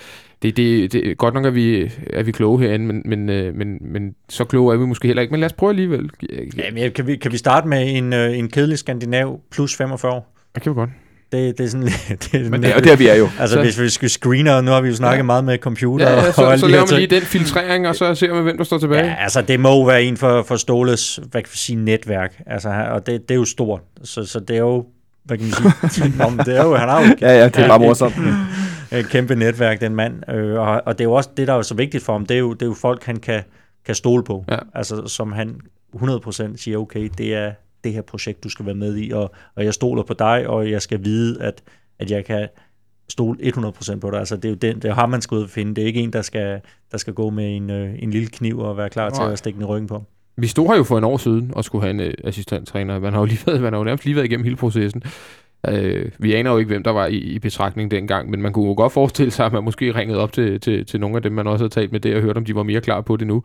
[0.43, 3.78] det, det, det godt nok, at vi, er vi kloge herinde, men, men, øh, men,
[3.80, 5.30] men så kloge er vi måske heller ikke.
[5.30, 6.11] Men lad os prøve alligevel.
[6.57, 10.12] Ja, men kan, vi, kan vi starte med en, øh, en kedelig skandinav plus 45
[10.12, 10.34] år?
[10.54, 10.90] Det kan vi godt.
[11.32, 11.86] Det, det er sådan.
[11.86, 13.28] Det er, Men det er jo der, vi er jo.
[13.40, 15.22] Altså, Så- hvis vi skal screene, og nu har vi jo snakket Ja.
[15.22, 17.96] meget med computer Ja, ja, og så, alle så laver man lige den filtrering, og
[17.96, 19.04] så ser man, hvem der står tilbage.
[19.06, 22.42] Ja, altså det må jo være en for, for Ståles, hvad kan vi sige, netværk.
[22.46, 23.80] Altså, og det, det er jo stort.
[24.04, 24.84] Så, så det er jo,
[25.24, 25.46] hvad kan
[25.82, 28.14] man sige, men det er jo, han har jo Ja, ja, det er bare morsomt.
[28.92, 30.30] et kæmpe netværk, den mand.
[30.30, 32.34] Øh, og, og det er jo også det, der er så vigtigt for ham, det
[32.34, 33.42] er jo, det er jo folk, han kan,
[33.86, 34.44] kan stole på.
[34.50, 34.56] Ja.
[34.74, 35.54] Altså, som han
[35.96, 37.52] 100% siger, okay, det er
[37.85, 40.70] det her projekt, du skal være med i, og, og jeg stoler på dig, og
[40.70, 41.62] jeg skal vide, at,
[41.99, 42.49] at jeg kan
[43.09, 44.18] stole 100% på dig.
[44.18, 45.74] Altså, det er jo den, det ham, man skal ud og finde.
[45.74, 46.61] Det er ikke en, der skal,
[46.93, 49.33] der skal gå med en, øh, en lille kniv og være klar til Nej.
[49.33, 50.05] at stikke den i ryggen på.
[50.37, 52.99] Vi stod her jo for en år siden og skulle have en øh, assistenttræner.
[52.99, 55.03] Man har jo lige været, man har jo nærmest lige været igennem hele processen.
[55.68, 58.68] Øh, vi aner jo ikke, hvem der var i, i betragtning dengang, men man kunne
[58.68, 61.33] jo godt forestille sig, at man måske ringede op til, til, til nogle af dem,
[61.33, 63.26] man også havde talt med det, og hørt, om de var mere klar på det
[63.26, 63.43] nu.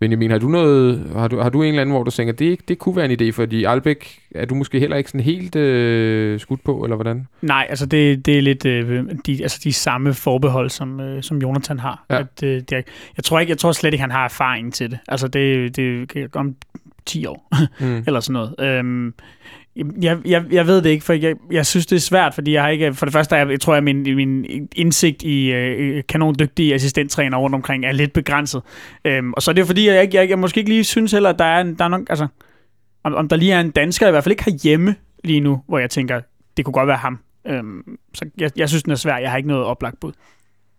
[0.00, 2.68] Mener, har du, noget, har du, har du en eller anden, hvor du tænker, det,
[2.68, 6.40] det kunne være en idé, fordi Albæk er du måske heller ikke sådan helt øh,
[6.40, 7.26] skudt på, eller hvordan?
[7.42, 11.38] Nej, altså det, det er lidt øh, de, altså de samme forbehold, som, øh, som
[11.38, 12.04] Jonathan har.
[12.10, 12.18] Ja.
[12.18, 12.82] At, øh, det er,
[13.16, 14.98] jeg, tror ikke, jeg tror slet ikke, han har erfaring til det.
[15.08, 16.56] Altså det, det om
[17.08, 17.48] 10 år,
[17.80, 18.02] Mm.
[18.06, 18.54] eller sådan noget.
[18.60, 19.14] Øhm,
[20.02, 22.62] jeg, jeg, jeg ved det ikke, for jeg, jeg synes, det er svært, fordi jeg
[22.62, 22.94] har ikke...
[22.94, 24.46] For det første, jeg, jeg tror jeg, min, min
[24.76, 28.62] indsigt i øh, kanondygtige assistenttræner rundt omkring er lidt begrænset.
[29.04, 31.30] Øhm, og så er det fordi, jeg, ikke- jeg, jeg måske ikke lige synes heller,
[31.30, 32.06] at der er, en, der er nogen...
[32.10, 32.26] Altså,
[33.04, 34.94] om, om der lige er en dansker, i hvert fald ikke herhjemme
[35.24, 36.20] lige nu, hvor jeg tænker,
[36.56, 37.18] det kunne godt være ham.
[37.46, 37.82] Øhm,
[38.14, 39.16] så jeg, jeg synes, den er svær.
[39.16, 40.12] Jeg har ikke noget oplagt bud.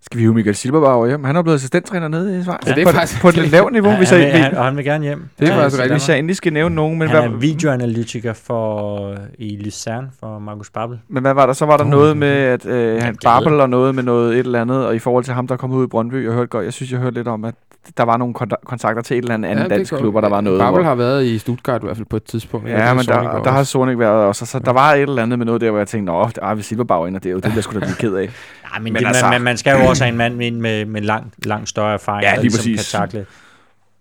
[0.02, 1.24] Skal vi hive Michael Silberbauer hjem?
[1.24, 2.68] Han er blevet assistenttræner nede i Schweiz.
[2.68, 4.56] Ja, det er på, faktisk- på et lavt niveau, Ja, hvis han, jeg, vil, han,
[4.58, 5.24] og han vil gerne hjem.
[5.40, 5.94] Det er Ja, faktisk rigtigt.
[5.94, 7.00] hvis jeg endelig skal nævne nogen.
[7.00, 11.00] Men Han er videoanalytiker for, i Lucerne for Markus Babbel.
[11.10, 11.54] men hvad var der?
[11.54, 14.34] Så var der Uh, noget med, at øh, han ved Babel og noget med noget
[14.34, 16.48] et eller andet, og i forhold til ham, der kom ud i Brøndby, jeg hørte
[16.48, 17.56] godt, jeg synes, jeg hørte lidt om, at
[17.98, 20.30] der var nogle kontak- kontakter til et eller andet, anden det dansk klub, og der
[20.30, 20.60] var noget.
[20.60, 22.70] Babbel har været i Stuttgart i hvert fald på et tidspunkt.
[22.70, 24.46] Ja, men der, der har Sonic været også.
[24.46, 26.56] Så der var et eller andet med noget der, hvor jeg tænkte, nå, der er
[26.56, 28.22] vi Silberbauer ind, og det er jo det, jeg skulle da blive ked af.
[28.24, 30.52] Ja, men, Men det, altså- man, man, man skal jo også have en mand med,
[30.52, 32.92] med, med langt, langt større erfaring, Ja, der lige ligesom præcis.
[32.92, 33.26] kan takle,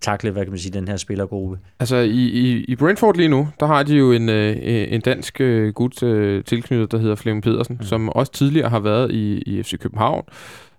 [0.01, 1.59] takle, hvad kan man sige, den her spillergruppe.
[1.81, 4.57] Altså i, i, i Brentford lige nu, der har de jo en, øh,
[4.93, 7.87] en dansk øh, gut øh, tilknyttet, der hedder Flemming Pedersen, mm.
[7.87, 10.25] Som også tidligere har været i, i FC København.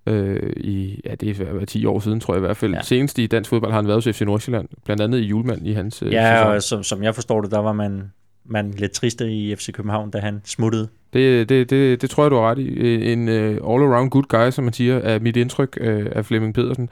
[0.06, 2.72] Øh, i, ja, det er 10 år siden, tror jeg i hvert fald.
[2.72, 2.78] Ja.
[2.78, 2.82] Ja.
[2.84, 5.74] Senest i dansk fodbold har han været hos FC Nordsjælland, blandt andet i julemand i
[5.74, 6.54] hans øh, Ja, sæson.
[6.56, 8.12] og som, som jeg forstår det, der var man,
[8.52, 10.88] man lidt triste i FC København, da han smuttede.
[11.14, 13.12] Det, det, det, det tror jeg, du har ret i.
[13.12, 16.90] En uh, all-around good guy, som man siger, er mit indtryk uh, af Flemming Pedersen.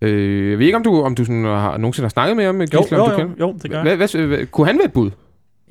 [0.00, 2.60] Øh, jeg ved ikke, om du, om du sådan har, nogensinde har snakket med ham,
[2.60, 3.34] Jo, Gisle, jo, om du jo, kender?
[3.40, 3.96] jo, det gør jeg.
[3.96, 5.10] Hvad, kunne han være et bud?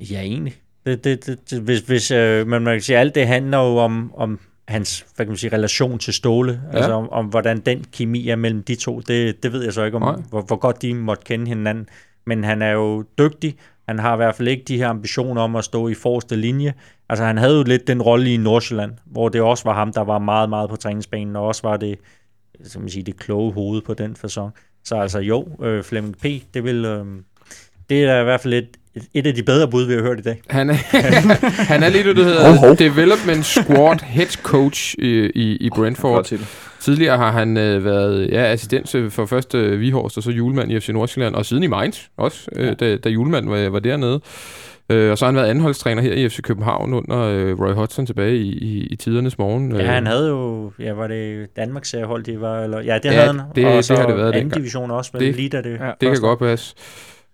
[0.00, 0.54] Ja, egentlig.
[0.86, 3.76] Det, det, det, det, hvis, hvis, øh, men man kan sige, alt det handler jo
[3.76, 4.38] om, om
[4.68, 6.76] hans hvad kan man sige, relation til Ståle, Ja.
[6.76, 9.00] altså om, om, hvordan den kemi er mellem de to.
[9.00, 10.08] Det, det ved jeg så ikke, Nej.
[10.08, 11.88] om hvor, hvor godt de måtte kende hinanden.
[12.26, 13.56] Men han er jo dygtig.
[13.92, 16.74] Han har i hvert fald ikke de her ambitioner om at stå i forreste linje.
[17.08, 20.00] Altså han havde jo lidt den rolle i Nordsjælland, hvor det også var ham, der
[20.00, 21.98] var meget, meget på træningsbanen, og også var det,
[22.64, 24.52] som man siger, det kloge hoved på den fasong.
[24.84, 26.24] Så altså jo, øh, Flemming P.,
[26.54, 26.84] det vil...
[26.84, 27.06] Øh,
[27.90, 28.68] det er i hvert fald et,
[29.14, 30.42] et af de bedre bud, vi har hørt i dag.
[30.50, 30.74] Han er,
[31.72, 32.76] han er lidt, det der hedder Hov, hov.
[32.76, 36.24] Development Squad Head Coach i, i, i Brentford.
[36.24, 36.71] Det.
[36.82, 40.72] Tidligere har han øh, været ja, assistent øh, for først øh, Vihorst og så julemand
[40.72, 42.74] i FC Nordsjælland, og siden i Mainz også, øh, Ja.
[42.74, 44.20] da, da julemand var, var dernede.
[44.90, 48.06] Øh, og så har han været anholdstræner her i FC København under øh, Roy Hodgson
[48.06, 49.76] tilbage i, i, i tidernes morgen.
[49.76, 53.10] Ja, han havde jo, ja, var det Danmarks seriehold, det var, eller, ja, det Ja,
[53.10, 53.40] havde han.
[53.56, 54.60] det- og det så har det været anden dengang.
[54.60, 56.74] division også, men Det- lige da det ja, Det kan godt passe.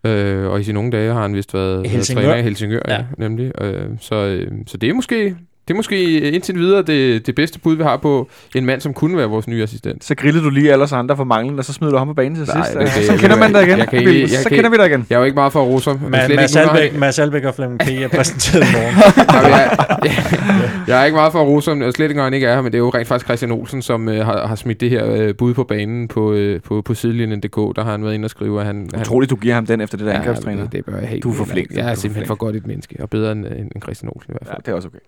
[0.06, 2.22] Øh, og i sine unge dage har han vist været, været Helsingør.
[2.22, 2.94] træner i Helsingør, ja.
[2.94, 3.04] Ja.
[3.18, 3.52] nemlig.
[3.62, 5.36] Øh, så, øh, så det er måske
[5.68, 8.94] Det er måske indtil videre det, det bedste bud, vi har på en mand, som
[8.94, 10.04] kunne være vores nye assistent.
[10.04, 12.14] Så grillede du lige alle os andre for manglen, og så smider du ham på
[12.14, 12.78] banen til Nej, sidst.
[12.78, 13.78] det- det- så kender man dig igen.
[13.78, 15.06] jeg kan ikke- jeg så kender vi dig igen.
[15.10, 15.98] Jeg er jo ikke meget for at rose ham.
[16.02, 17.88] men Ma- slet Mads Albeck, Mads Albeck og Flemming P.
[17.88, 18.94] er præsenteret i morgen.
[19.34, 22.46] Jamen, jeg, jeg er ikke meget for at rose ham, og slet ikke, han ikke
[22.46, 24.80] er her, men det er jo rent faktisk Christian Olsen, som øh, har, har smidt
[24.80, 27.56] det her øh, bud på banen på, øh, på, på sidelinjen.dk.
[27.76, 28.88] Der har han været inde og skrive, at han...
[28.94, 30.62] han Utroligt, du giver ham den efter det der Ja, angrebstræner.
[30.62, 31.70] det, det bør jeg helt Du er for flink.
[31.70, 34.32] Jeg Du er simpelthen for godt et menneske, og bedre end, end Christian Olsen i
[34.32, 34.62] hvert Ja, fald.
[34.62, 34.98] det er også okay.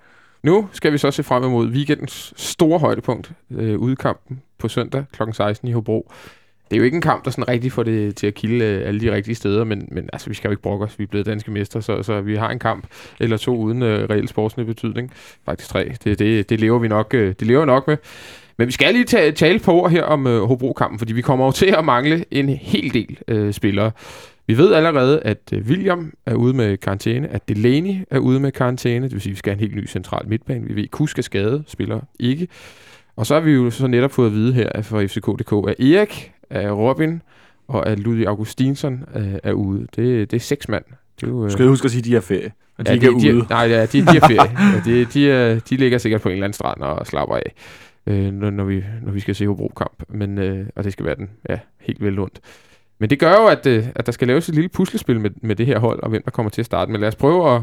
[0.43, 5.23] Nu skal vi så se frem imod weekendens store højdepunkt, øh, udkampen på søndag kl.
[5.33, 6.13] 16 i Hobro.
[6.71, 8.89] Det er jo ikke en kamp, der sådan rigtig får det til at kilde øh,
[8.89, 10.99] alle de rigtige steder, men, men altså, vi skal jo ikke brokke os.
[10.99, 12.87] Vi er blevet danske mester, så, så vi har en kamp
[13.21, 15.13] eller to uden øh, reel sportslig betydning.
[15.47, 15.93] Faktisk tre.
[16.05, 17.97] Det, det, det, lever vi nok, øh, det lever vi nok med.
[18.59, 21.53] Men vi skal lige tale på ord her om øh, Hobro-kampen, fordi vi kommer jo
[21.53, 23.91] til at mangle en hel del øh, spillere.
[24.51, 28.53] Vi ved allerede, at øh, William er ude med karantæne, at Delaney er ude med
[28.53, 30.67] karantæne, det vil sige, at vi skal have en helt ny central midtbane.
[30.67, 32.49] Vi ved, at Kusk er skadet, spiller ikke.
[33.17, 35.87] Og så har vi jo så netop fået at vide her at fra FCK.dk, at
[35.87, 37.23] Erik, at Robin
[37.69, 39.87] og at Ludvig Augustinsson øh, er ude.
[39.97, 40.85] Det, det er seks mand.
[41.21, 42.53] Det er jo, øh, Du skal huske at sige, at de er ferie.
[42.79, 43.43] Og de ja, ikke er de, ude.
[43.43, 44.51] De, nej, ja, de, de er ferie.
[44.75, 47.53] ja, de, de, er, de ligger sikkert på en eller anden strand og slapper af,
[48.07, 50.03] øh, når, når, vi, når vi skal se Hobro-kamp.
[50.09, 52.41] Men, øh, og det skal være den ja, helt vel ondt.
[53.01, 55.57] Men det gør jo, at, øh, at der skal laves et lille puslespil med, med
[55.57, 56.93] det her hold, og hvem der kommer til at starte.
[56.93, 57.63] Men lad os prøve at,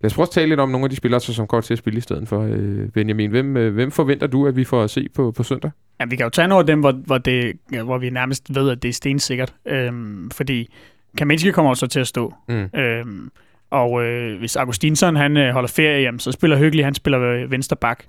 [0.00, 1.78] lad os prøve at tale lidt om nogle af de spillere, som kommer til at
[1.78, 3.30] spille i stedet for øh, Benjamin.
[3.30, 5.70] Hvem, øh, hvem forventer du, at vi får at se på, på søndag?
[6.00, 7.52] Ja, vi kan jo tage nogle af dem, hvor, hvor, det,
[7.84, 9.54] hvor vi nærmest ved, at det er stensikkert.
[9.66, 10.74] Øhm, fordi
[11.18, 12.34] Kaminski kommer jo så til at stå.
[12.48, 12.80] Mm.
[12.80, 13.30] Øhm,
[13.70, 17.76] og øh, hvis Augustinsson han øh, holder ferie, jamen, så spiller Hyggelig, han spiller venstre
[17.76, 18.04] bak.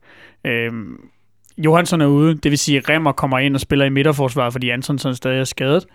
[0.45, 0.99] Øhm,
[1.57, 4.69] Johansson er ude, det vil sige, at Remmer kommer ind og spiller i midterforsvaret, fordi
[4.69, 5.85] Antonsson stadig er skadet.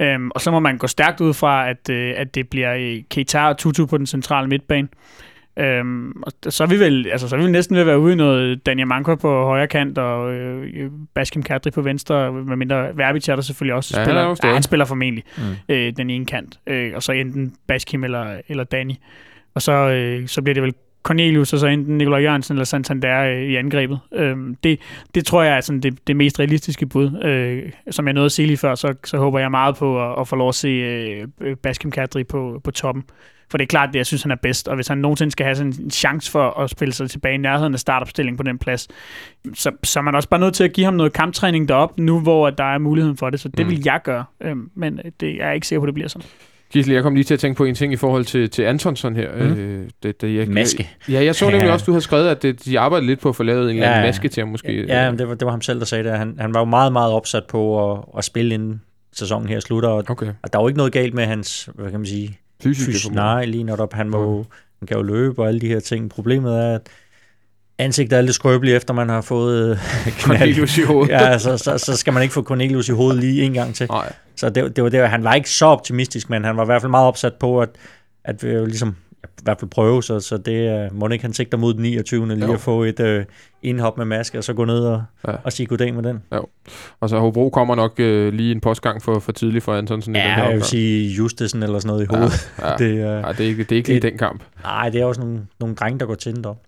[0.00, 3.02] Øhm, og så må man gå stærkt ud fra, at, øh, at det bliver øh,
[3.10, 4.88] Keita og Tutu på den centrale midtbane.
[5.58, 8.12] Øhm, og så er vi vel, altså, så er vi næsten ved at være ude
[8.12, 13.28] i noget Daniel Manko på højre kant, og øh, Baskim Kadri på venstre, medmindre Verbic
[13.28, 13.94] er der selvfølgelig også.
[13.94, 14.50] Ja, han spiller, er stadig.
[14.50, 15.42] ja, han spiller formentlig Mm.
[15.74, 18.92] øh, den ene kant, øh, og så enten Baskim eller, eller Danny.
[19.54, 20.74] Og så, øh, så bliver det vel
[21.06, 23.98] Cornelius, og så enten Nikolaj Jørgensen eller Santander øh, i angrebet.
[24.14, 24.80] Øh, det,
[25.14, 27.22] det tror jeg er sådan det, det mest realistiske bud.
[27.24, 30.20] Øh, som jeg nåede at sige lige før, så, så håber jeg meget på at,
[30.20, 33.04] at få lov at se øh, Baskim Kadri på, på toppen.
[33.50, 34.68] For det er klart, det jeg synes, han er bedst.
[34.68, 37.38] Og hvis han nogensinde skal have sådan en chance for at spille sig tilbage i
[37.38, 38.88] nærheden af startopstillingen på den plads,
[39.54, 42.20] så, så er man også bare nødt til at give ham noget kamptræning derop nu
[42.20, 43.40] hvor der er muligheden for det.
[43.40, 43.70] Så det Mm.
[43.70, 44.24] vil jeg gøre.
[44.40, 46.28] Øhm, men det er jeg ikke sikker på, at det bliver sådan.
[46.72, 49.16] Gisle, jeg kom lige til at tænke på en ting i forhold til, til Antonsson
[49.16, 49.32] her.
[49.36, 49.40] Mm.
[49.54, 50.88] Øh, det, det, jeg, Maske.
[51.08, 51.72] Ja, jeg så nemlig Ja.
[51.72, 53.86] også, du havde skrevet, at det, de arbejdede lidt på at få lavet en eller
[53.88, 54.08] anden Ja.
[54.08, 54.86] maske til ham måske.
[54.86, 56.18] Ja, men det var, det var ham selv, der sagde det.
[56.18, 58.80] Han, han var jo meget, meget opsat på at, at spille inden
[59.12, 60.26] sæsonen her slutter, og, Okay.
[60.42, 62.90] og der er jo ikke noget galt med hans, hvad kan man sige, Fysisk.
[62.90, 63.92] Fys, nej, lige netop.
[63.92, 64.46] Han, må,
[64.78, 66.10] han kan jo løbe og alle de her ting.
[66.10, 66.80] Problemet er, at
[67.78, 69.78] ansigtet er lidt skrøbeligt, efter man har fået øh.
[70.22, 71.10] Cornelius i hovedet.
[71.12, 73.86] Ja, så, så, så, skal man ikke få Cornelius i hovedet lige en gang til.
[73.90, 74.12] Nej.
[74.36, 76.80] Så det, det var det, han var ikke så optimistisk, men han var i hvert
[76.82, 77.68] fald meget opsat på, at,
[78.24, 81.58] at vi jo ligesom i hvert fald prøve, så, så det må ikke han sigter
[81.58, 82.28] mod den 29.
[82.34, 82.52] lige Jo.
[82.52, 83.24] at få et øh,
[83.62, 85.30] indhop med maske, og så gå ned og, Ja.
[85.32, 85.36] ja.
[85.44, 86.22] og sige goddag med den.
[87.00, 90.16] Og så Hobro kommer nok øh, lige en postgang for, for tidligt for Antonsen.
[90.16, 92.52] i den her Ja, jeg vil sige Justesen eller sådan noget i hovedet.
[92.58, 92.76] Ja, ja.
[92.84, 94.42] Det, øh, ja, det er ikke, det er ikke lige det- den kamp.
[94.62, 96.58] nej, det er også nogle, nogle drenge, der går til den dog.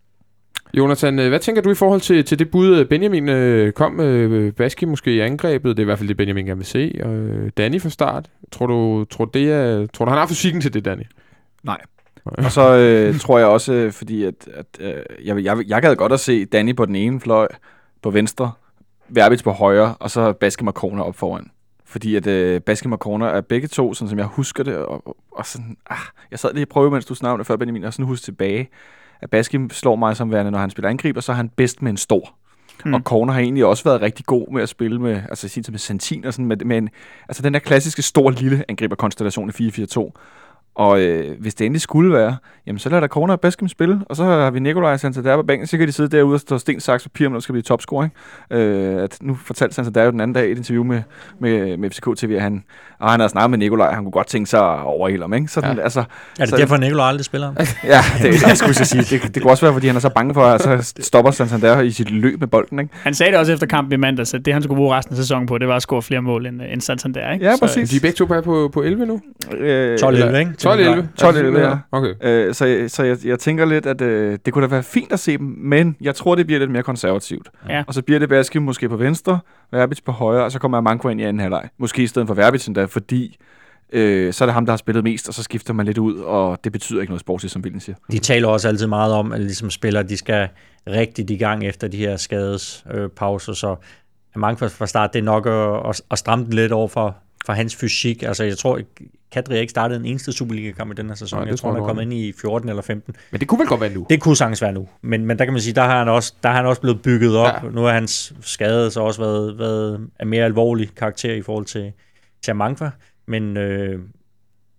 [0.74, 3.92] Jonathan, øh, hvad tænker du i forhold til, til det bud, øh, Benjamin øh, kom
[3.92, 5.76] med øh, Baski måske i angrebet?
[5.76, 7.00] Det er i hvert fald det, Benjamin gerne vil se.
[7.04, 8.30] Og øh, Danny fra start.
[8.52, 11.02] Tror du, tror, det er, tror du, han har fysikken til det, Danny?
[11.62, 11.78] Nej.
[12.24, 16.12] Og så øh, tror jeg også, fordi at, at øh, jeg, jeg, jeg gad godt
[16.12, 17.48] at se Danny på den ene fløj,
[18.02, 18.52] på venstre,
[19.08, 21.50] Verbitz på højre, og så Baske Markona op foran.
[21.84, 25.46] Fordi at øh, Baske Markona er begge to, sådan som jeg husker det, og, og,
[25.46, 25.98] sådan, ah,
[26.30, 28.68] jeg sad lige og prøvede, mens du snakkede før, Benjamin, og sådan huske tilbage,
[29.20, 31.82] at Baske slår mig som værende, når han spiller angreb, og så er han bedst
[31.82, 32.34] med en stor.
[32.84, 32.94] Mm.
[32.94, 35.78] Og Corner har egentlig også været rigtig god med at spille med, altså sige med
[35.78, 36.88] Santin og sådan, med, med en,
[37.28, 40.12] altså den der klassiske stor lille angriberkonstellation i 4-4-2.
[40.74, 44.00] Og øh, hvis det endelig skulle være, jamen så lader der Corner og Baskem spille,
[44.06, 46.58] og så har vi Nikolaj Santander på bænken, så kan de sidde derude og stå
[46.58, 48.04] sten, saks, papir, om der skal blive topscorer.
[48.50, 48.64] Ikke?
[48.64, 51.02] Øh, at nu fortalte Santander jo den anden dag i et interview med,
[51.40, 52.64] med, med FCK TV, at han,
[53.00, 55.32] og han havde snakket med Nikolaj, han kunne godt tænke sig at overhælde ham.
[55.34, 55.48] Ikke?
[55.48, 55.82] Sådan, Ja.
[55.82, 56.04] altså, Er
[56.38, 57.52] det Så- derfor, Nicolaj aldrig spiller?
[57.84, 59.02] ja, det, jeg skulle så sige.
[59.18, 61.80] Det, det kunne også være, fordi han er så bange for, at så stopper Santander
[61.80, 62.78] i sit løb med bolden.
[62.78, 62.90] Ikke?
[63.02, 65.16] Han sagde det også efter kampen i mandags, at det han skulle bruge resten af
[65.16, 67.32] sæsonen på, det var at score flere mål end, end Santander.
[67.32, 67.44] Ikke?
[67.44, 67.90] Ja, Så, præcis.
[67.90, 69.20] De er begge to bare på, på 11 nu?
[69.58, 70.52] Øh, 12-11, eller- ikke?
[70.62, 70.68] 12-11?
[71.22, 71.78] 12-11, ja.
[71.92, 72.14] Okay.
[72.20, 75.12] Øh, så jeg, så jeg, jeg tænker lidt, at øh, det kunne da være fint
[75.12, 77.48] at se dem, men jeg tror, det bliver lidt mere konservativt.
[77.68, 77.84] Ja.
[77.86, 79.38] Og så bliver det Baskim måske på venstre,
[79.72, 81.68] Verbitz på højre, og så kommer Manko ind i anden halvleg.
[81.78, 83.36] Måske i stedet for Verbitz endda, fordi
[83.92, 86.18] øh, så er det ham, der har spillet mest, og så skifter man lidt ud,
[86.18, 87.96] og det betyder ikke noget sportsligt, som Vilden siger.
[88.12, 90.48] De taler også altid meget om, at ligesom spillere, de skal
[90.86, 93.76] rigtigt i gang efter de her skadespauser, så
[94.36, 97.16] mange fra start, det er nok at, at stramme den lidt over for,
[97.46, 98.22] for hans fysik.
[98.22, 98.80] Altså, jeg tror,
[99.32, 101.38] Kadri ikke startet en eneste Superliga-kamp i den her sæson.
[101.38, 103.16] Nej, jeg tror, han er kommet ind i 14 eller 15.
[103.30, 104.06] Men det kunne vel godt være nu?
[104.10, 104.88] Det kunne sagtens være nu.
[105.02, 107.02] Men, men der kan man sige, der har han også, der har han også blevet
[107.02, 107.64] bygget op.
[107.64, 107.68] Ja.
[107.70, 111.92] Nu har hans skade så også været, været af mere alvorlig karakter i forhold til,
[112.42, 112.90] til Mangfa.
[113.26, 114.00] Men øh,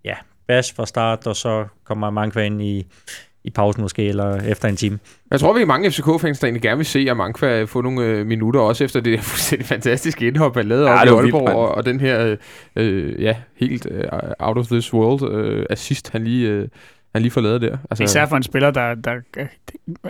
[0.05, 0.15] ja,
[0.47, 2.87] Bas fra start, og så kommer Mangfa ind i,
[3.43, 4.99] i pausen måske, eller efter en time.
[5.31, 8.27] Jeg tror, vi er mange FCK-fans, der egentlig gerne vil se Amankva få nogle øh,
[8.27, 11.55] minutter, også efter det der fuldstændig fantastiske indhop, han lavede ja, op i Aalborg, vildt,
[11.55, 12.35] og, og den her,
[12.75, 14.03] øh, ja, helt øh,
[14.39, 16.67] out of this world øh, assist, han lige, øh,
[17.13, 17.77] han lige får lavet der.
[17.89, 19.13] Altså, Især for en spiller, der, der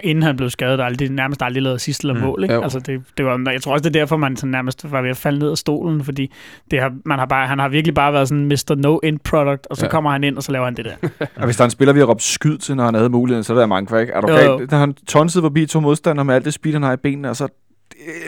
[0.04, 2.22] inden han blev skadet, der aldrig, nærmest aldrig lavet sidste eller mm.
[2.22, 2.44] mål.
[2.44, 2.56] Ikke?
[2.56, 5.10] Altså, det, det var, jeg tror også, det er derfor, man sådan nærmest var ved
[5.10, 6.32] at falde ned af stolen, fordi
[6.72, 8.76] det har, man har bare, han har virkelig bare været sådan Mr.
[8.86, 9.92] No-End Product, og så ja.
[9.92, 11.10] kommer han ind, og så laver han det der.
[11.36, 13.44] og hvis der er en spiller, vi har råbt skyd til, når han havde muligheden,
[13.44, 14.14] så er det mange ikke?
[14.14, 14.72] Er du galt?
[14.72, 17.48] Han tonset forbi to modstandere med alt det speed, han har i benene, og så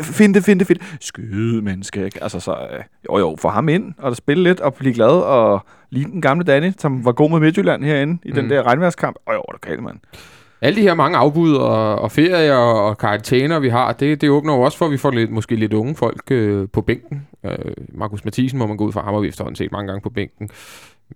[0.03, 0.98] find det, find det, find det.
[0.99, 2.23] Skyde menneske, ikke?
[2.23, 5.65] Altså så, øh, jo jo, få ham ind, og spille lidt, og blive glad, og
[5.89, 8.35] lige den gamle Danny, som var god med Midtjylland herinde, i mm.
[8.35, 9.15] den der regnværskamp.
[9.27, 9.99] Åh jo, det kan mand.
[10.61, 14.30] Alle de her mange afbud og, og ferier og, og karantæner, vi har, det, det
[14.30, 17.27] åbner jo også for, at vi får lidt, måske lidt unge folk øh, på bænken.
[17.45, 17.57] Øh,
[17.93, 20.10] Markus Mathisen må man gå ud fra, ham har vi efterhånden set mange gange på
[20.10, 20.49] bænken.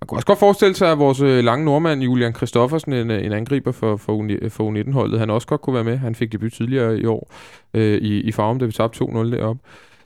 [0.01, 3.25] Man kunne også godt forestille sig, at vores øh, lange nordmand, Julian Kristoffersen, en, øh,
[3.25, 5.97] en angriber for, for, øh, for U19-holdet, han også godt kunne være med.
[5.97, 7.31] Han fik debut tidligere i år
[7.73, 9.61] øh, i, i Farum, da vi tabte 2-0 deroppe.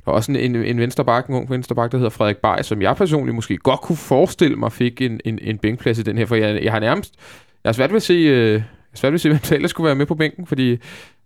[0.06, 2.96] Der er også en, en, vensterbak, en ung vensterbak, der hedder Frederik Bay, som jeg
[2.96, 6.36] personligt måske godt kunne forestille mig fik en, en, en bænkplads i den her, for
[6.36, 7.14] jeg, jeg har nærmest,
[7.64, 8.62] jeg har svært ved at se, øh,
[8.94, 10.78] svært ved at se, hvem der skulle være med på bænken, fordi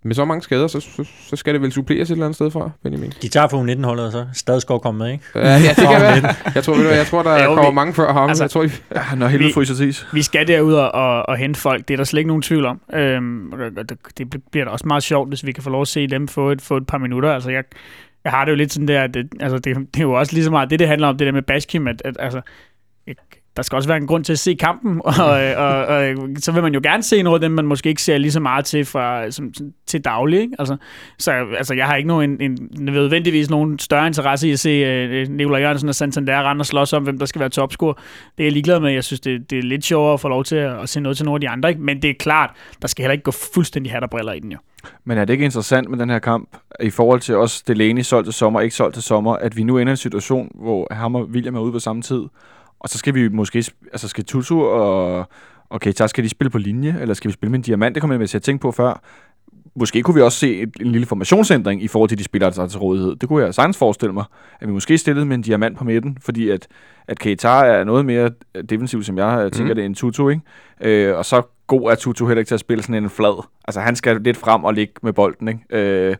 [0.03, 2.51] med så mange skader, så, så, så skal det vel suppleres et eller andet sted
[2.51, 3.13] fra, Benjamin.
[3.21, 5.23] De tager for 19-holdet, så stadig skal komme med, ikke?
[5.35, 6.35] Ja, ja det kan være.
[6.55, 8.29] Jeg tror, jeg tror der kommer vi, mange før ham.
[8.29, 8.69] Altså, jeg tror, I...
[8.95, 10.07] ja, når hele fryser tis.
[10.13, 11.87] Vi skal derud og, og, og hente folk.
[11.87, 12.81] Det er der slet ikke nogen tvivl om.
[12.93, 13.53] Øhm,
[13.89, 16.27] det, det bliver da også meget sjovt, hvis vi kan få lov at se dem
[16.27, 17.33] få et, få et par minutter.
[17.33, 17.63] Altså, jeg,
[18.23, 20.33] jeg har det jo lidt sådan der, at det, altså, det, det er jo også
[20.33, 22.41] lige så meget det, det handler om, det der med Baskim, at, at altså,
[23.57, 25.25] der skal også være en grund til at se kampen, øh, og,
[25.57, 28.01] og, og, og så vil man jo gerne se noget af dem, man måske ikke
[28.01, 29.53] ser lige så meget til, fra, som,
[29.87, 30.41] til daglig.
[30.41, 30.55] Ikke?
[30.59, 30.77] Altså,
[31.19, 35.21] så altså, jeg har ikke nogen, en, nødvendigvis nogen større interesse i at se øh,
[35.21, 37.93] øh Nikolaj Jørgensen og Santander rende og slås om, hvem der skal være topscorer.
[38.37, 38.91] Det er jeg ligeglad med.
[38.91, 41.17] Jeg synes, det, det er lidt sjovere at få lov til at, at se noget
[41.17, 41.69] til nogle af de andre.
[41.69, 41.81] Ikke?
[41.81, 42.49] Men det er klart,
[42.81, 44.57] der skal heller ikke gå fuldstændig hat og briller i den jo.
[45.03, 46.49] Men er det ikke interessant med den her kamp,
[46.79, 49.77] i forhold til også Delaney solgt til sommer, ikke solgt til sommer, at vi nu
[49.77, 52.23] ender i en situation, hvor ham og William er ude på samme tid,
[52.83, 55.27] og så skal vi måske, altså skal Tutu og,
[55.69, 57.95] okay, så skal de spille på linje, eller skal vi spille med en diamant?
[57.95, 59.01] Det kommer jeg med til at tænke på før.
[59.75, 62.63] Måske kunne vi også se et, en lille formationsændring i forhold til de spillere, der
[62.63, 63.15] er til rådighed.
[63.15, 64.23] Det kunne jeg sagtens forestille mig,
[64.59, 66.67] at vi måske stillede med en diamant på midten, fordi at,
[67.07, 68.31] at Keita er noget mere
[68.69, 69.75] defensiv, som jeg tænker mm.
[69.75, 70.41] det, en Tutu, ikke?
[70.81, 73.45] Øh, og så god er Tutu heller ikke til at spille sådan en flad.
[73.65, 75.61] Altså han skal lidt frem og ligge med bolden, ikke?
[75.69, 76.15] Øh,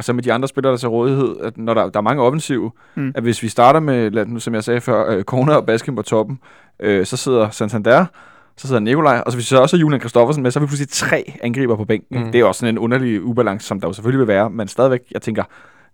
[0.00, 2.22] og så med de andre spillere, der til rådighed, at når der, der er mange
[2.22, 3.12] offensive, mm.
[3.14, 5.24] at hvis vi starter med, som jeg sagde før, øh,
[5.56, 6.38] og Baskin på toppen,
[6.80, 8.06] øh, så sidder Santander,
[8.56, 10.66] så sidder Nikolaj, og så hvis vi så også har Julian Kristoffersen med, så har
[10.66, 12.24] vi pludselig tre angriber på bænken.
[12.24, 12.32] Mm.
[12.32, 15.00] Det er også sådan en underlig ubalance, som der jo selvfølgelig vil være, men stadigvæk,
[15.10, 15.44] jeg tænker,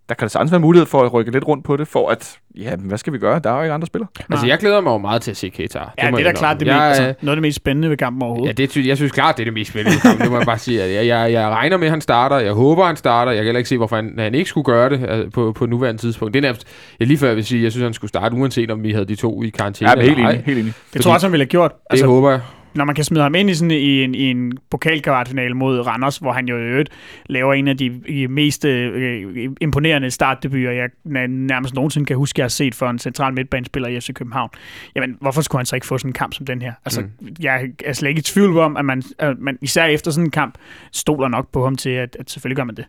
[0.09, 2.37] der kan det sagtens være mulighed for at rykke lidt rundt på det, for at,
[2.57, 3.39] ja, hvad skal vi gøre?
[3.39, 4.09] Der er jo ikke andre spillere.
[4.31, 5.79] Altså, jeg glæder mig jo meget til at se Keita.
[5.79, 7.89] Ja, det, det er da klart det jeg, mest, altså, noget af det mest spændende
[7.89, 8.59] ved kampen overhovedet.
[8.59, 10.45] Ja, det, jeg synes klart, det er det mest spændende ved kampen, det må jeg
[10.45, 10.79] bare sige.
[10.79, 12.37] Jeg, jeg, jeg regner med, at han starter.
[12.37, 13.31] Jeg håber, han starter.
[13.31, 15.65] Jeg kan heller ikke se, hvorfor han, han ikke skulle gøre det altså, på, på
[15.65, 16.33] nuværende tidspunkt.
[16.33, 16.67] Det er nærmest,
[16.99, 19.05] jeg lige før jeg vil sige, jeg synes, han skulle starte, uanset om vi havde
[19.05, 19.91] de to i karantæne.
[19.91, 20.43] Ja, helt enig.
[20.45, 20.73] Helt enig.
[20.93, 21.71] Det tror jeg også, han ville have gjort.
[21.89, 22.39] Altså, det håber jeg
[22.75, 26.17] når man kan smide ham ind i, sådan, i en, i en pokalkvartfinale mod Randers,
[26.17, 26.89] hvor han jo i øvrigt
[27.25, 30.89] laver en af de mest øh, imponerende startdebuter, jeg
[31.29, 34.49] nærmest nogensinde kan huske, jeg har set for en central midtbanespiller i FC København.
[34.95, 36.73] Jamen, hvorfor skulle han så ikke få sådan en kamp som den her?
[36.85, 37.35] Altså, mm.
[37.39, 40.31] jeg er slet ikke i tvivl om, at man, at man især efter sådan en
[40.31, 40.57] kamp
[40.91, 42.85] stoler nok på ham til, at, at selvfølgelig gør man det.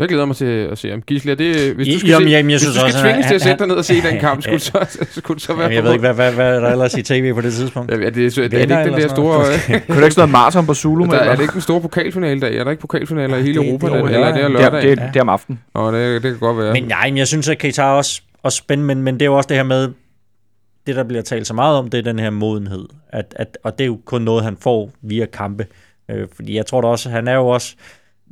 [0.00, 1.02] Jeg glæder mig til at se ham.
[1.02, 3.26] Gisle, det, hvis du skal, jamen, se, jamen, jeg hvis synes du skal også, tvinges
[3.26, 5.76] til at sætte dig ned og se den kamp, skulle, så, skulle så være jamen,
[5.76, 7.92] Jeg ved ikke, hvad, hvad, hvad er der ellers i tv på det tidspunkt?
[7.92, 9.44] Ja, det, det, er, det er ikke den der store...
[9.86, 11.04] Kunne det ikke stå maraton på Zulu?
[11.04, 12.56] Der, er det ikke den store pokalfinale dag?
[12.56, 13.86] Er der ikke pokalfinaler i hele Europa?
[13.86, 14.82] eller er det er lørdag?
[14.82, 15.60] Det, det, er om aftenen.
[15.74, 16.72] Nå, det, det kan godt være.
[16.72, 19.26] Men nej, men jeg synes, at Keita er også, også spændende, men, men det er
[19.26, 19.88] jo også det her med,
[20.86, 22.88] det der bliver talt så meget om, det er den her modenhed.
[23.08, 25.66] At, at, og det er jo kun noget, han får via kampe.
[26.10, 27.74] Øh, fordi jeg tror da også, han er jo også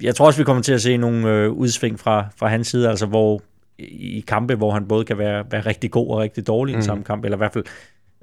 [0.02, 2.88] jeg tror også, vi kommer til at se nogle øh, udsving fra, fra hans side,
[2.88, 3.42] altså hvor
[3.78, 6.78] i kampe, hvor han både kan være, være rigtig god og rigtig dårlig mm.
[6.78, 7.64] i samme kamp, eller i hvert fald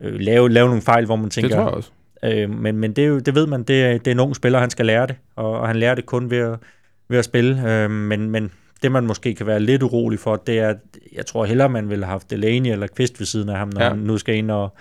[0.02, 1.50] øh, lave, lave nogle fejl, hvor man tænker...
[1.50, 1.92] Det tror jeg også.
[2.24, 4.36] Øh, men men det, er jo, det ved man, det er, det er en ung
[4.36, 6.60] spiller, han skal lære det, og, og han lærer det kun ved at,
[7.08, 7.72] ved at spille.
[7.72, 8.52] Øh, men, men
[8.84, 10.78] det, man måske kan være lidt urolig for, det er, at
[11.14, 13.82] jeg tror hellere, man ville have haft Delaney eller Kvist ved siden af ham, når
[13.82, 13.90] ja.
[13.90, 14.76] han nu skal ind og,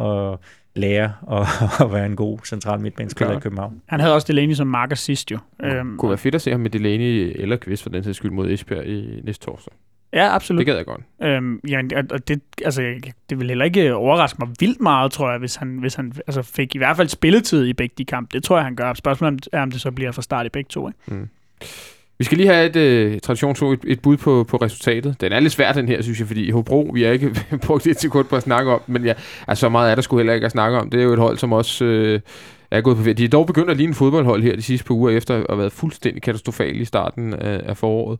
[0.00, 0.38] at
[0.76, 1.40] lære og,
[1.84, 3.40] at være en god central midtbanespiller i.
[3.40, 3.82] København.
[3.86, 5.38] Han havde også Delaney som marker sidst jo.
[5.64, 8.30] Øhm, Kunne være fedt at se ham med Delaney eller Kvist for den sags skyld
[8.30, 9.72] mod Esbjerg i næste torsdag.
[10.12, 10.58] ja, absolut.
[10.58, 11.00] Det gad jeg godt.
[11.22, 12.94] Øhm, jamen, og- det, altså,
[13.30, 16.42] det vil heller ikke overraske mig vildt meget, tror jeg, hvis han, hvis han altså,
[16.42, 18.28] fik i hvert fald spilletid i begge de kampe.
[18.32, 18.94] Det tror jeg, han gør.
[18.94, 20.88] Spørgsmålet er, om det så bliver fra start i begge to.
[20.88, 21.26] Ikke?
[22.18, 25.20] Vi skal lige have et øh, traditionsord, et, et bud på, på resultatet.
[25.20, 27.34] Den er lidt svær, den her, synes jeg, fordi i Hobro, vi har ikke
[27.66, 29.12] brugt et sekund på at snakke om, men ja,
[29.48, 30.90] altså, så meget er der sgu heller ikke at snakke om.
[30.90, 32.20] Det er jo et hold, som også øh,
[32.70, 33.14] er gået på ferie.
[33.14, 35.46] De er dog begyndt at ligne en fodboldhold her de sidste par uger, efter at
[35.48, 38.18] have været fuldstændig katastrofale i starten af, af foråret.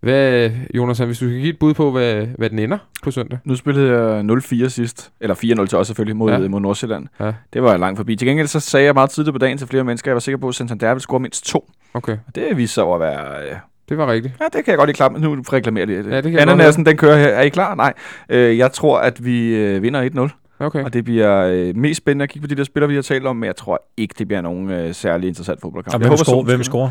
[0.00, 3.38] Hvad, Jonas, hvis du skal give et bud på, hvad, hvad den ender på søndag?
[3.44, 4.20] Nu spillede jeg
[4.64, 5.10] 0-4 sidst.
[5.20, 6.48] Eller 4-0 til os selvfølgelig mod, Ja.
[6.48, 7.06] mod Nordsjælland.
[7.20, 7.32] Ja.
[7.52, 8.16] Det var jeg langt forbi.
[8.16, 10.20] Til gengæld så sagde jeg meget tidligt på dagen til flere mennesker, at jeg var
[10.20, 11.70] sikker på, at Santander ville score mindst to.
[11.94, 13.46] Okay, Og det viste sig over at være...
[13.50, 13.56] Øh,
[13.88, 14.34] det var rigtigt.
[14.40, 16.06] ja, det kan jeg godt lide klart, men nu reklamerer jeg lidt.
[16.06, 17.28] Ja, det kan jeg godt Ananasen, den kører her.
[17.28, 17.74] Er I klar?
[17.74, 17.92] Nej.
[18.28, 20.64] Øh, jeg tror, at vi øh, vinder 1-0.
[20.64, 20.84] Okay.
[20.84, 23.26] Og det bliver øh, mest spændende at kigge på de der spillere, vi har talt
[23.26, 25.94] om, men jeg tror ikke, det bliver nogen øh, særlig interessant fodboldkamp.
[25.94, 26.90] Og Jeg hvem, håber, scorer, solen hvem scorer?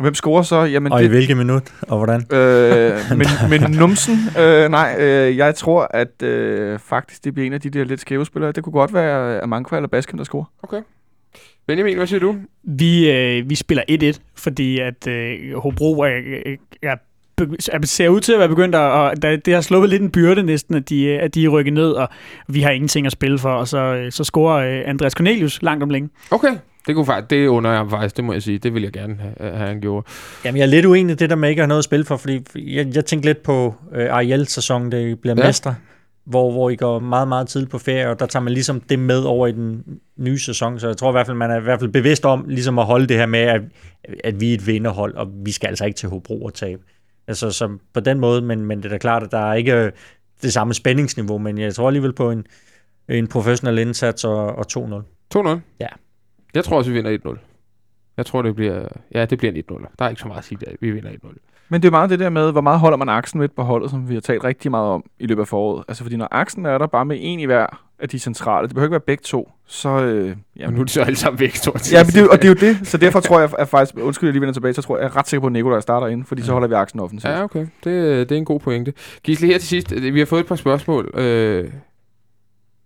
[0.00, 0.62] Hvem scorer så?
[0.62, 1.62] Jamen, Og i det, hvilket minut?
[1.82, 2.36] Og hvordan?
[2.38, 7.52] øh, men, men numsen, øh, nej, øh, jeg tror, at øh, faktisk det bliver en
[7.52, 8.52] af de der lidt skæve spillere.
[8.52, 10.44] Det kunne godt være Amankwa eller Baskem, der scorer.
[10.62, 10.80] okay.
[11.66, 12.36] Benjamin, hvad siger du?
[12.62, 16.96] Vi, øh, vi spiller 1-1, fordi at øh, Hobro er, øh, er,
[17.72, 18.80] er, ser ud til at være begyndt at...
[18.80, 21.72] Og det har sluppet lidt en byrde næsten, at de, øh, at de er rykket
[21.74, 22.08] ned, og
[22.48, 23.52] vi har ingenting at spille for.
[23.52, 26.08] Og så, øh, så scorer øh, Andreas Cornelius langt om længe.
[26.30, 26.56] Okay.
[26.86, 28.58] Det, kunne faktisk, det under jeg faktisk, det må jeg sige.
[28.58, 30.06] Det vil jeg gerne have, have han gjorde.
[30.44, 32.04] Jamen, jeg er lidt uenig i det der med ikke at have noget at spille
[32.04, 35.44] for, fordi jeg, jeg tænkte lidt på øh, Ariel-sæsonen, det bliver Ja.
[35.46, 35.74] mestre,
[36.24, 38.98] hvor, hvor I går meget, meget tidligt på ferie, og der tager man ligesom det
[38.98, 39.84] med over i den
[40.16, 42.44] nye sæson, så jeg tror i hvert fald, man er i hvert fald bevidst om
[42.48, 43.60] ligesom at holde det her med, at,
[44.24, 46.82] at vi er et vinderhold, og vi skal altså ikke til Hobro og tabe.
[47.28, 49.74] Altså, så på den måde, men, men det er da klart, at der er ikke
[49.74, 49.92] øh,
[50.42, 52.46] det samme spændingsniveau, men jeg tror alligevel på en,
[53.08, 55.38] en professionel indsats og, og 2-0.
[55.38, 55.48] 2-0?
[55.80, 55.86] Ja.
[56.54, 57.38] Jeg tror også, vi vinder 1-0.
[58.16, 58.88] Jeg tror, det bliver...
[59.14, 59.86] Ja, det bliver en 1-0.
[59.98, 60.72] Der er ikke så meget at sige der.
[60.80, 61.66] Vi vinder 1-0.
[61.68, 63.90] Men det er meget det der med, hvor meget holder man aksen midt på holdet,
[63.90, 65.84] som vi har talt rigtig meget om i løbet af foråret.
[65.88, 67.66] Altså fordi når aksen er der bare med en i hver
[67.98, 69.88] af de centrale, det behøver ikke være begge to, så...
[69.88, 71.92] Øh, Og jamen, nu er de så alle sammen væk, stort set.
[71.92, 72.88] Ja, men det, og det er jo det.
[72.88, 75.10] Så derfor tror jeg at faktisk, undskyld, jeg lige vender tilbage, så tror jeg, jeg
[75.10, 77.32] er ret sikker på, at Nikolaj starter ind, fordi så holder vi aksen offensivt.
[77.32, 77.66] Ja, okay.
[77.84, 78.92] Det, det er en god pointe.
[79.22, 79.94] Gisle, her til sidst.
[80.02, 81.10] Vi har fået et par spørgsmål.
[81.14, 81.70] Øh,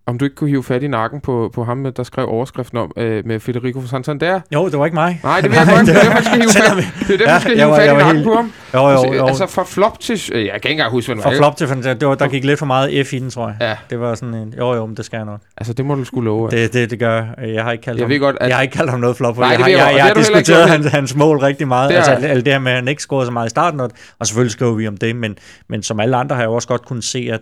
[0.07, 2.91] om du ikke kunne hive fat i nakken på, på ham, der skrev overskriften om
[2.97, 4.39] øh, med Federico Santander.
[4.53, 5.19] Jo, det var ikke mig.
[5.23, 5.87] Nej, det ved jeg godt.
[5.87, 7.93] Det er derfor, skal hive fat, det er derfor, Ja, skal hive var- fat i
[7.93, 8.51] nakken helt- på ham.
[8.73, 9.27] Jo, jo, jo.
[9.27, 10.21] Altså fra flop til...
[10.33, 11.67] Jeg kan ikke engang huske, hvad Fra flop til.
[11.99, 13.55] Det var, der gik lidt for meget F i den, tror jeg.
[13.61, 13.75] Ja.
[13.89, 15.39] Det var sådan en, jo jo, men det skal jeg nok.
[15.57, 16.49] Altså, det må du skulle love.
[16.49, 17.53] Det, det, det gør jeg.
[17.53, 18.47] Jeg har ikke kaldt Jeg ham, ved godt, at...
[18.47, 19.37] jeg har ikke kaldt ham noget flop.
[19.37, 21.89] Nej, jeg har, jeg jeg, jeg, har ikke diskuteret hans, hans mål rigtig meget.
[21.89, 24.27] Det altså, det her med, at han ikke scorede så meget i starten, og, og
[24.27, 25.37] selvfølgelig skriver vi om det, men,
[25.69, 27.41] men som alle andre har jeg også godt kunnet se, at,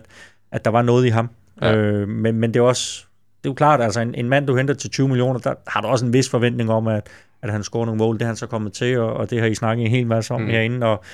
[0.52, 1.30] at der var noget i ham.
[1.62, 1.74] Ja.
[1.76, 3.04] Øh, men, men det er også,
[3.42, 5.80] det er jo klart, altså en, en mand, du henter til 20 millioner, der har
[5.80, 7.06] du også en vis forventning om, at,
[7.42, 8.14] at han scorer nogle mål.
[8.14, 10.34] Det er han så kommet til, og, og det har I snakket en hel masse
[10.34, 10.46] om Mm.
[10.48, 11.04] herinde, og,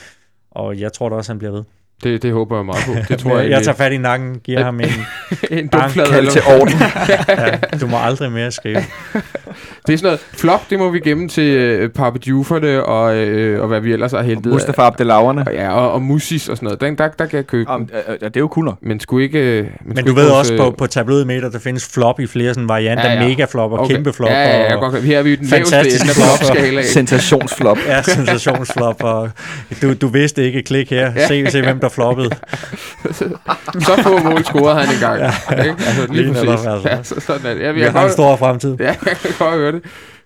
[0.51, 1.65] og jeg tror da også, han bliver ved.
[2.05, 2.93] Det, det håber jeg meget på.
[3.09, 4.87] Det tror jeg, jeg, jeg tager fat i nakken, giver ham en,
[5.51, 6.75] en eller- til orden.
[7.39, 8.77] ja, du må aldrig mere skrive.
[9.87, 13.63] Det er sådan noget flop, det må vi gemme til øh, Papa Djuferne og, øh,
[13.63, 14.53] og hvad vi ellers har hentet.
[14.53, 15.45] Mustafa Abdelaverne.
[15.47, 16.81] Og, ja, og, og Musis og sådan noget.
[16.81, 17.77] Den, der, der kan jeg købe ja,
[18.29, 18.73] det er jo kunder.
[18.83, 19.39] Men skulle ikke...
[19.39, 21.89] øh, Men, Men skulle du ikke ved vores, også, øh, på, på tabloidmeter, der findes
[21.95, 23.05] flop i flere sådan varianter.
[23.05, 23.23] Ja, Ja, ja.
[23.23, 23.29] ja.
[23.29, 23.95] Mega flop og okay.
[23.95, 24.31] kæmpe flop.
[24.31, 26.39] Ja, ja, ja, jeg og, godt, her er vi jo i den Fantastisk flop.
[26.39, 26.85] flop-skalaen.
[26.87, 27.79] Sensationsflop.
[27.87, 29.03] ja, sensationsflop.
[29.03, 29.31] Og
[29.83, 31.13] du, du vidste ikke, klik her.
[31.29, 32.31] Se, se hvem der floppede.
[33.81, 35.21] Så få mål scorede han engang.
[35.21, 35.77] Ja, ikke?
[35.87, 36.49] Altså, lige, Lige præcis.
[36.49, 36.89] netop, altså.
[36.89, 37.63] Ja, så, sådan er det.
[37.63, 38.77] Ja, Vi har en stor fremtid.
[38.81, 39.83] ja, jeg kan godt høre det.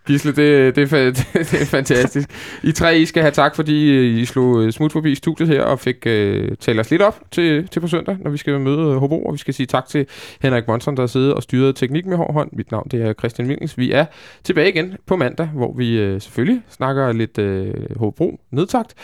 [0.06, 1.10] Gisle, det, det, er,
[1.50, 2.28] det er fantastisk.
[2.62, 5.62] I tre, I skal have tak, fordi øh, I slog øh, smut forbi studiet her
[5.62, 6.12] og fik uh,
[6.60, 9.24] talt os lidt op til, til på søndag, når vi skal møde øh, Hobro.
[9.24, 10.06] Og vi skal sige tak til
[10.40, 12.50] Henrik Monson, der sidder og styrer teknik med hård hånd.
[12.52, 13.78] Mit navn det er Christian Willings.
[13.78, 14.04] Vi er
[14.44, 18.94] tilbage igen på mandag, hvor vi uh, selvfølgelig snakker lidt uh, Hobro nedtagt.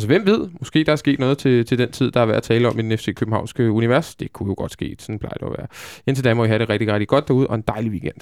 [0.00, 2.36] Altså hvem ved, måske der er sket noget til, til den tid, der er værd
[2.36, 4.14] at tale om i den FC Københavnske univers.
[4.14, 5.66] Det kunne jo godt ske, sådan plejer det at være.
[6.06, 8.14] Indtil da må I have det rigtig, rigtig godt derude, og en dejlig weekend.